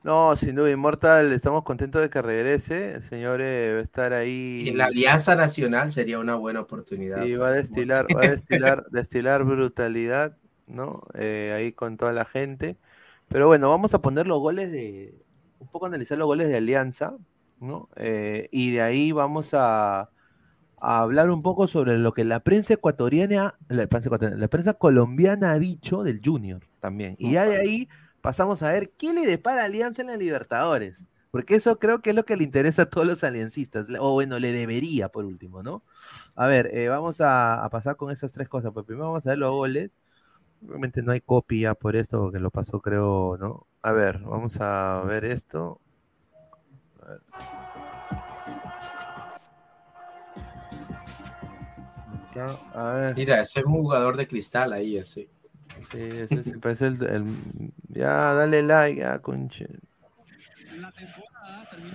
[0.04, 2.96] No, sin duda, Inmortal, estamos contentos de que regrese.
[2.96, 4.66] El señor eh, va a estar ahí.
[4.68, 7.22] En la Alianza Nacional sería una buena oportunidad.
[7.24, 11.04] Sí, va a destilar, va a destilar, destilar brutalidad, ¿no?
[11.16, 12.78] Eh, ahí con toda la gente.
[13.28, 15.14] Pero bueno, vamos a poner los goles de.
[15.60, 17.18] Un poco analizar los goles de Alianza,
[17.60, 17.90] ¿no?
[17.98, 20.10] Eh, y de ahí vamos a,
[20.80, 24.76] a, hablar un poco sobre lo que la prensa ecuatoriana, la prensa, ecuatoriana, la prensa
[24.76, 27.18] colombiana ha dicho del Junior también.
[27.20, 27.90] Y ya de ahí
[28.22, 31.04] pasamos a ver qué le depara Alianza en la Libertadores.
[31.32, 33.88] Porque eso creo que es lo que le interesa a todos los aliancistas.
[34.00, 35.84] O bueno, le debería por último, ¿no?
[36.36, 38.72] A ver, eh, vamos a, pasar con esas tres cosas.
[38.74, 39.91] Pues primero vamos a ver los goles.
[40.66, 43.68] Obviamente no hay copia por esto, porque lo pasó creo, ¿no?
[43.82, 45.80] A ver, vamos a ver esto.
[52.74, 53.16] A ver.
[53.16, 55.30] Mira, ese es un jugador de cristal ahí, así.
[55.91, 59.68] Sí, ese sí parece el, el- Ya, dale like, ya, conche.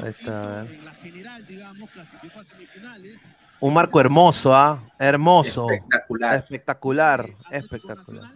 [0.03, 0.61] Ahí está.
[0.61, 0.81] a ver.
[3.61, 4.83] Un marco hermoso, ¿ah?
[4.99, 5.71] Hermoso.
[5.71, 6.35] Espectacular.
[6.37, 8.31] Espectacular, espectacular.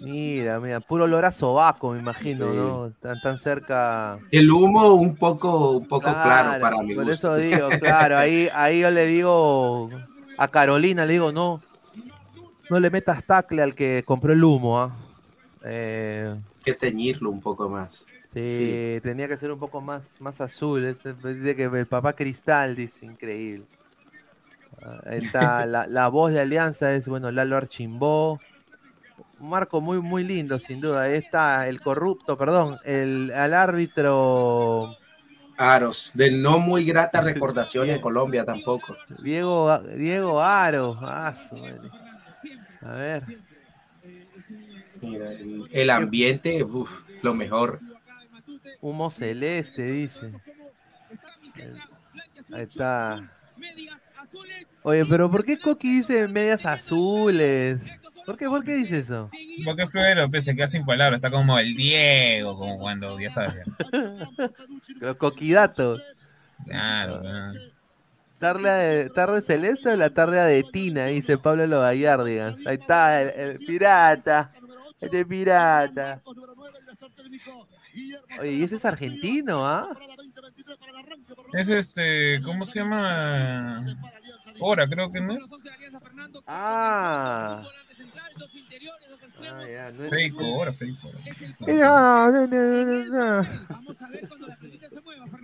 [0.00, 2.56] Mira, mira, puro olor a sobaco, me imagino, Sí.
[2.56, 2.90] ¿no?
[3.00, 4.18] Tan, tan cerca.
[4.30, 7.36] El humo un poco, un poco claro, para mi Por gusto.
[7.36, 9.90] eso digo, claro, ahí, ahí yo le digo
[10.38, 11.60] a Carolina, le digo, no,
[12.70, 14.94] no le metas tacle al que compró el humo, ¿ah?
[15.64, 18.06] Eh, que teñirlo un poco más.
[18.24, 19.00] sí, Sí.
[19.02, 20.84] tenía que ser un poco más, más azul.
[20.84, 23.66] ese- dice que el papá Cristal dice, increíble.
[24.82, 28.40] Ah, Ahí está, la, la voz de Alianza es, bueno, Lalo Archimbó.
[29.40, 31.02] Un marco muy, muy lindo, sin duda.
[31.02, 34.96] Ahí está el corrupto, perdón, el, al árbitro
[35.56, 38.96] Aros, de no muy grata recordación en Colombia tampoco.
[39.22, 40.98] Diego, Diego Aro.
[41.02, 41.34] ah.
[42.84, 43.22] A ver.
[45.00, 45.30] Mira,
[45.70, 47.80] el, ambiente, uf, lo mejor.
[48.80, 50.32] Humo celeste, dice.
[52.52, 53.30] Ahí está.
[54.82, 57.80] Oye, pero ¿por qué Coqui dice medias azules?
[58.26, 59.30] ¿Por qué, ¿Por qué dice eso?
[59.64, 63.66] Porque Florero pues, se queda sin palabras, está como el Diego, como cuando, ya sabes.
[65.00, 66.02] Los coquidatos.
[66.66, 67.73] Claro, claro.
[68.38, 72.56] Tarde, tarde celeste o la tarde de Tina, dice Pablo Logallardigan.
[72.66, 74.50] Ahí está, el, el pirata.
[75.00, 76.22] Este pirata.
[78.40, 79.88] Oye, ¿y ese es argentino, ah?
[81.52, 83.78] Es este, ¿cómo se llama?
[84.60, 85.36] Hora, creo que no.
[86.46, 87.62] Ah.
[89.46, 91.18] Ah, ya, no es- Fake hora, fake hora.
[91.66, 93.48] Ya, no, no, no, no.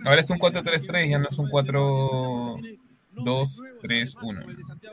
[0.05, 4.45] Ahora es un 4-3-3, ya no es un 4-2-3-1.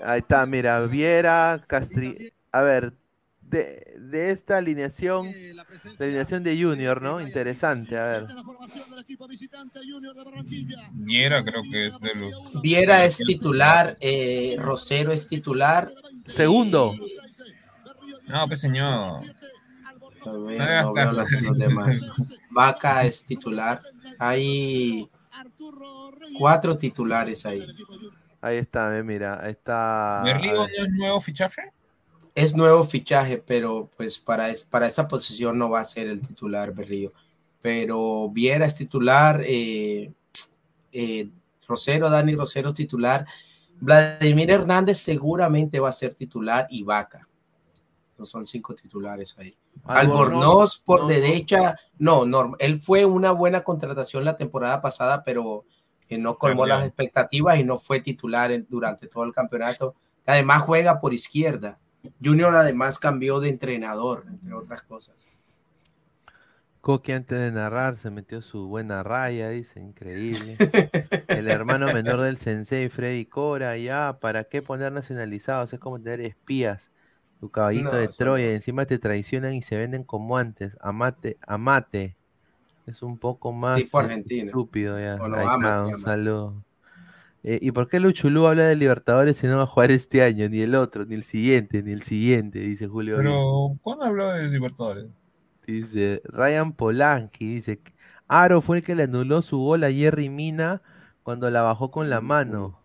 [0.04, 2.32] Ahí está, mira, Viera, Castri.
[2.52, 2.92] A ver,
[3.50, 5.64] de, de esta alineación, la
[6.00, 7.20] alineación de Junior, ¿no?
[7.20, 8.26] Interesante, a ver.
[10.92, 12.60] Viera creo que es de los...
[12.60, 15.90] Viera es titular, eh, Rosero es titular.
[16.26, 16.94] Segundo.
[18.26, 19.22] No, pues señor.
[20.26, 22.08] No no los, los demás.
[22.50, 23.80] Vaca es titular.
[24.18, 25.08] Hay
[26.38, 27.66] cuatro titulares ahí.
[28.40, 30.22] Ahí está, eh, mira, ahí está.
[30.24, 30.78] ¿Berrío a ver.
[30.78, 31.72] no es nuevo fichaje?
[32.38, 36.20] Es nuevo fichaje, pero pues para, es- para esa posición no va a ser el
[36.20, 37.12] titular Berrío.
[37.60, 40.12] Pero Viera es titular, eh,
[40.92, 41.28] eh,
[41.66, 43.26] Rosero, Dani Rosero es titular,
[43.80, 47.26] Vladimir Hernández seguramente va a ser titular y Vaca.
[48.20, 49.56] Son cinco titulares ahí.
[49.84, 55.64] Albornoz por no, derecha, no, no, él fue una buena contratación la temporada pasada, pero
[56.08, 59.96] eh, no colmó las expectativas y no fue titular en- durante todo el campeonato.
[60.24, 61.78] Además juega por izquierda.
[62.22, 65.28] Junior además cambió de entrenador, entre otras cosas.
[66.80, 70.56] Coqui antes de narrar se metió su buena raya, dice, increíble.
[71.28, 75.72] El hermano menor del sensei, Freddy Cora, ya, ¿para qué poner nacionalizados?
[75.72, 76.90] Es como tener espías.
[77.40, 78.52] Tu caballito No, de Troya, no.
[78.52, 80.76] encima te traicionan y se venden como antes.
[80.80, 82.16] Amate, amate.
[82.86, 84.46] Es un poco más Tipo argentino.
[84.50, 85.14] estúpido ya.
[85.16, 86.64] Está, un saludo.
[87.42, 90.48] Eh, ¿Y por qué Luchulú habla de Libertadores y no va a jugar este año?
[90.48, 93.16] Ni el otro, ni el siguiente, ni el siguiente, dice Julio.
[93.16, 95.10] Pero, ¿cuándo habló de Libertadores?
[95.66, 97.80] Dice Ryan Polanski, dice
[98.26, 100.82] Aro fue el que le anuló su gol a Jerry Mina
[101.22, 102.82] cuando la bajó con la mano.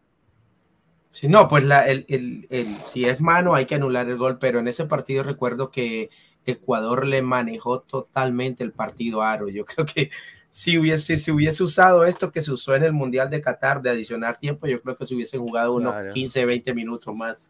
[1.11, 4.39] Si no, pues la, el, el- el- si es mano hay que anular el gol,
[4.39, 6.09] pero en ese partido recuerdo que
[6.45, 9.47] Ecuador le manejó totalmente el partido a Aro.
[9.49, 10.09] Yo creo que
[10.55, 13.89] si hubiese, si hubiese usado esto que se usó en el Mundial de Qatar de
[13.89, 16.13] adicionar tiempo, yo creo que se hubiesen jugado unos Claro.
[16.13, 17.49] 15, 20 minutos más.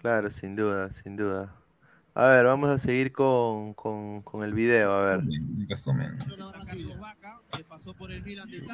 [0.00, 1.54] Claro, sin duda, sin duda.
[2.14, 5.20] A ver, vamos a seguir con, con, con el video, a ver.
[5.68, 6.18] Resumen.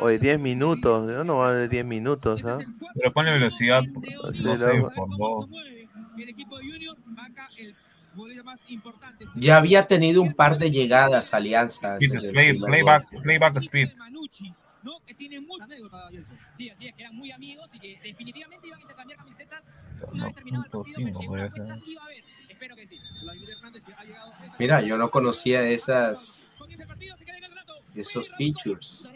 [0.00, 2.56] Hoy 10 minutos, no, no va de 10 minutos, ¿ah?
[2.94, 3.82] Pero ponle velocidad,
[4.32, 5.46] Sí, no sé, por dos.
[9.36, 11.96] Ya había tenido un par de llegadas Alianza.
[11.98, 13.02] play, gol.
[13.22, 13.90] playback speed.
[14.82, 15.00] ¿no?
[15.06, 15.64] Que tienen mucho.
[16.52, 19.68] Sí, así es, que eran muy amigos y que definitivamente iban a intercambiar camisetas
[20.12, 20.98] una vez terminado el partido.
[21.00, 22.24] 1.5 En podría una apuesta iba a haber.
[22.48, 22.98] Espero que sí.
[24.58, 26.52] Mira, yo no conocía esas
[27.94, 29.08] esos features.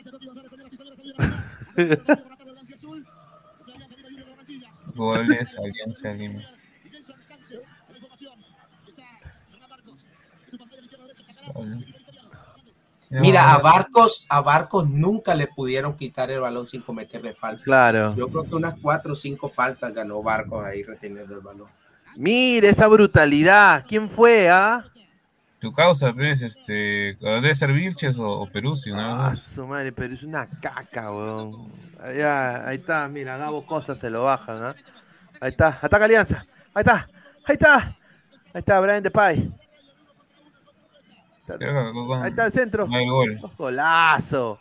[4.95, 6.41] Goles, Alianza Lima.
[13.11, 17.63] Mira, a Barcos, a Barcos nunca le pudieron quitar el balón sin cometerle falta.
[17.63, 18.15] Claro.
[18.17, 21.69] Yo creo que unas cuatro o cinco faltas ganó Barcos ahí reteniendo el balón.
[22.17, 23.85] Mire esa brutalidad.
[23.87, 24.85] ¿Quién fue, ah?
[25.59, 28.99] Tu causa, pues, este, debe ser Vilches o, o Peruzzi, ¿no?
[28.99, 31.71] Ah, su madre, pero es una caca, weón.
[32.17, 34.75] Ya, ahí está, mira, Gabo Cosa se lo bajan, ¿ah?
[35.41, 36.45] Ahí está, ataca Alianza.
[36.75, 37.09] Ahí está,
[37.45, 37.77] ahí está.
[38.55, 39.53] Ahí está, Brian Depay.
[41.49, 42.89] Ahí está el centro.
[43.57, 44.61] Golazo.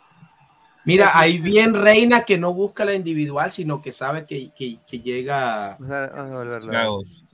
[0.84, 5.00] Mira, ahí bien Reina que no busca la individual, sino que sabe que, que, que
[5.00, 5.76] llega.
[5.78, 6.72] Vamos a, vamos a volverlo.
[6.72, 7.24] Lagos.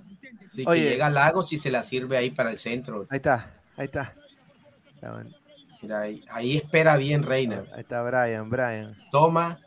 [0.45, 0.83] Sí, Oye.
[0.83, 3.07] que llega Lagos y se la sirve ahí para el centro.
[3.09, 4.15] Ahí está, ahí está.
[4.95, 5.31] Está bueno.
[5.81, 7.63] Mira, ahí, ahí espera bien Reina.
[7.73, 8.97] Ahí está Brian, Brian.
[9.11, 9.59] Toma,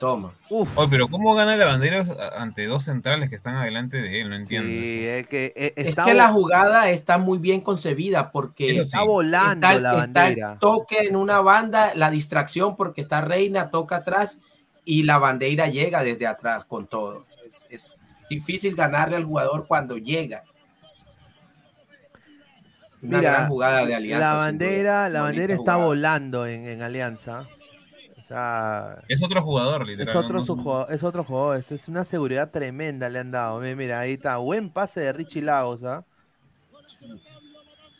[0.00, 0.32] toma.
[0.48, 0.68] Uf.
[0.76, 2.02] Oye, pero ¿cómo gana la bandera
[2.36, 4.30] ante dos centrales que están adelante de él?
[4.30, 4.66] No entiendo.
[4.68, 9.68] Sí, es que eh, Es que la jugada está muy bien concebida porque está volando
[9.68, 10.58] está, la está el bandera.
[10.58, 14.40] toque en una banda, la distracción porque está Reina, toca atrás
[14.84, 17.26] y la bandera llega desde atrás con todo.
[17.46, 17.98] Es, es
[18.30, 20.44] difícil ganarle al jugador cuando llega.
[23.02, 24.26] Una Mira, gran jugada de Alianza.
[24.26, 25.86] La bandera, la bandera está jugada.
[25.86, 27.46] volando en, en Alianza.
[29.08, 30.16] Es otro jugador, es literal.
[30.24, 30.44] otro, ¿no?
[30.44, 31.58] su jugador, es otro jugador.
[31.58, 33.60] Esto es una seguridad tremenda le han dado.
[33.60, 34.36] Mira, mira, ahí está.
[34.38, 36.04] Buen pase de Richie Lagos, ¿ah?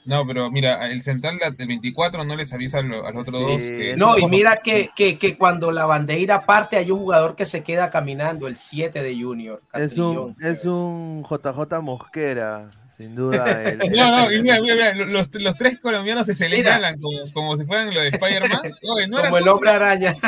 [0.06, 3.62] No, pero mira, el central del 24 no les avisa al, al otro Sí, dos.
[3.62, 7.44] que- No, y mira que, que, que cuando la bandera parte hay un jugador que
[7.44, 9.62] se queda caminando, el 7 de Junior.
[9.74, 12.70] Es un, es un JJ Mosquera,
[13.00, 13.62] sin duda.
[13.62, 17.56] el- el- No, no, mira, mira, mira, los, los tres colombianos se señalan como, como
[17.56, 18.60] si fueran lo de Spider-Man.
[19.08, 20.14] No Como el hombre araña.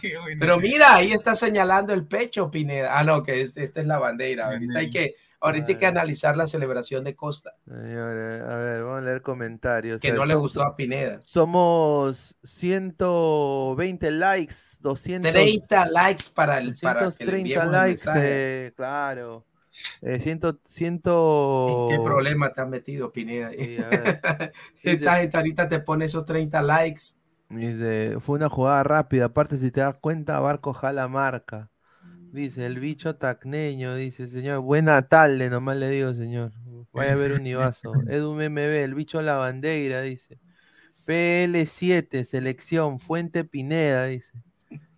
[0.00, 0.36] Bueno.
[0.38, 2.96] Pero mira, ahí está señalando el pecho, Pineda.
[2.98, 4.46] Ah, no, que es- esta es la bandera.
[4.46, 9.00] Ahorita hay que, ahorita hay que analizar la celebración de Costa, a ver, vamos a
[9.00, 10.00] leer comentarios.
[10.00, 11.18] que no le gustó a Pineda.
[11.24, 15.32] Somos 120 likes, 200.
[15.32, 19.44] 30 likes para, el, para que le 230 likes, eh, claro.
[20.02, 20.94] Eh, 100, 100...
[20.94, 23.50] ¿En ¿Qué problema te has metido, Pineda?
[23.50, 23.76] Sí.
[24.82, 27.02] Esta gente ahorita te pone esos 30 likes.
[27.50, 29.26] Dice, fue una jugada rápida.
[29.26, 31.70] Aparte, si te das cuenta, Barco jala marca.
[32.32, 33.94] Dice, el bicho tacneño.
[33.94, 36.52] Dice, señor, buena tarde, nomás le digo, señor.
[36.92, 37.92] Vaya a ver un Ibazo.
[38.08, 40.38] Edu MB, el bicho la bandera, dice.
[41.06, 44.42] PL7, selección, Fuente Pineda, dice.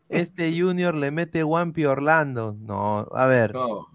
[0.08, 2.56] Este Junior le mete Wampi Orlando.
[2.58, 3.54] No, a ver.
[3.54, 3.86] No.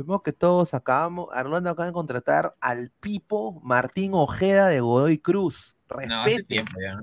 [0.00, 5.76] Primero que todos acabamos, Orlando acaba de contratar al Pipo Martín Ojeda de Godoy Cruz.
[6.08, 6.46] No, hace Respeten.
[6.46, 7.02] tiempo ya.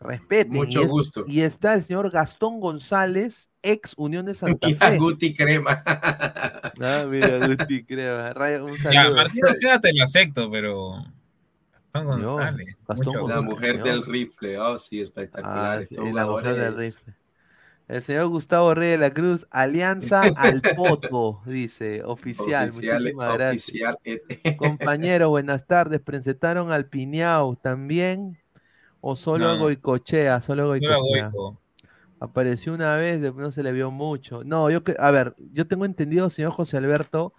[0.00, 0.52] Respeten.
[0.54, 1.24] Mucho y es- gusto.
[1.28, 4.98] Y está el señor Gastón González, ex Unión de Santa Mira, Fe.
[4.98, 5.82] Guti Crema.
[6.78, 7.84] Ah, mira, Guti,
[8.62, 9.10] un Ya.
[9.10, 11.04] Martín Ojeda te lo acepto, pero.
[11.94, 12.76] No, González.
[12.86, 13.44] Gastón mucho- La González.
[13.44, 13.84] mujer señor.
[13.88, 14.58] del rifle.
[14.58, 15.80] Oh, sí, espectacular.
[15.82, 17.14] Ah, sí, la mujer del jugadores- rifle.
[17.88, 22.70] El señor Gustavo Rey de la Cruz, Alianza al Poto, dice, oficial.
[22.70, 23.62] Oficial, Muchísimas gracias.
[23.64, 23.98] oficial.
[24.04, 24.20] eh,
[24.56, 26.00] Compañero, buenas tardes.
[26.00, 28.38] ¿Presentaron al Piñao también?
[29.00, 29.60] ¿O solo a No.
[29.60, 30.40] Goicochea?
[30.42, 31.30] Solo a No Goicochea.
[31.30, 31.60] Goico.
[32.18, 34.42] Apareció una vez, después no se le vio mucho.
[34.42, 37.34] No, yo que, a ver, yo tengo entendido, señor José Alberto,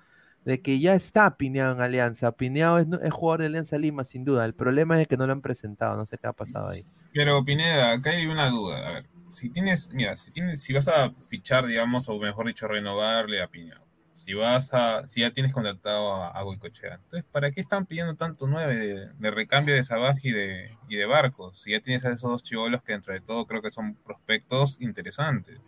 [0.45, 2.31] de que ya está Pineado en Alianza.
[2.31, 4.45] Pineado es, es jugador de Alianza Lima, sin duda.
[4.45, 6.81] El problema es que no lo han presentado, no sé qué ha pasado ahí.
[7.11, 8.87] Pero Pineda, acá hay una duda.
[8.87, 12.67] A ver, si tienes, mira, si tienes, si vas a fichar, digamos, o mejor dicho,
[12.67, 13.83] renovarle a Piñao,
[14.13, 18.15] si vas a, si ya tienes contactado a, a Goicochea, entonces, ¿para qué están pidiendo
[18.15, 21.61] tanto nueve de, de recambio de Sabaj y de, y de Barcos?
[21.61, 24.77] Si ya tienes a esos dos chivolos que dentro de todo creo que son prospectos
[24.81, 25.59] interesantes.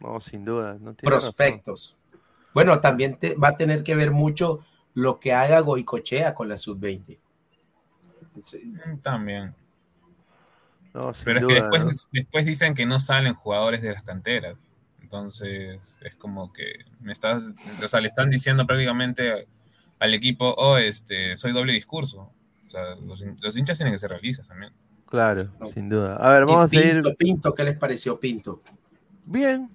[0.00, 0.74] No, sin duda.
[0.74, 1.34] No tiene razón.
[1.34, 1.96] prospectos.
[2.54, 4.60] Bueno, también te, va a tener que ver mucho
[4.94, 7.18] lo que haga Goicochea con la sub-20.
[8.36, 9.54] Es- es- Mm, También.
[10.94, 11.90] No, Pero es que después, ¿no?
[12.12, 14.56] después dicen que no salen jugadores de las canteras.
[15.02, 17.42] Entonces, es como que me estás,
[17.82, 19.46] o sea, le están diciendo prácticamente
[20.00, 22.30] al equipo, oh, este, soy doble discurso.
[22.66, 24.72] O sea, los, hin- los hinchas tienen que ser realistas también.
[25.06, 25.66] Claro, No.
[25.68, 26.16] sin duda.
[26.16, 27.16] A ver, vamos a Pinto, seguir.
[27.16, 28.60] Pinto, ¿qué les pareció Pinto?
[29.26, 29.70] Bien.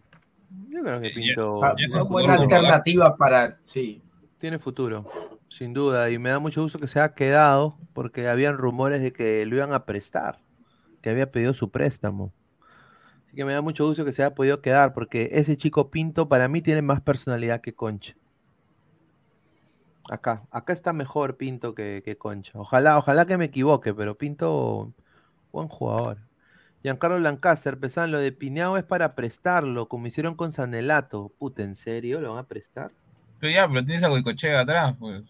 [0.70, 4.02] Yo creo que Pinto Ah, es Una un buena alternativa para, sí,
[4.40, 5.06] tiene futuro,
[5.50, 6.12] sin duda.
[6.12, 9.56] Y me da mucho gusto que se haya quedado, porque habían rumores de que lo
[9.56, 10.38] iban a prestar,
[11.04, 12.34] que había pedido su préstamo.
[13.28, 16.30] Así que me da mucho gusto que se haya podido quedar, porque ese chico Pinto
[16.30, 18.16] para mí tiene más personalidad que Concha.
[20.10, 22.58] Acá, acá está mejor Pinto que, que Concha.
[22.58, 24.94] Ojalá, ojalá que me equivoque, pero Pinto,
[25.52, 26.20] buen jugador.
[26.82, 31.32] Giancarlo Lancaster, pensaban lo de Piñao es para prestarlo, como hicieron con Sanelato.
[31.38, 32.22] Puta, ¿en serio?
[32.22, 32.92] ¿Lo van a prestar?
[33.40, 35.24] Pero ya, pero tienes a Goicochea atrás, pues.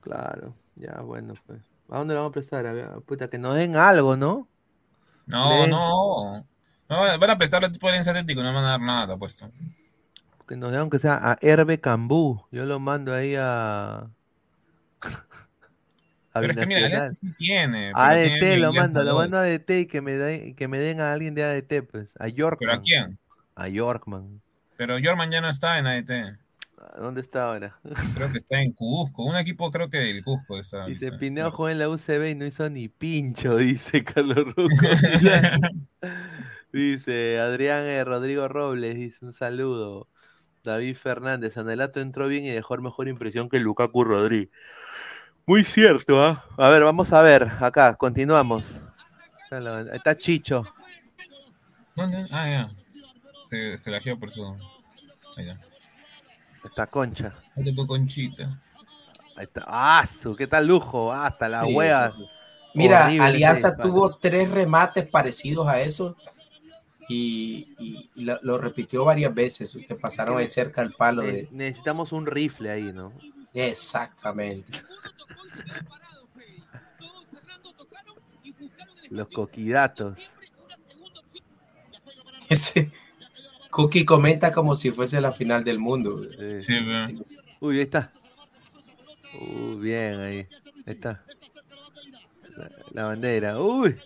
[0.00, 1.60] Claro, ya, bueno, pues.
[1.88, 2.66] ¿A dónde lo vamos a prestar?
[2.66, 4.48] A ver, puta, que nos den algo, ¿no?
[5.26, 6.46] No, no.
[6.88, 9.50] No, van a prestar el tipo de atlético, no van a dar nada, te apuesto.
[10.46, 12.46] Que nos den aunque sea a Herbe Cambú.
[12.52, 14.08] Yo lo mando ahí a.
[16.32, 16.86] a Pero es que mira.
[16.86, 17.90] Alianza sí tiene.
[17.92, 20.68] A tiene ADT lo Alianza mando, lo mando a ADT y que me, den, que
[20.68, 22.14] me den a alguien de ADT, pues.
[22.20, 22.58] A Yorkman.
[22.60, 23.18] ¿Pero a quién?
[23.56, 24.40] A Yorkman.
[24.76, 26.10] Pero Jorman ya no está en AET.
[26.98, 27.78] ¿Dónde está ahora?
[28.14, 29.24] Creo que está en Cusco.
[29.24, 30.86] Un equipo creo que del Cusco está.
[30.86, 31.12] Dice.
[31.12, 34.68] Pineo jugó en la UCB y no hizo ni pincho, dice Carlos Rocco.
[36.72, 40.08] dice Adrián eh, Rodrigo Robles, dice un saludo.
[40.64, 44.50] David Fernández, Anelato entró bien y dejó mejor impresión que Lukaku Rodríguez.
[45.46, 46.44] Muy cierto, ¿ah?
[46.56, 48.80] A ver, vamos a ver, acá, continuamos.
[49.92, 50.64] Está Chicho.
[51.94, 52.26] ¿Dónde?
[52.32, 52.68] Ah, ya.
[53.46, 54.44] Se, se la por su.
[55.36, 55.58] Ahí ya.
[56.66, 57.32] Está Concha.
[57.56, 58.44] Ahí tocó Conchita.
[59.36, 59.64] Ahí está.
[59.66, 60.34] ¡Ah, su!
[60.36, 61.12] ¿Qué tal lujo?
[61.12, 61.74] Hasta la Sí, sí.
[62.74, 63.90] Mira, Horrible Alianza ese disparo.
[63.90, 66.16] tuvo tres remates parecidos a eso
[67.08, 71.48] y, y- y lo, lo repitió varias veces, que pasaron ahí cerca al palo de...
[71.52, 73.12] Necesitamos un rifle ahí, ¿no?
[73.54, 74.78] Exactamente.
[79.10, 80.18] Los coquidatos.
[82.48, 82.90] Ese
[83.76, 86.22] Cookie comenta como si fuese la final del mundo.
[86.38, 87.08] Eh, Sí, veo.
[87.60, 88.10] Uy, ahí está.
[89.38, 90.38] Uy, bien, ahí.
[90.38, 91.22] Ahí está.
[92.56, 93.60] La, la bandera.
[93.60, 93.98] Uy.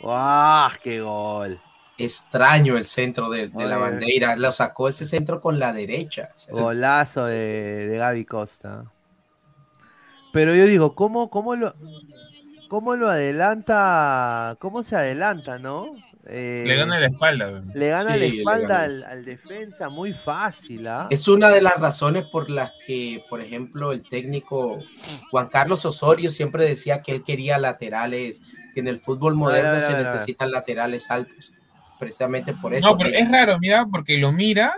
[0.00, 0.70] ¡Wow!
[0.82, 1.60] ¡Qué gol!
[1.96, 4.34] Extraño el centro de, de la bandera.
[4.34, 6.30] Lo sacó ese centro con la derecha.
[6.50, 8.90] Golazo de, de Gaby Costa.
[10.32, 11.76] Pero yo digo, ¿cómo, cómo lo,
[12.68, 14.56] cómo lo adelanta?
[14.58, 15.94] ¿Cómo se adelanta, no?
[16.26, 17.60] Eh, Le gana la espalda.
[17.74, 18.82] le gana Sí, la espalda gana.
[18.84, 21.08] al, al defensa, muy fácil, ¿ah?
[21.10, 24.78] Es una de las razones por las que, por ejemplo, el técnico
[25.32, 28.40] Juan Carlos Osorio siempre decía que él quería laterales,
[28.72, 31.52] que en el fútbol moderno se necesitan laterales altos.
[31.98, 32.88] Precisamente por eso.
[32.90, 34.74] No, pero que- es raro, mira, porque lo mira,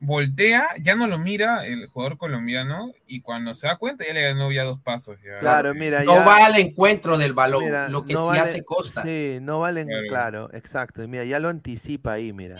[0.00, 4.22] voltea, ya no lo mira el jugador colombiano y cuando se da cuenta ya le
[4.22, 5.16] ganó ya dos pasos.
[5.24, 5.38] ya.
[5.40, 5.78] Claro, Sí.
[5.78, 8.64] mira, no ya- va al encuentro del balón, Mira, lo que no sí vale- hace
[8.64, 9.02] Costa.
[9.02, 10.06] Sí, Sí, no valen, Claro.
[10.08, 11.06] claro, exacto.
[11.08, 12.56] Mira, ya lo anticipa ahí, mira.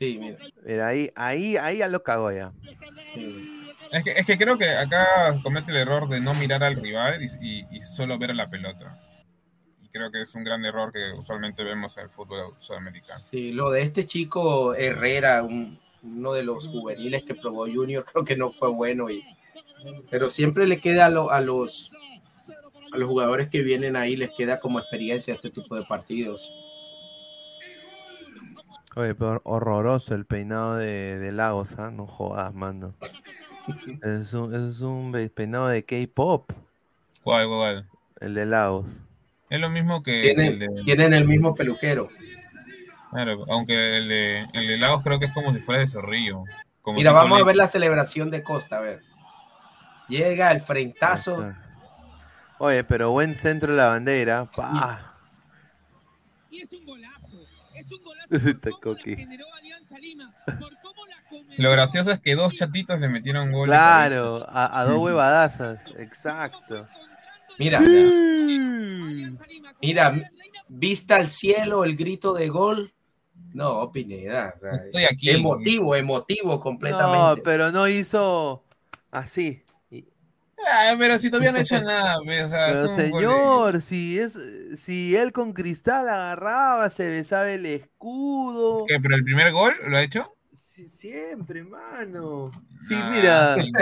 [0.00, 0.36] mira.
[0.64, 2.52] Mira, ahí, ahí, ahí ya lo cagó ya.
[3.14, 3.52] sí.
[3.92, 5.06] Es que, es que creo que acá
[5.44, 8.50] comete el error de no mirar al rival y, y- y solo ver a la
[8.50, 8.98] pelota.
[9.80, 13.20] Y creo que es un gran error que usualmente vemos en el fútbol sudamericano.
[13.20, 18.24] Sí, lo de este chico Herrera, un- uno de los juveniles que probó Junior, creo
[18.24, 19.10] que no fue bueno.
[19.10, 19.22] Y,
[20.10, 21.92] pero siempre le queda a, lo- a los
[22.92, 26.52] a los jugadores que vienen ahí, les queda como experiencia este tipo de partidos.
[28.94, 31.90] Oye, pero horroroso el peinado de, de Lagos, ¿ah?
[31.90, 32.94] No jodas, mano.
[34.02, 36.52] Es un, es un peinado de K-pop,
[37.24, 37.88] ¿Cuál, cuál?
[38.20, 38.86] el de Lagos.
[39.50, 42.08] Es lo mismo que el Tienen, de, tienen el mismo peluquero.
[43.10, 46.44] Claro, aunque el de, el de Lagos creo que es como si fuera de Zorrillo.
[46.80, 49.02] como Mira, vamos a ver la celebración de Costa, a ver.
[50.08, 51.52] Llega el frentazo.
[52.58, 54.48] Oye, pero buen centro de la bandera.
[54.54, 55.14] Pa.
[56.50, 57.38] Y es un golazo.
[57.74, 58.60] Es un golazo.
[58.60, 61.64] Por cómo la generó Alianza Lima, por cómo la convenció.
[61.64, 63.68] Lo gracioso es que dos chatitos le metieron gol.
[63.68, 65.80] Claro, a, a dos huevadazas.
[65.98, 66.88] Exacto.
[67.58, 67.80] Mira,
[69.80, 70.14] Mira,
[70.68, 72.92] vista al cielo, el grito de gol.
[73.56, 74.54] No, Pineda.
[74.54, 75.30] o sea, Estoy aquí.
[75.30, 77.40] Emotivo, emotivo completamente.
[77.40, 78.64] No, pero no hizo
[79.10, 79.62] así.
[80.58, 84.36] Ah, pero si todavía no ha hecho nada, pues, o sea, Pero señor, si es,
[84.84, 88.84] si él con cristal agarraba, se besaba el escudo.
[88.86, 90.26] ¿Qué, ¿Pero el primer gol lo ha hecho?
[90.52, 92.50] Sí, siempre, mano.
[92.86, 93.72] Sí, Ah, mira, sí,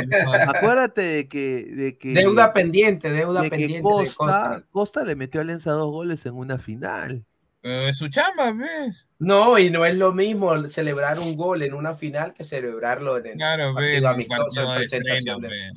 [0.47, 4.65] acuérdate de que, de que, Deuda pendiente, deuda de que pendiente Costa, de Costa.
[4.71, 7.25] Costa le metió a Alianza dos goles en una final.
[7.65, 9.09] Pero es su chamba, ¿ves?
[9.19, 13.27] No, y no es lo mismo celebrar un gol en una final que celebrarlo en
[13.27, 15.41] el Claro, partido un amistoso en presentación.
[15.41, 15.71] de- ve.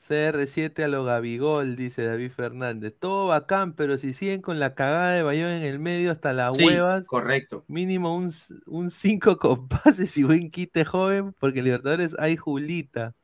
[0.00, 2.94] CR7 a lo Gabigol, dice David Fernández.
[2.98, 6.58] Todo bacán, pero si siguen con la cagada de Bayón en el medio hasta las
[6.58, 7.64] Sí, huevas, correcto.
[7.68, 13.14] mínimo un 5 con pases y buen quite joven, porque en Libertadores hay Julita.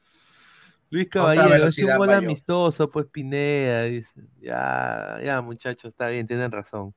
[0.90, 4.22] Luis Caballero, es un gol amistoso, pues Pineda, dice.
[4.40, 6.94] Ya, ya, muchachos, está bien, tienen razón.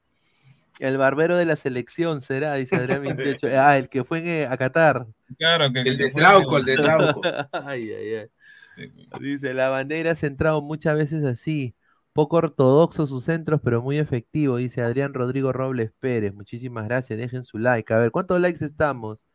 [0.79, 3.47] El barbero de la selección será, dice Adrián 28.
[3.57, 5.05] Ah, el que fue en, eh, a Qatar.
[5.37, 7.21] Claro, que El que de Trauco, el de Trauco.
[7.51, 8.27] ay, ay, ay.
[8.67, 8.91] Sí.
[9.19, 11.75] Dice, la bandera ha centrado muchas veces así.
[12.13, 16.33] Poco ortodoxo sus centros, pero muy efectivo, dice Adrián Rodrigo Robles Pérez.
[16.33, 17.93] Muchísimas gracias, dejen su like.
[17.93, 19.25] A ver, ¿cuántos likes estamos?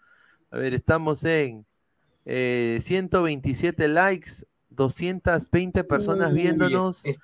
[0.50, 1.64] A ver, estamos en
[2.26, 7.18] eh, 127 likes, 220 personas Uy, viéndonos, es-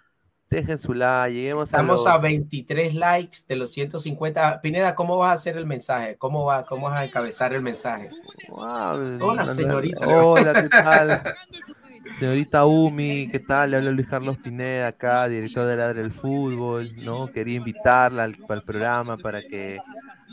[0.53, 4.61] Dejen su like, lleguemos Estamos a, a 23 likes de los 150.
[4.61, 6.19] Pineda, ¿cómo vas a hacer el mensaje?
[6.19, 8.11] ¿Cómo, va, cómo vas a encabezar el mensaje?
[8.51, 10.07] Hola, señorita.
[10.07, 11.23] Hola, ¿qué tal?
[12.19, 13.71] Señorita Umi, ¿qué tal?
[13.71, 17.29] Le habla Luis Carlos Pineda acá, director de Ladre del Fútbol, ¿no?
[17.33, 19.79] Quería invitarla al, al, programa para que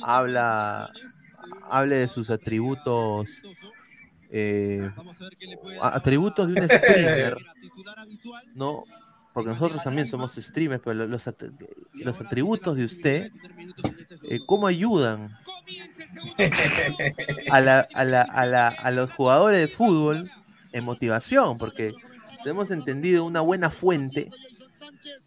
[0.03, 0.91] habla,
[1.69, 3.41] hable de sus atributos,
[4.29, 4.91] eh,
[5.81, 7.37] atributos de un streamer,
[8.53, 8.83] ¿no?
[9.34, 11.27] Porque nosotros también somos streamers, pero los,
[11.93, 13.31] los atributos de usted,
[14.23, 15.38] eh, ¿cómo ayudan
[17.51, 20.30] a, la, a, la, a, la, a los jugadores de fútbol
[20.72, 21.93] en motivación, porque
[22.43, 24.30] tenemos entendido una buena fuente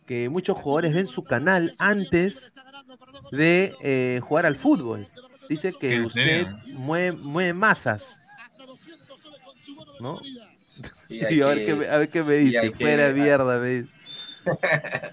[0.06, 2.52] que muchos jugadores ven su canal antes
[3.30, 5.08] de eh, jugar al fútbol.
[5.48, 8.18] Dice que usted mueve, mueve, masas.
[10.00, 10.20] ¿No?
[11.12, 12.70] Y, y a, ver qué, a, ver qué, me dice.
[12.72, 13.14] Fuera que...
[13.14, 13.88] mierda, me dice.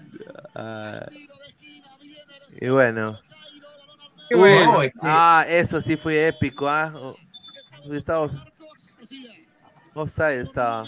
[0.54, 1.06] ah,
[2.60, 3.18] y bueno.
[4.34, 6.68] bueno uh, ah, eso sí fue épico.
[6.68, 6.92] ¿ah?
[7.92, 8.32] Estamos
[9.94, 10.84] Offside estaba.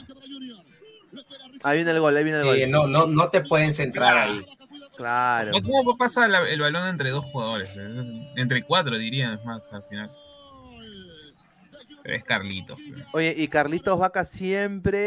[1.64, 2.56] Ahí viene el gol, ahí viene el gol.
[2.56, 4.44] Eh, no, no, no te pueden centrar ahí.
[4.96, 5.52] Claro.
[5.62, 7.70] ¿Cómo pasa el balón entre dos jugadores?
[8.36, 10.10] Entre cuatro, dirían, es más, al final.
[12.04, 12.78] Es Carlitos.
[13.12, 14.98] Oye, y Carlitos Vaca siempre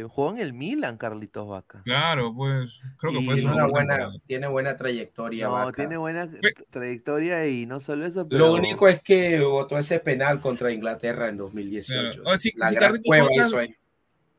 [0.00, 1.82] eh, jugó en el Milan, Carlitos Vaca.
[1.84, 2.80] Claro, pues.
[2.98, 5.46] Creo que y fue tiene, una buena, tiene buena trayectoria.
[5.46, 5.72] No, Vaca.
[5.72, 6.28] tiene buena
[6.70, 8.46] trayectoria y no solo eso, pero...
[8.46, 12.22] Lo único es que votó ese penal contra Inglaterra en 2018.
[12.22, 12.30] Claro.
[12.30, 13.76] O sí, la sí, gran Carlitos cueva Vaca- hizo ahí.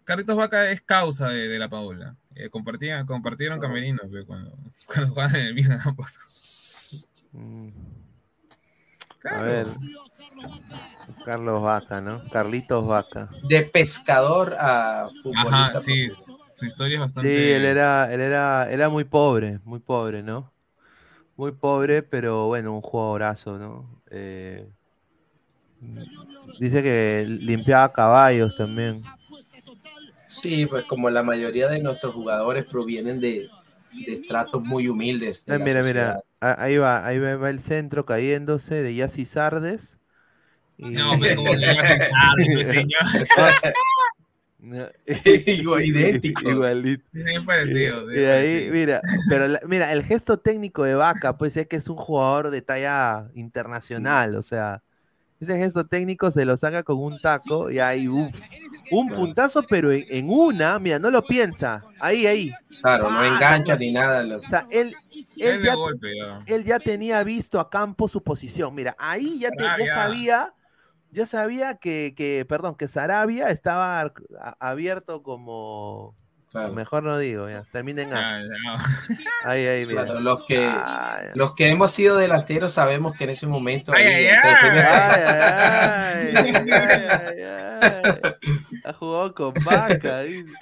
[0.03, 2.15] Carlitos Vaca es causa de, de la Paula.
[2.35, 4.57] Eh, compartían, compartieron camerinos pues, cuando,
[4.88, 6.17] cuando jugaban en el Milan ambos.
[7.33, 7.69] Mm,
[9.26, 9.68] A ver.
[11.26, 12.22] Carlos Vaca, ¿no?
[12.30, 13.30] Carlitos Vaca.
[13.48, 15.77] De pescador a futbolista.
[15.77, 16.10] Ajá, sí.
[16.56, 17.56] Su historia es Sí, bastante.
[17.56, 20.52] él era, él era, era muy pobre, muy pobre, ¿no?
[21.38, 24.02] Muy pobre, pero bueno, un jugadorazo, ¿no?
[24.11, 24.68] Eh,
[26.60, 29.02] dice que limpiaba caballos también.
[30.27, 33.49] Sí, pues como la mayoría de nuestros jugadores provienen de,
[34.06, 35.45] de estratos muy humildes.
[35.45, 36.15] de la mira, sociedad.
[36.15, 39.97] mira, ahí va, ahí va, va el centro cayéndose de Yassi Sardes.
[40.77, 42.99] Y- No, pero como que a echar, pues, señor.
[44.63, 44.85] No,
[45.47, 46.47] Igual, idéntico.
[46.51, 47.03] Igualito.
[47.47, 48.13] Parecido.
[48.13, 51.89] Y ahí, mira, pero la- mira, el gesto técnico de Vaca, pues es que es
[51.89, 54.84] un jugador de talla internacional, o sea,
[55.39, 58.35] ese gesto técnico se lo saca con un taco y ahí, uf,
[58.91, 62.51] un puntazo, pero en, en una, mira, no lo piensa, ahí, ahí.
[62.81, 63.80] Claro, no Ah, engancha no.
[63.80, 64.23] ni nada.
[64.23, 64.95] lo- O sea, él,
[65.38, 66.39] él, de ya, golpe, ya.
[66.47, 70.53] él ya tenía visto a campo su posición, mira, ahí ya, te- ya sabía,
[71.11, 74.11] ya sabía que, que, perdón, que Sarabia estaba
[74.59, 76.15] abierto como,
[76.51, 76.73] claro.
[76.73, 78.41] mejor no digo, ya, termina en A.
[79.43, 80.05] Ahí, ahí, mira.
[80.05, 84.05] Claro, los que Ah, los que hemos sido delanteros sabemos que en ese momento Ay,
[84.05, 88.21] ahí, ay, Ay, ay, ay, ay, ay.
[88.83, 90.53] Ha jugado con vaca, dice.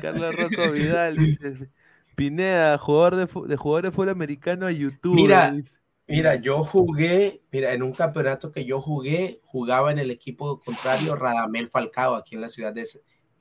[0.00, 1.70] Carlos Rocco Vidal, dice.
[2.14, 5.14] Pineda, jugador de, de jugador de fútbol americano a YouTube.
[5.14, 5.76] Mira, dice.
[6.06, 11.16] Mira, yo jugué, mira, en un campeonato que yo jugué, jugaba en el equipo contrario
[11.16, 12.86] Radamel Falcao, aquí en la ciudad de,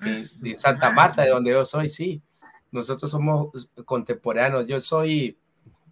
[0.04, 2.22] de- Santa Marta, de donde yo soy, sí.
[2.72, 4.66] Nosotros somos contemporáneos.
[4.66, 5.38] Yo soy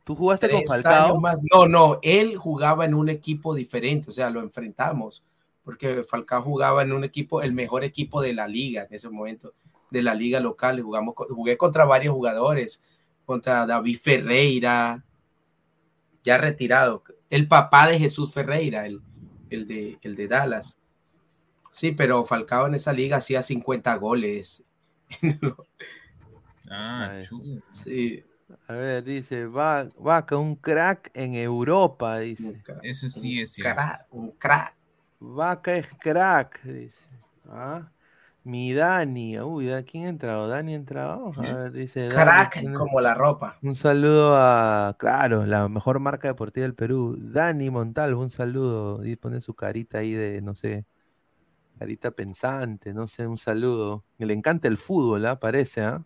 [0.03, 1.05] ¿Tú jugaste con Falcao?
[1.09, 1.41] años más.
[1.53, 5.23] No, no, él jugaba en un equipo diferente, o sea, lo enfrentamos,
[5.63, 9.53] porque Falcao jugaba en un equipo, el mejor equipo de la liga en ese momento,
[9.91, 10.81] de la liga local.
[10.81, 12.81] Jugamos, jugué contra varios jugadores,
[13.25, 15.05] contra David Ferreira,
[16.23, 19.01] ya retirado, el papá de Jesús Ferreira, el,
[19.51, 20.80] el, de, el de Dallas.
[21.71, 24.65] Sí, pero Falcao en esa liga hacía 50 goles.
[26.69, 27.61] Ah, chulo.
[27.71, 28.23] Sí,
[28.67, 32.61] A ver, dice, Va- Vaca, un crack en Europa, dice.
[32.83, 33.75] Eso sí un es cierto.
[33.75, 34.75] crack, un crack.
[35.19, 37.03] Vaca es crack, dice.
[37.49, 37.89] Ah,
[38.43, 40.47] Mi Dani, uy, ¿da- ¿quién ha entrado?
[40.47, 41.31] ¿Dani ha entrado?
[41.37, 42.07] A ver, dice.
[42.07, 43.57] Dani, Crack tiene- como la ropa.
[43.61, 47.15] Un saludo a, claro, la mejor marca deportiva del Perú.
[47.19, 49.05] Dani Montalvo, un saludo.
[49.05, 50.85] Y pone su carita ahí de, no sé,
[51.81, 54.03] carita pensante, no sé, un saludo.
[54.19, 55.39] Le encanta el fútbol, ¿ah?
[55.39, 56.03] Parece, ¿ah?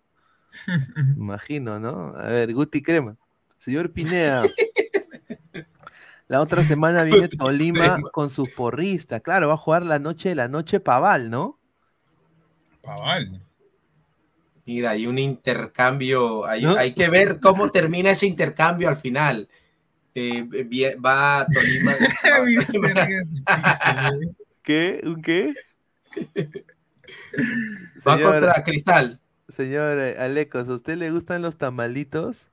[1.17, 2.13] Imagino, ¿no?
[2.15, 3.17] A ver, Guti Crema.
[3.59, 4.43] Señor Pineda.
[6.29, 9.21] La otra semana viene Tolima con sus porristas.
[9.21, 11.59] Claro, va a jugar la noche, la noche Paval, ¿no?
[12.81, 13.41] Paval.
[14.65, 16.77] Mira, hay un intercambio, hay, ¿No?
[16.77, 19.49] hay que ver cómo termina ese intercambio al final.
[20.15, 21.91] Eh, vie- va Tolima,
[24.65, 25.01] ¿Qué?
[25.05, 25.55] ¿Un qué?
[28.07, 29.19] va Señor- contra Cristal.
[29.49, 32.51] señor Alecos, ¿a usted le gustan los tamalitos?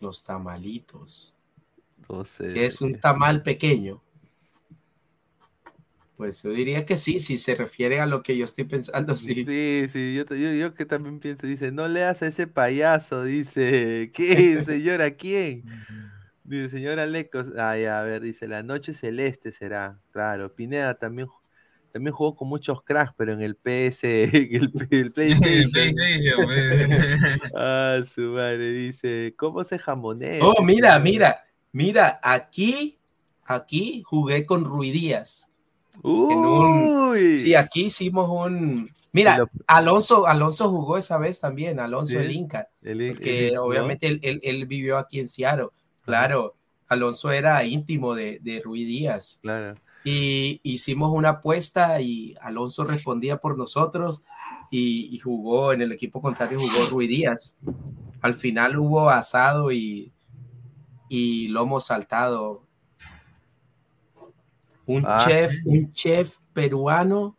[0.00, 1.36] Los tamalitos.
[1.98, 4.02] Entonces, que es un tamal pequeño.
[6.16, 9.46] Pues yo diría que sí, si se refiere a lo que yo estoy pensando, sí.
[9.46, 14.10] Sí, sí, yo, yo, yo que también pienso, dice, no leas a ese payaso, dice,
[14.14, 15.64] ¿qué, señora, quién?
[16.44, 21.28] Dice, señora Lecos, ay, a ver, dice, la noche celeste será, claro, Pineda también,
[21.92, 26.44] también jugó con muchos cracks, pero en el PS, en el, el PlayStation.
[27.56, 30.44] ah, su madre, dice, ¿cómo se jamonea?
[30.44, 32.98] Oh, mira, mira, mira, aquí,
[33.44, 35.50] aquí jugué con Ruidías.
[36.02, 37.38] Uy.
[37.38, 38.90] sí, aquí hicimos un.
[39.12, 43.62] Mira, Alonso, Alonso jugó esa vez también, Alonso el Inca, el, porque el- ¿no?
[43.64, 45.68] obviamente él, él- él vivió aquí en Seattle.
[46.04, 46.54] Claro,
[46.88, 49.38] Alonso era íntimo de, de Rui Díaz.
[49.42, 49.76] Claro.
[50.10, 54.22] Y hicimos una apuesta y Alonso respondía por nosotros
[54.70, 57.58] y, y jugó en el equipo contrario, jugó Rui Díaz.
[58.22, 60.14] Al final hubo asado y,
[61.10, 62.64] y lomo saltado.
[64.86, 65.22] Un Ah.
[65.26, 67.36] chef, un chef peruano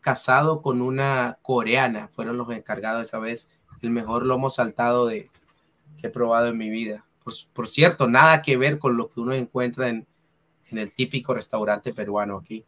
[0.00, 2.08] casado con una coreana.
[2.08, 3.56] Fueron los encargados esa vez.
[3.82, 5.30] El mejor lomo saltado de,
[5.98, 7.04] que he probado en mi vida.
[7.22, 10.08] Por, por cierto, nada que ver con lo que uno encuentra en,
[10.70, 12.64] en el típico restaurante peruano aquí.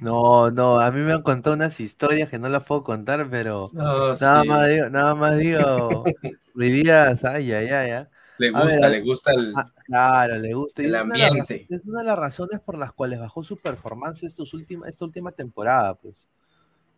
[0.00, 3.72] No, no, a mí me han contado unas historias que no las puedo contar, pero
[3.72, 4.48] No, nada sí.
[4.48, 6.04] más digo, nada más digo,
[6.54, 8.06] Ruidías, ay, ay, ay, ay.
[8.38, 10.82] Le gusta, ver, le gusta el, Ah, claro, le gusta.
[10.82, 11.66] el una ambiente.
[11.68, 15.30] es una de las razones por las cuales bajó su performance estos última, esta última
[15.32, 16.28] temporada, pues.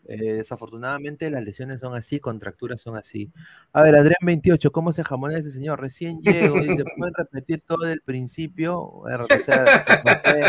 [0.09, 3.33] Eh, desafortunadamente las lesiones son así, contracturas son así.
[3.73, 5.81] A ver, Adrián 28, ¿cómo se jamonea ese señor?
[5.81, 9.03] Recién llego, dice, ¿pueden repetir todo del principio?
[9.09, 10.43] Eh,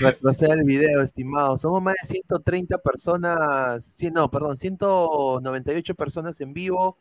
[0.00, 1.58] retroceder el video, estimado.
[1.58, 6.98] Somos más de 130 personas, sí, no, perdón, 198 personas en vivo,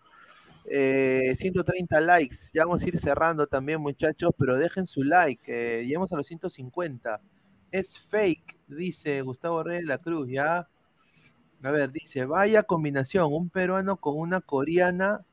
[0.66, 2.38] eh, 130 likes.
[2.54, 5.44] Ya vamos a ir cerrando también, muchachos, pero dejen su like.
[5.48, 7.22] eh, llegamos a los 150.
[7.72, 10.68] Es fake, dice Gustavo Reyes de la Cruz, ¿ya?
[11.66, 15.26] A ver, dice, vaya combinación, un peruano con una coreana,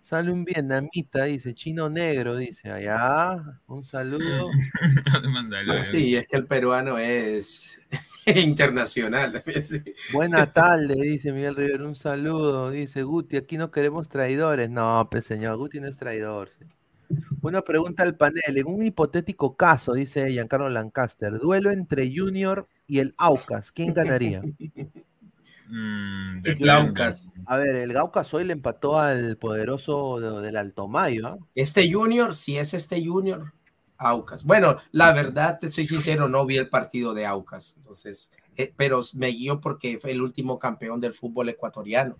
[0.00, 4.48] sale un vietnamita, dice, chino negro, dice, allá, un saludo.
[5.28, 5.76] Mándalo.
[5.80, 7.80] Sí, es que el peruano es
[8.46, 9.42] internacional.
[10.12, 14.70] Buena tarde, dice Miguel Rivera, un saludo, dice Guti, aquí no queremos traidores.
[14.70, 16.48] No, pues señor, Guti no es traidor.
[16.56, 16.64] sí.
[17.42, 23.00] Una pregunta al panel, en un hipotético caso, dice Giancarlo Lancaster, duelo entre Junior y
[23.00, 24.42] el Aucas, ¿quién ganaría?
[25.68, 26.64] Mm, depende.
[26.64, 27.32] Glaucas.
[27.46, 31.38] A ver, el Aucas hoy le empató al poderoso de- del Altomayo, ¿ah?
[31.54, 33.52] Este Junior, si es este Junior,
[33.98, 34.44] Aucas.
[34.44, 39.00] Bueno, la verdad, te soy sincero, no vi el partido de Aucas, entonces, eh, pero
[39.14, 42.16] me guío porque fue el último campeón del fútbol ecuatoriano.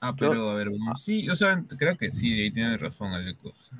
[0.00, 3.70] Ah, pero a ver, bueno, sí, o sea, creo que sí, ahí tiene razón Alecos.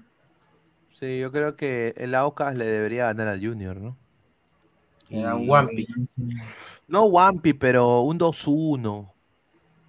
[0.99, 3.97] Sí, yo creo que el Aucas le debería ganar al Junior, ¿no?
[5.11, 5.87] Era un Wampi.
[6.89, 9.12] No Wampi, pero un 2-1.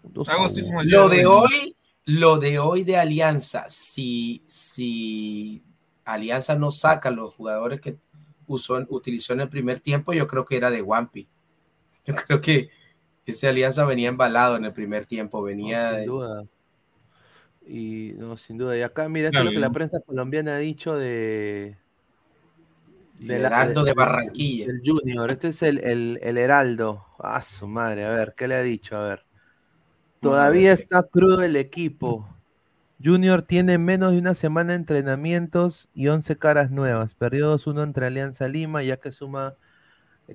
[0.03, 0.67] Un 2 a Algo así 1.
[0.67, 1.75] como el Lo de hoy,
[2.05, 5.63] lo de hoy de Alianza, si, si
[6.05, 7.97] Alianza no saca los jugadores que
[8.47, 11.27] usó, utilizó en el primer tiempo, yo creo que era de Wampi.
[12.05, 12.69] Yo creo que
[13.27, 16.43] ese Alianza venía embalado en el primer tiempo, No, venía sin de- duda.
[17.67, 18.75] Y no, sin duda.
[18.75, 19.73] Y acá, mira, esto es lo que la ¿no?
[19.73, 21.77] prensa colombiana ha dicho de.
[23.27, 24.67] Del la- Heraldo de Barranquilla.
[24.67, 25.31] del Junior.
[25.31, 27.05] Este es el, el, el Heraldo.
[27.19, 28.05] Ah, su madre.
[28.05, 28.97] A ver, ¿qué le ha dicho?
[28.97, 29.25] A ver.
[30.19, 32.27] Todavía está crudo el equipo.
[33.03, 37.15] Junior tiene menos de una semana de entrenamientos y 11 caras nuevas.
[37.15, 39.55] Perdió 2-1 entre Alianza Lima, ya que suma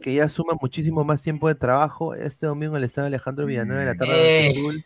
[0.02, 2.14] que ya suma muchísimo más tiempo de trabajo.
[2.14, 4.50] Este domingo el estado Alejandro Villanueva de la tarde Eh.
[4.50, 4.84] Azul.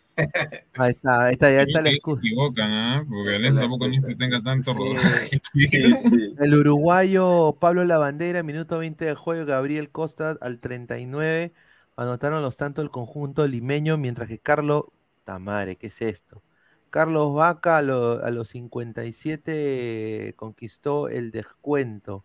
[0.75, 2.21] Ahí está, ahí está, ya está la que se excusa.
[2.27, 2.71] equivocan,
[3.01, 3.05] ¿ah?
[3.09, 4.79] Porque Alianza tampoco que tenga tanto Sí.
[4.79, 5.41] rodaje.
[5.53, 5.67] Sí,
[5.97, 6.35] sí.
[6.39, 11.53] El uruguayo Pablo Lavandera, minuto 20 de juego, Gabriel Costa al 39,
[11.97, 14.85] anotaron los tantos del conjunto limeño, mientras que Carlos,
[15.25, 16.43] tamare, ¿qué es esto?
[16.91, 22.25] Carlos Vaca a, lo- a los 57 conquistó el descuento.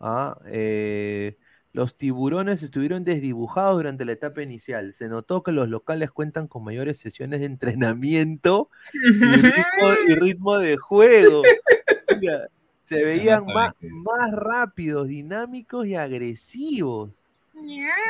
[0.00, 1.36] Ah, eh,
[1.78, 4.94] los tiburones estuvieron desdibujados durante la etapa inicial.
[4.94, 10.58] Se notó que los locales cuentan con mayores sesiones de entrenamiento y ritmo, y ritmo
[10.58, 11.42] de juego.
[12.20, 12.48] Mira,
[12.82, 17.12] se veían más, más rápidos, dinámicos y agresivos.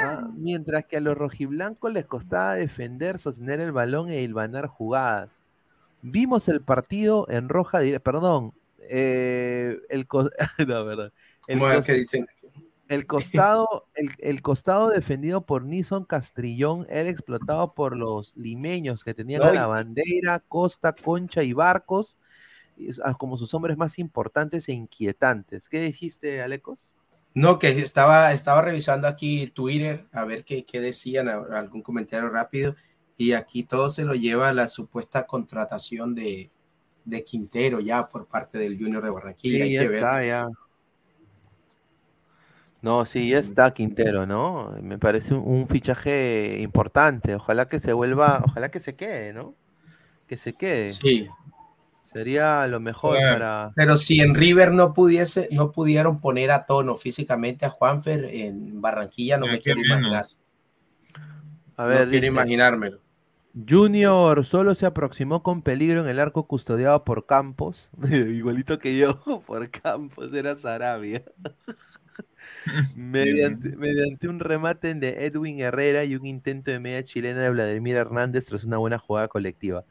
[0.02, 5.42] Ah, mientras que a los rojiblancos les costaba defender, sostener el balón e hilvanar jugadas.
[6.00, 8.54] Vimos el partido en roja, perdón,
[8.88, 10.06] eh, el
[10.66, 11.12] no, perdón.
[11.48, 12.26] El cos- qué dicen.
[12.89, 19.12] El costado, el, el costado defendido por Nison Castrillón era explotado por los limeños que
[19.12, 22.16] tenían a la bandera, Costa, Concha y Barcos
[23.05, 25.69] ah, como sus hombres más importantes e inquietantes.
[25.69, 26.78] ¿Qué dijiste, Alecos?
[27.35, 32.74] No, que estaba, estaba revisando aquí Twitter a ver qué, qué decían, algún comentario rápido,
[33.16, 36.48] y aquí todo se lo lleva a la supuesta contratación de,
[37.05, 39.65] de Quintero ya por parte del Junior de Barranquilla.
[39.65, 40.48] Sí, ya está, ya.
[42.80, 44.76] No, sí, ya está Quintero, ¿no?
[44.80, 47.34] Me parece un, fichaje importante.
[47.34, 49.55] Ojalá que se vuelva, ojalá que se quede, ¿no?
[50.28, 50.90] Que se quede.
[50.90, 51.28] Sí.
[52.12, 53.72] Sería lo mejor para.
[53.74, 58.80] Pero si en River no pudiese, no pudieron poner a tono físicamente a Juanfer en
[58.80, 60.26] Barranquilla, no me quiero imaginar.
[61.76, 63.00] A ver, no quiero imaginármelo.
[63.68, 67.90] Junior solo se aproximó con peligro en el arco custodiado por Campos.
[68.10, 71.24] Igualito que yo, por Campos, era Sarabia
[72.96, 77.96] mediante, mediante un remate de Edwin Herrera y un intento de media chilena de Vladimir
[77.96, 79.84] Hernández tras una buena jugada colectiva.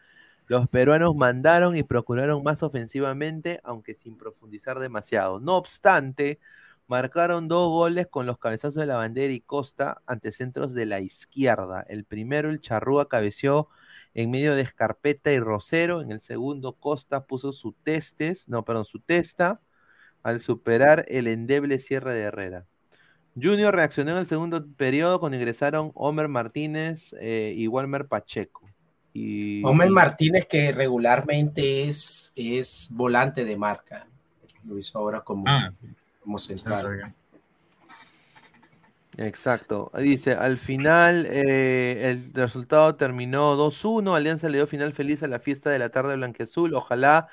[0.48, 5.40] Los peruanos mandaron y procuraron más ofensivamente, aunque sin profundizar demasiado.
[5.42, 6.40] No obstante,
[6.88, 11.02] marcaron dos goles con los cabezazos de la bandera y Costa ante centros de la
[11.02, 11.86] izquierda.
[11.90, 13.68] El primero, el Charrúa cabeció
[14.14, 16.02] en medio de Escarpeta y Rosero.
[16.02, 19.62] En el segundo, Costa puso su testes, no, perdón, su testa
[20.28, 22.66] al superar el endeble cierre de Herrera.
[23.42, 28.70] Junior reaccionó en el segundo periodo cuando ingresaron Homer Martínez eh, y Walmer Pacheco.
[29.14, 34.06] Y, Homer Martínez que regularmente es, es volante de marca.
[34.66, 35.72] Lo hizo ahora como, ah,
[36.22, 37.14] como central.
[39.16, 39.94] Exacto.
[39.98, 44.14] Dice, al final eh, el resultado terminó 2-1.
[44.14, 46.74] Alianza le dio final feliz a la fiesta de la tarde blanqueazul.
[46.74, 47.30] Ojalá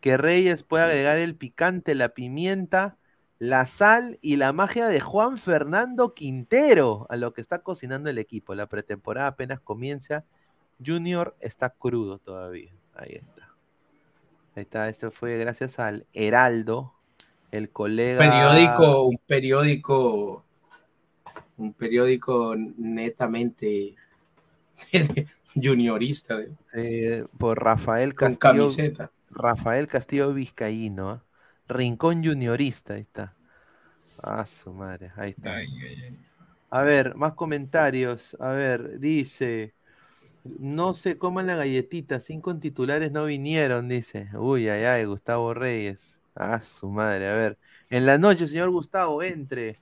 [0.00, 2.96] que Reyes puede agregar el picante, la pimienta,
[3.38, 8.18] la sal y la magia de Juan Fernando Quintero a lo que está cocinando el
[8.18, 8.54] equipo.
[8.54, 10.24] La pretemporada apenas comienza.
[10.84, 12.72] Junior está crudo todavía.
[12.94, 13.54] Ahí está.
[14.56, 14.88] Ahí está.
[14.88, 16.94] Esto fue gracias al Heraldo,
[17.52, 18.18] el colega.
[18.18, 20.44] Periódico, un periódico,
[21.56, 23.94] un periódico netamente
[25.54, 26.40] juniorista.
[26.74, 28.38] Eh, por Rafael Castillo.
[28.38, 29.12] Con camiseta.
[29.38, 31.22] Rafael Castillo Vizcaíno, ¿ah?
[31.68, 33.34] Rincón Juniorista, ahí está.
[34.22, 35.58] Ah, su madre, ahí está.
[36.70, 38.36] A ver, más comentarios.
[38.40, 39.74] A ver, dice.
[40.44, 44.28] No se coman la galletita, cinco titulares no vinieron, dice.
[44.34, 46.18] Uy, ay, ay, Gustavo Reyes.
[46.34, 47.58] Ah, su madre, a ver.
[47.90, 49.78] En la noche, señor Gustavo, entre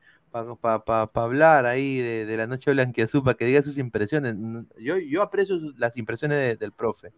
[0.60, 4.36] para hablar ahí de, la noche blanquiazul, para que diga sus impresiones.
[4.78, 7.12] Yo, yo aprecio las impresiones del profe.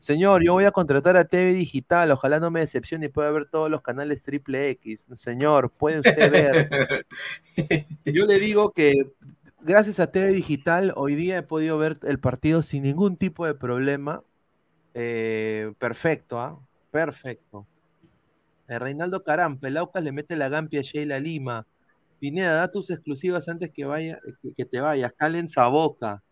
[0.00, 3.50] Señor, yo voy a contratar a TV Digital, ojalá no me decepcione y pueda ver
[3.50, 5.06] todos los canales triple X.
[5.12, 7.06] Señor, puede usted ver.
[8.06, 9.12] yo le digo que
[9.60, 13.54] gracias a TV Digital hoy día he podido ver el partido sin ningún tipo de
[13.54, 14.22] problema.
[14.94, 16.58] Eh, perfecto, ¿ah?
[16.90, 17.66] Perfecto.
[18.68, 21.66] Eh, Reinaldo Carán, Pelaucas le mete la gampia a Sheila Lima.
[22.18, 25.12] Pineda, da tus exclusivas antes que vaya, que, que te vayas.
[25.12, 26.22] Calen boca.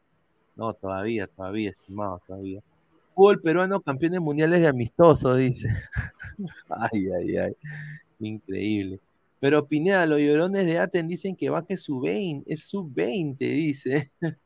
[0.56, 2.62] No, todavía, todavía, estimado, todavía
[3.18, 5.68] fútbol peruano campeones mundiales de amistoso, dice.
[6.68, 7.52] ay, ay, ay.
[8.20, 9.00] Increíble.
[9.40, 14.12] Pero Pineda, los llorones de Aten dicen que baje su 20, es sub 20, dice.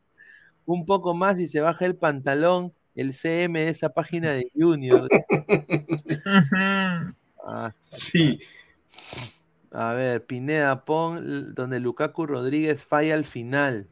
[0.64, 5.06] Un poco más y se baja el pantalón, el CM de esa página de Junior.
[7.44, 8.38] ah, sí.
[9.70, 13.86] A ver, Pineda, pon donde Lukaku Rodríguez falla al final.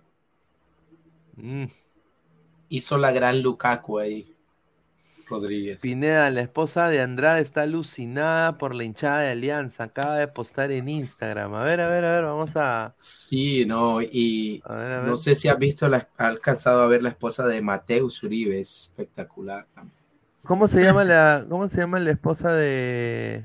[1.36, 1.66] Mm.
[2.70, 4.39] Hizo la gran Lukaku ahí.
[5.30, 5.80] Rodríguez.
[5.80, 9.84] Pineda, la esposa de Andrade está alucinada por la hinchada de Alianza.
[9.84, 11.54] Acaba de postar en Instagram.
[11.54, 12.92] A ver, a ver, a ver, vamos a.
[12.96, 17.46] Sí, no, y no sé si has visto, la, ha alcanzado a ver la esposa
[17.46, 19.66] de Mateus Uribe, es espectacular
[20.42, 23.44] ¿Cómo se llama la, cómo se llama la esposa de.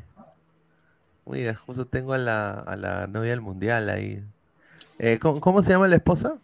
[1.26, 4.24] Mira, justo tengo a la, a la novia del mundial ahí.
[4.98, 6.40] Eh, ¿cómo se llama la esposa?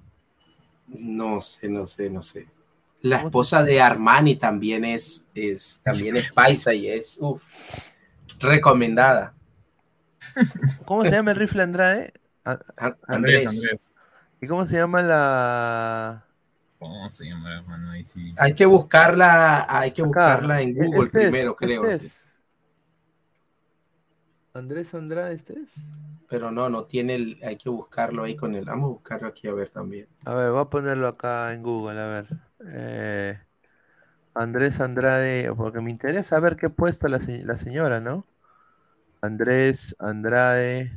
[0.88, 2.48] No sé, no sé, no sé.
[3.02, 7.48] La esposa de Armani también es, es, también es paisa y es uf,
[8.40, 9.34] recomendada.
[10.86, 12.14] ¿Cómo se llama el rifle Andrade?
[13.08, 13.94] Andrés.
[14.40, 16.26] ¿Y cómo se llama la...?
[16.80, 17.92] ¿Cómo se llama, hermano?
[17.92, 18.34] Ahí sí.
[18.38, 21.86] Hay que buscarla, hay que buscarla en Google este primero, creo.
[21.86, 22.28] Este
[24.54, 25.70] Andrés Andrade, ¿este es?
[26.32, 28.64] pero no, no tiene el, hay que buscarlo ahí con él.
[28.64, 30.08] Vamos a buscarlo aquí a ver también.
[30.24, 32.28] A ver, voy a ponerlo acá en Google, a ver.
[32.68, 33.40] Eh,
[34.34, 38.26] Andrés Andrade, porque me interesa ver qué puesto la, la señora, ¿no?
[39.22, 40.92] Andrés Andrade.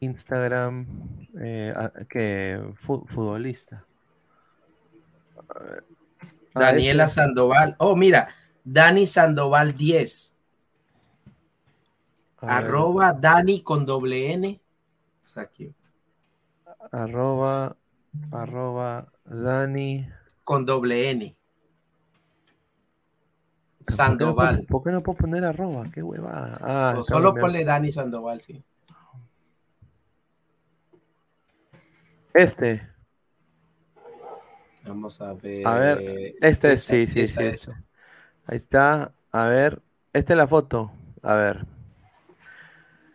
[0.00, 0.86] Instagram,
[1.40, 1.74] eh,
[2.08, 3.84] que futbolista.
[6.54, 7.74] Daniela este Sandoval.
[7.78, 8.28] Oh, mira,
[8.64, 10.34] Dani Sandoval 10.
[12.40, 14.60] Arroba Dani con doble N.
[15.26, 15.74] Está aquí.
[16.92, 17.76] Arroba,
[18.30, 20.08] arroba Dani.
[20.44, 21.36] Con doble N.
[23.82, 24.66] Sandoval.
[24.68, 25.84] ¿Por qué no puedo poner arroba?
[25.92, 26.58] Qué huevada.
[26.60, 28.62] Ah, solo ponle Dani Sandoval, sí.
[32.34, 32.88] Este.
[34.84, 35.66] Vamos a ver.
[35.66, 37.72] A ver, este sí, sí, sí.
[38.46, 39.12] Ahí está.
[39.32, 39.82] A ver,
[40.12, 40.92] esta es la foto.
[41.22, 41.66] A ver.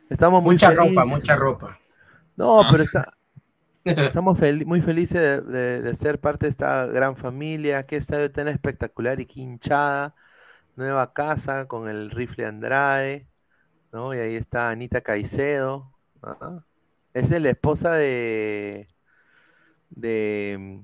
[0.09, 1.79] Estamos muy mucha ropa, mucha ropa.
[2.35, 3.13] No, pero está,
[3.85, 7.83] estamos muy felices de, ser parte de esta gran familia.
[7.83, 10.15] Qué estadio tan espectacular y quinchada.
[10.75, 13.27] Nueva casa con el rifle Andrade.
[13.91, 14.13] ¿no?
[14.13, 15.91] Y ahí está Anita Caicedo.
[17.13, 18.87] Es la esposa de.
[19.89, 20.81] de.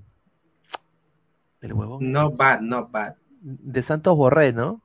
[1.61, 1.97] del huevo.
[2.01, 3.15] No bad, no bad.
[3.41, 4.81] De Santos Borré, ¿no?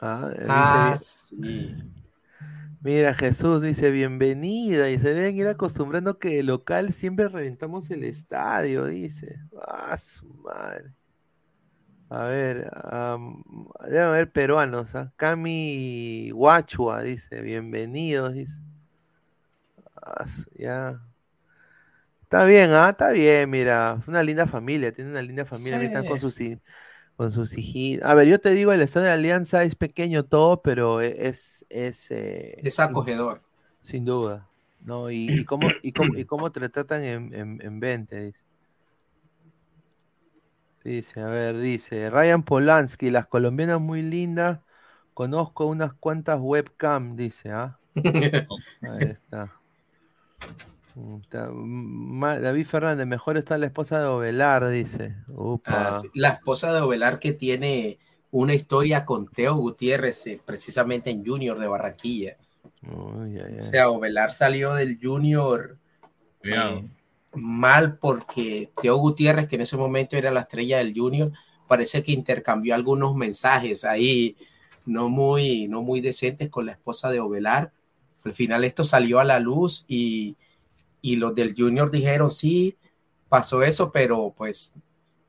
[0.00, 1.93] Ah, ah sí.
[2.84, 8.04] Mira, Jesús dice, bienvenida, y se deben ir acostumbrando que el local siempre reventamos el
[8.04, 9.40] estadio, dice.
[9.66, 10.92] Ah, su madre.
[12.10, 12.70] A ver,
[13.86, 15.10] debe haber peruanos, ¿ah?
[15.16, 18.60] Cami Guachua dice, bienvenidos, dice.
[20.02, 21.00] Ah, ya.
[22.24, 22.90] Está bien, ¿ah?
[22.90, 23.98] Está bien, mira.
[24.06, 25.80] Una linda familia, tiene una linda familia.
[25.80, 26.38] Están con sus
[27.16, 28.08] con sus hijitos.
[28.08, 31.64] A ver, yo te digo, el estado de Alianza es pequeño todo, pero e, es...
[31.68, 33.42] Es, eh, es acogedor.
[33.82, 34.48] Sin duda.
[34.84, 35.10] ¿no?
[35.10, 38.38] Y, cómo, y, cómo, y cómo te tratan en, en, en 20, dice.
[40.84, 44.60] Dice, a ver, dice, Ryan Polanski, las colombianas muy lindas,
[45.14, 47.78] conozco unas cuantas webcam, dice, ¿ah?
[47.94, 49.50] Ahí está.
[50.94, 55.16] David Fernández, mejor está la esposa de Ovelar, dice.
[55.66, 57.98] Ah, la esposa de Ovelar que tiene
[58.30, 62.36] una historia con Teo Gutiérrez, eh, precisamente en Junior de Barranquilla.
[62.86, 65.76] O sea, Ovelar salió del Junior
[66.42, 66.84] eh,
[67.32, 71.32] mal porque Teo Gutiérrez, que en ese momento era la estrella del Junior,
[71.66, 74.36] parece que intercambió algunos mensajes ahí
[74.86, 77.72] no muy, no muy decentes con la esposa de Ovelar.
[78.24, 80.36] Al final esto salió a la luz y
[81.04, 82.78] y los del Junior dijeron, sí,
[83.28, 84.72] pasó eso, pero pues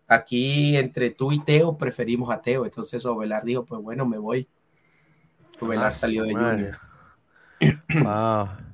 [0.07, 2.63] aquí entre tú y Teo preferimos a Teo.
[2.63, 4.47] Entonces Ovelar dijo, pues bueno, me voy.
[5.59, 6.77] Ovelar ah, salió de Junior.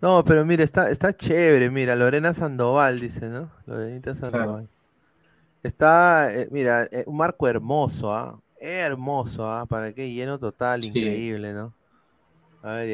[0.00, 3.50] No, pero mire, está, está chévere, mira, Lorena Sandoval dice, ¿no?
[3.66, 4.66] Lorenita Sandoval.
[5.62, 8.40] Está, eh, mira, eh, un marco hermoso, ¿ah?
[8.58, 9.66] Hermoso, ¿ah?
[9.66, 11.74] Para qué lleno total, increíble, ¿no?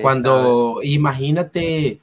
[0.03, 2.01] Cuando, imagínate,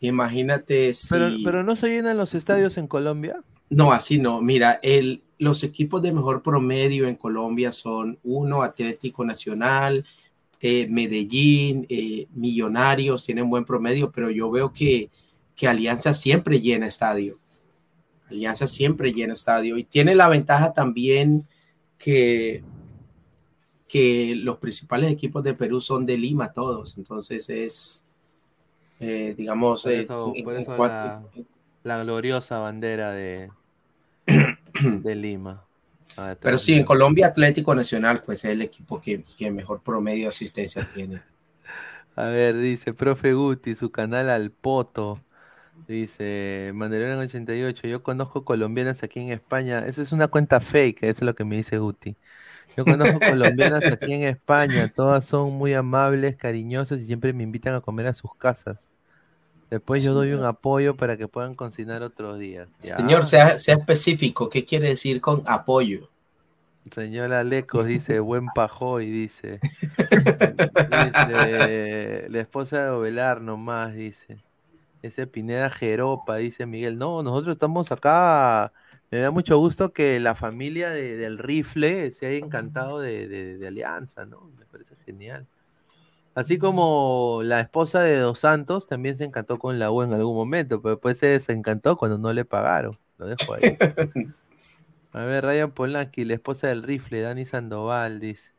[0.00, 1.08] Imagínate si...
[1.44, 3.42] Pero, no se llenan los estadios en Colombia.
[3.68, 4.40] No, así no.
[4.40, 10.06] Mira, el, los equipos de mejor promedio en Colombia son uno, Atlético Nacional,
[10.60, 15.10] eh, Medellín, eh, Millonarios, tienen buen promedio, pero yo veo que,
[15.54, 17.38] que Alianza siempre llena estadio.
[18.30, 21.46] Alianza siempre llena estadio y tiene la ventaja también
[21.98, 22.62] que,
[23.86, 28.04] que los principales equipos de Perú son de Lima todos, entonces es,
[29.00, 30.34] eh, digamos, por eh, eso,
[31.82, 33.50] la, gloriosa bandera de,
[34.82, 35.64] de Lima.
[36.16, 40.28] Ah, Pero sí, en Colombia Atlético Nacional, pues es el equipo que, mejor promedio de
[40.28, 41.22] asistencia tiene.
[42.14, 45.20] A ver, dice, profe Guti, su canal al poto.
[45.88, 49.86] Dice, Mandalorian 88, yo conozco colombianas aquí en España.
[49.86, 52.16] Esa es una cuenta fake, eso es lo que me dice Guti.
[52.76, 57.74] Yo conozco colombianas aquí en España, todas son muy amables, cariñosas y siempre me invitan
[57.74, 58.88] a comer a sus casas.
[59.70, 62.68] Después yo doy un apoyo para que puedan cocinar otros días.
[62.78, 66.08] Señor, sea, sea específico, ¿qué quiere decir con apoyo?
[66.90, 69.60] Señor Alecos dice, buen pajoy, dice.
[70.90, 72.26] dice.
[72.28, 74.38] La esposa de Ovelar nomás, dice.
[75.02, 76.98] Ese Pineda Jeropa, dice Miguel.
[76.98, 78.72] No, nosotros estamos acá
[79.10, 84.50] me da mucho gusto que la familia del rifle se haya encantado de, Alianza, ¿no?
[84.58, 85.46] Me parece genial.
[86.34, 90.36] Así como la esposa de Dos Santos también se encantó con la U en algún
[90.36, 92.96] momento, pero después se desencantó cuando no le pagaron.
[93.18, 93.76] Lo dejo ahí.
[95.12, 98.52] A ver, Ryan Polanski, la esposa del rifle, Dani Sandoval, dice.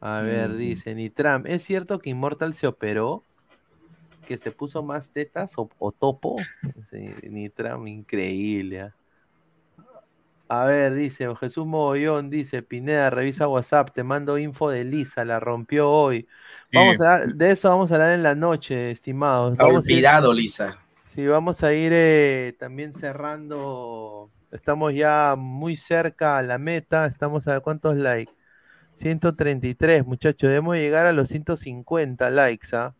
[0.00, 0.58] A ver, mm.
[0.58, 3.24] dice Nitram, ¿es cierto que Immortal se operó?
[4.28, 6.36] ¿Que se puso más tetas o, topo?
[7.22, 8.82] Nitram, increíble.
[8.82, 8.94] ¿ah?
[10.48, 15.40] A ver, dice Jesús Mogollón, dice Pineda, revisa WhatsApp, te mando info de Lisa, la
[15.40, 16.28] rompió hoy.
[16.72, 19.52] Vamos a de eso vamos a hablar en la noche, estimados.
[19.52, 20.78] Está olvidado, Lisa.
[21.06, 24.30] Sí, vamos a ir eh, también cerrando.
[24.50, 27.06] Estamos ya muy cerca a la meta.
[27.06, 28.32] Estamos a cuántos likes.
[28.94, 30.48] 133, muchachos.
[30.48, 32.94] Debemos llegar a los 150 likes, ¿ah?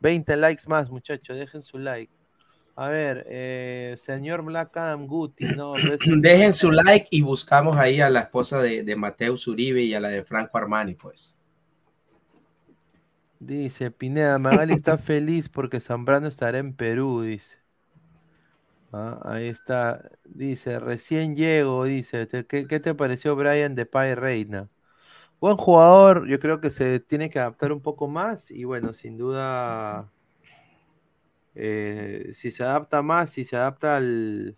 [0.00, 1.36] 20 likes más, muchachos.
[1.36, 2.12] Dejen su like.
[2.74, 5.74] A ver, eh, señor Black Adam Guti, no.
[6.20, 10.00] Dejen su like y buscamos ahí a la esposa de, de Mateus Uribe y a
[10.00, 11.38] la de Franco Armani, pues.
[13.44, 17.56] Dice Pineda, Magali está feliz porque Zambrano estará en Perú, dice.
[18.92, 20.10] Ah, ahí está.
[20.24, 22.28] Dice, recién llego, dice.
[22.28, 24.68] ¿Qué, te pareció Brian de Pai Reina?
[25.40, 29.18] Buen jugador, yo creo que se tiene que adaptar un poco más y bueno, sin
[29.18, 30.11] duda,
[31.54, 34.56] eh, si se adapta más, si se adapta al,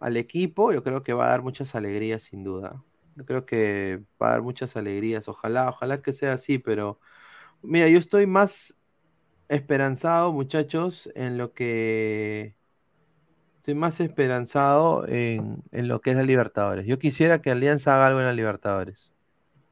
[0.00, 2.82] al equipo, yo creo que va a dar muchas alegrías, sin duda.
[3.16, 5.28] Yo creo que va a dar muchas alegrías.
[5.28, 6.98] Ojalá, ojalá que sea así, pero
[7.62, 8.74] Mira, yo estoy más
[9.48, 12.54] esperanzado, muchachos, en lo que...
[13.58, 16.84] Estoy más esperanzado en, lo que es la Libertadores.
[16.84, 19.12] Yo quisiera que Alianza haga algo en la Libertadores.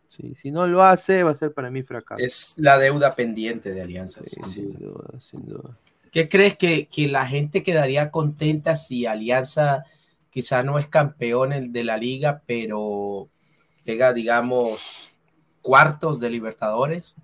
[0.08, 2.22] si no lo hace, va a ser para mí fracaso.
[2.22, 4.24] Es la deuda pendiente de Alianza.
[4.24, 5.18] sin, duda.
[5.18, 5.76] sin duda,
[6.10, 9.84] ¿Qué crees que, que, la gente quedaría contenta si Alianza
[10.30, 13.28] quizá no es campeón de la liga, pero
[13.84, 15.10] llega, digamos,
[15.62, 17.14] cuartos de Libertadores?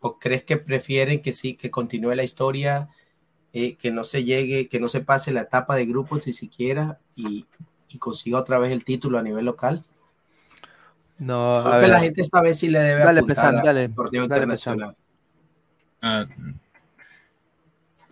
[0.00, 2.88] ¿O crees que prefieren que sí, que continúe la historia,
[3.52, 7.00] eh, que no se llegue, que no se pase la etapa de grupos ni siquiera
[7.14, 7.46] y,
[7.98, 9.82] consiga otra vez el título a nivel local?
[11.18, 11.88] No, a ver.
[11.88, 14.94] la gente esta vez sí le debe dale, apuntar dale, dale, internacional.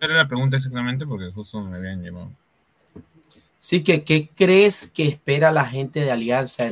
[0.05, 1.07] Era la pregunta exactamente?
[1.07, 2.31] Porque justo me habían llevado.
[3.57, 6.69] Sí, que ¿qué crees que espera la gente de Alianza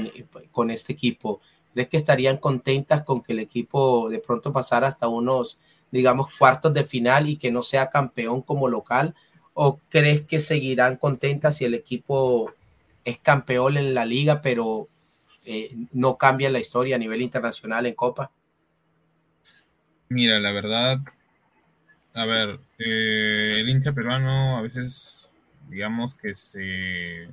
[0.51, 1.41] con este equipo?
[1.73, 5.57] ¿Crees que estarían contentas con que el equipo de pronto pasara hasta unos,
[5.89, 9.15] digamos, cuartos de final y que no sea campeón como local?
[9.55, 12.53] ¿O crees que seguirán contentas si el equipo
[13.03, 14.87] es campeón en la liga, pero
[15.45, 18.29] eh, no cambia la historia a nivel internacional en Copa?
[20.09, 20.99] Mira, la verdad,
[22.13, 25.29] a ver, eh, el hincha peruano a veces,
[25.69, 27.29] digamos que se,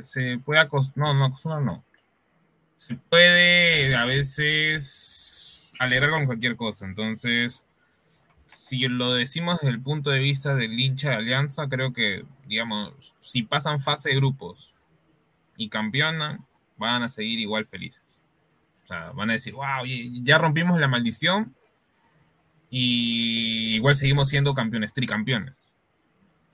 [0.00, 1.84] se, puede acostumbrar, no, no acostumbrar, no
[2.78, 6.86] se puede a veces alegrar con cualquier cosa.
[6.86, 7.64] Entonces,
[8.46, 13.14] si lo decimos desde el punto de vista del hincha de Alianza, creo que, digamos,
[13.20, 14.74] si pasan fase de grupos
[15.56, 16.46] y campeonan,
[16.78, 18.22] van a seguir igual felices.
[18.84, 19.84] O sea, van a decir, wow,
[20.22, 21.54] ya rompimos la maldición
[22.70, 25.54] y igual seguimos siendo campeones, tricampeones.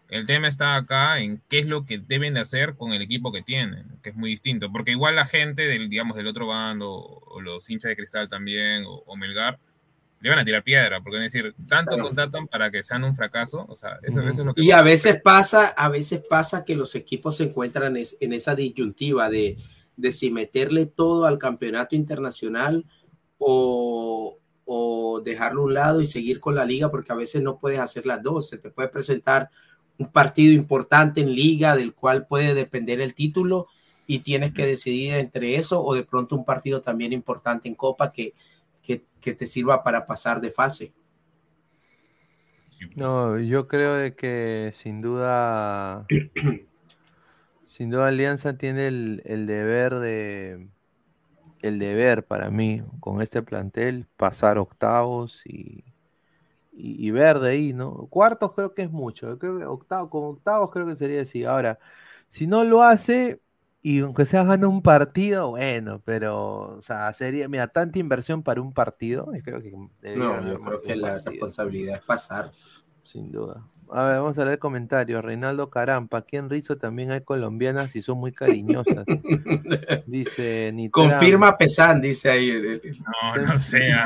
[0.08, 3.32] El tema está acá en qué es lo que deben de hacer con el equipo
[3.32, 6.92] que tienen, que es muy distinto, porque igual la gente del, digamos, del otro bando,
[6.92, 9.58] o los hinchas de cristal también, o, Melgar,
[10.20, 13.16] le van a tirar piedra, porque van a decir, tanto contratan para que sean un
[13.16, 14.62] fracaso, o sea, eso, es lo que...
[14.62, 19.28] Y a veces pasa, a veces pasa que los equipos se encuentran en esa disyuntiva
[19.28, 19.58] de,
[19.96, 22.84] de si meterle todo al campeonato internacional
[23.38, 27.58] o, o dejarlo a un lado y seguir con la liga, porque a veces no
[27.58, 29.50] puedes hacer las dos, se te puede presentar
[29.98, 33.68] un partido importante en liga del cual puede depender el título
[34.06, 38.12] y tienes que decidir entre eso o de pronto un partido también importante en Copa
[38.12, 38.34] que,
[38.82, 39.04] que,
[39.34, 40.92] te sirva para pasar de fase.
[42.96, 46.06] No, yo creo de que sin duda,
[47.66, 50.68] sin duda Alianza tiene el, el deber de,
[51.64, 55.82] el deber para mí con este plantel pasar octavos y,
[56.72, 58.06] y, verde ahí, ¿no?
[58.10, 59.38] Cuartos creo que es mucho.
[59.38, 61.44] Creo que octavo, con octavos creo que sería así.
[61.44, 61.78] Ahora,
[62.28, 63.40] si no lo hace,
[63.80, 68.60] y aunque sea gana un partido, bueno, pero, o sea, sería, mira, tanta inversión para
[68.60, 72.52] un partido, creo que no, yo creo que la responsabilidad es pasar.
[73.04, 73.64] Sin duda.
[73.96, 75.24] A ver, vamos a leer comentarios.
[75.24, 79.04] Reinaldo Carampa, aquí en Rizo también hay colombianas y son muy cariñosas.
[80.08, 82.60] dice ni Confirma Pesan, dice ahí.
[82.98, 84.04] No, no sea.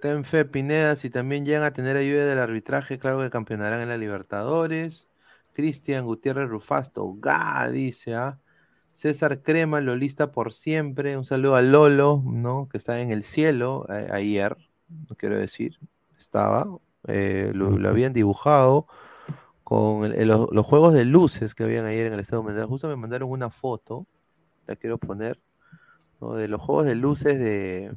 [0.00, 3.90] Ten fe, Pineda, si también llegan a tener ayuda del arbitraje, claro que campeonarán en
[3.90, 5.08] la Libertadores.
[5.52, 8.38] Cristian Gutiérrez Rufasto, ga, dice, ¿ah?
[8.94, 11.18] César Crema, lo lista por siempre.
[11.18, 12.70] Un saludo a Lolo, ¿no?
[12.72, 14.56] Que está en el cielo eh, ayer,
[14.88, 15.78] no quiero decir,
[16.18, 16.66] estaba.
[17.08, 18.86] Eh, lo, habían dibujado
[19.62, 22.66] con los, juegos de luces que habían ayer en el estado mental.
[22.66, 24.06] Justo me mandaron una foto,
[24.66, 25.40] la quiero poner,
[26.20, 27.94] de los juegos de luces de,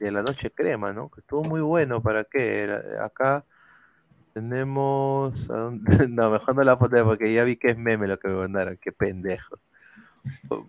[0.00, 1.10] de la noche crema, ¿no?
[1.10, 2.80] Que estuvo muy bueno, ¿para qué?
[3.02, 3.44] Acá
[4.32, 5.48] tenemos.
[6.08, 8.78] No, mejor no la foto porque ya vi que es meme lo que me mandaron.
[8.80, 9.58] Qué pendejo.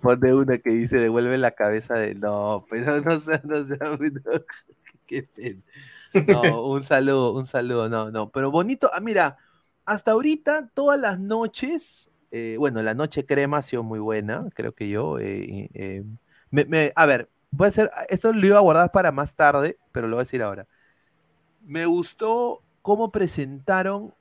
[0.02, 2.16] Ponte una que dice devuelve la cabeza de.
[2.16, 3.78] No, pero no sea, no sea.
[5.08, 5.62] Qué pena.
[6.14, 8.30] No, un saludo, un saludo, no, no.
[8.30, 9.38] Pero bonito, ah, mira,
[9.86, 14.74] hasta ahorita, todas las noches, eh, bueno, la noche crema ha sido muy buena, creo
[14.74, 15.20] que yo.
[15.20, 16.04] Eh, eh,
[16.52, 20.08] me, a ver, voy a hacer, esto lo iba a guardar para más tarde, pero
[20.08, 20.68] lo voy a decir ahora.
[21.66, 24.14] Me gustó cómo presentaron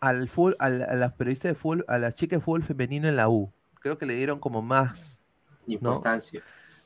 [0.00, 3.28] al full, a, las periodistas de full, a las chicas de fútbol femenino en la
[3.28, 3.52] U.
[3.80, 5.20] Creo que le dieron como más
[5.66, 6.42] importancia.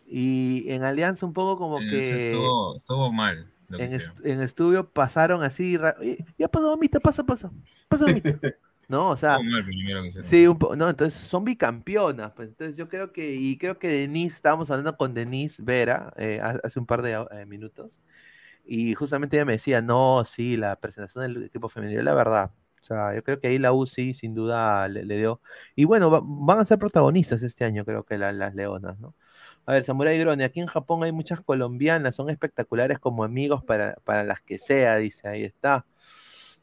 [0.06, 2.30] Y en Alianza un poco como que...
[2.76, 3.50] Estuvo, mal.
[3.78, 5.78] En, estudio pasaron así,
[6.38, 7.50] ya pasó mamita, pasa, pasa,
[7.88, 8.38] pasa mamita.
[8.86, 9.38] No, o sea,
[10.22, 14.36] sí, un no, entonces son bicampeonas, pues entonces yo creo que, y creo que Denise,
[14.36, 18.00] estábamos hablando con Denise Vera eh, hace un par de eh, minutos,
[18.66, 22.50] y justamente ella me decía, no, sí, la presentación del equipo femenino, la verdad,
[22.82, 25.40] o sea, yo creo que ahí la UCI sin duda le, dio,
[25.74, 29.14] y bueno, van a ser protagonistas este año, creo que las leonas, ¿no?
[29.66, 33.96] A ver, Samurai Grone, aquí en Japón hay muchas colombianas, son espectaculares como amigos para,
[34.24, 35.86] las que sea, dice, ahí está.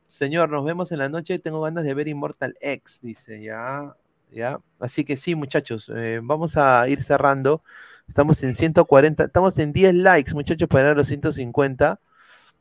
[0.05, 3.95] Señor, nos vemos en la noche, tengo ganas de ver Immortal X, dice, ya,
[4.31, 4.59] ya.
[4.79, 7.63] Así que sí, muchachos, eh, vamos a ir cerrando.
[8.07, 11.99] Estamos en 140, estamos en 10 likes, muchachos, para los 150.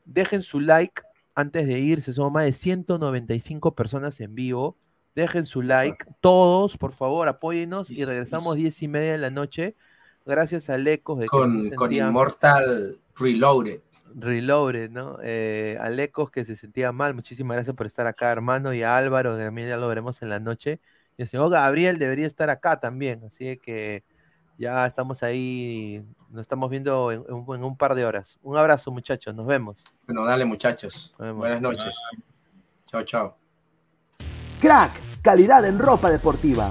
[0.06, 1.02] Dejen su like
[1.34, 4.78] antes de irse, somos más de 195 personas en vivo.
[5.14, 9.76] Dejen su like, todos, por favor, apóyenos y regresamos 10 y media de la noche
[10.24, 11.18] gracias a Lecos.
[11.18, 13.80] De con, con Immortal Reloaded.
[14.14, 15.18] Reloaded, ¿no?
[15.22, 18.96] Eh, a Lecos que se sentía mal, muchísimas gracias por estar acá, hermano, y a
[18.96, 20.80] Álvaro, que también ya lo veremos en la noche.
[21.16, 24.04] Y el señor Gabriel debería estar acá también, así que
[24.58, 28.38] ya estamos ahí, nos estamos viendo en, un par de horas.
[28.42, 29.78] Un abrazo, muchachos, nos vemos.
[30.06, 31.14] Bueno, dale, muchachos.
[31.18, 31.96] Buenas noches.
[32.86, 33.36] Chao, chao.
[34.60, 34.92] Crack,
[35.22, 36.70] calidad en ropa deportiva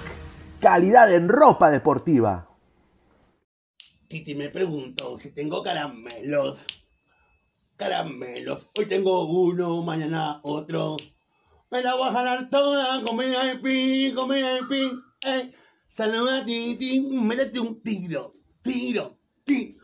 [0.60, 2.48] calidad en ropa deportiva.
[4.08, 6.66] Titi me pregunto si tengo caramelos.
[7.76, 8.70] Caramelos.
[8.78, 10.96] Hoy tengo uno, mañana otro.
[11.70, 15.02] Me la voy a jalar toda, comida y pin, comida y pin.
[15.26, 15.52] Eh.
[16.00, 19.77] A Titi, métete un tiro, tiro, tiro.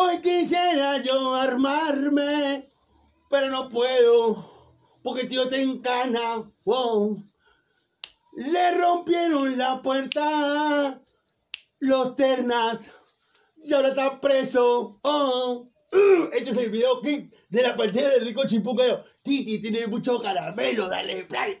[0.00, 2.68] Hoy quisiera yo armarme,
[3.28, 4.48] pero no puedo,
[5.02, 6.44] porque el tío te encana.
[8.36, 11.00] Le rompieron la puerta
[11.80, 12.92] los ternas
[13.64, 15.00] y ahora está preso.
[15.02, 15.68] Oh.
[15.90, 19.00] Uh, este es el video clip de la partida de Rico Chipucayo.
[19.24, 21.60] Titi tiene mucho caramelo, dale play.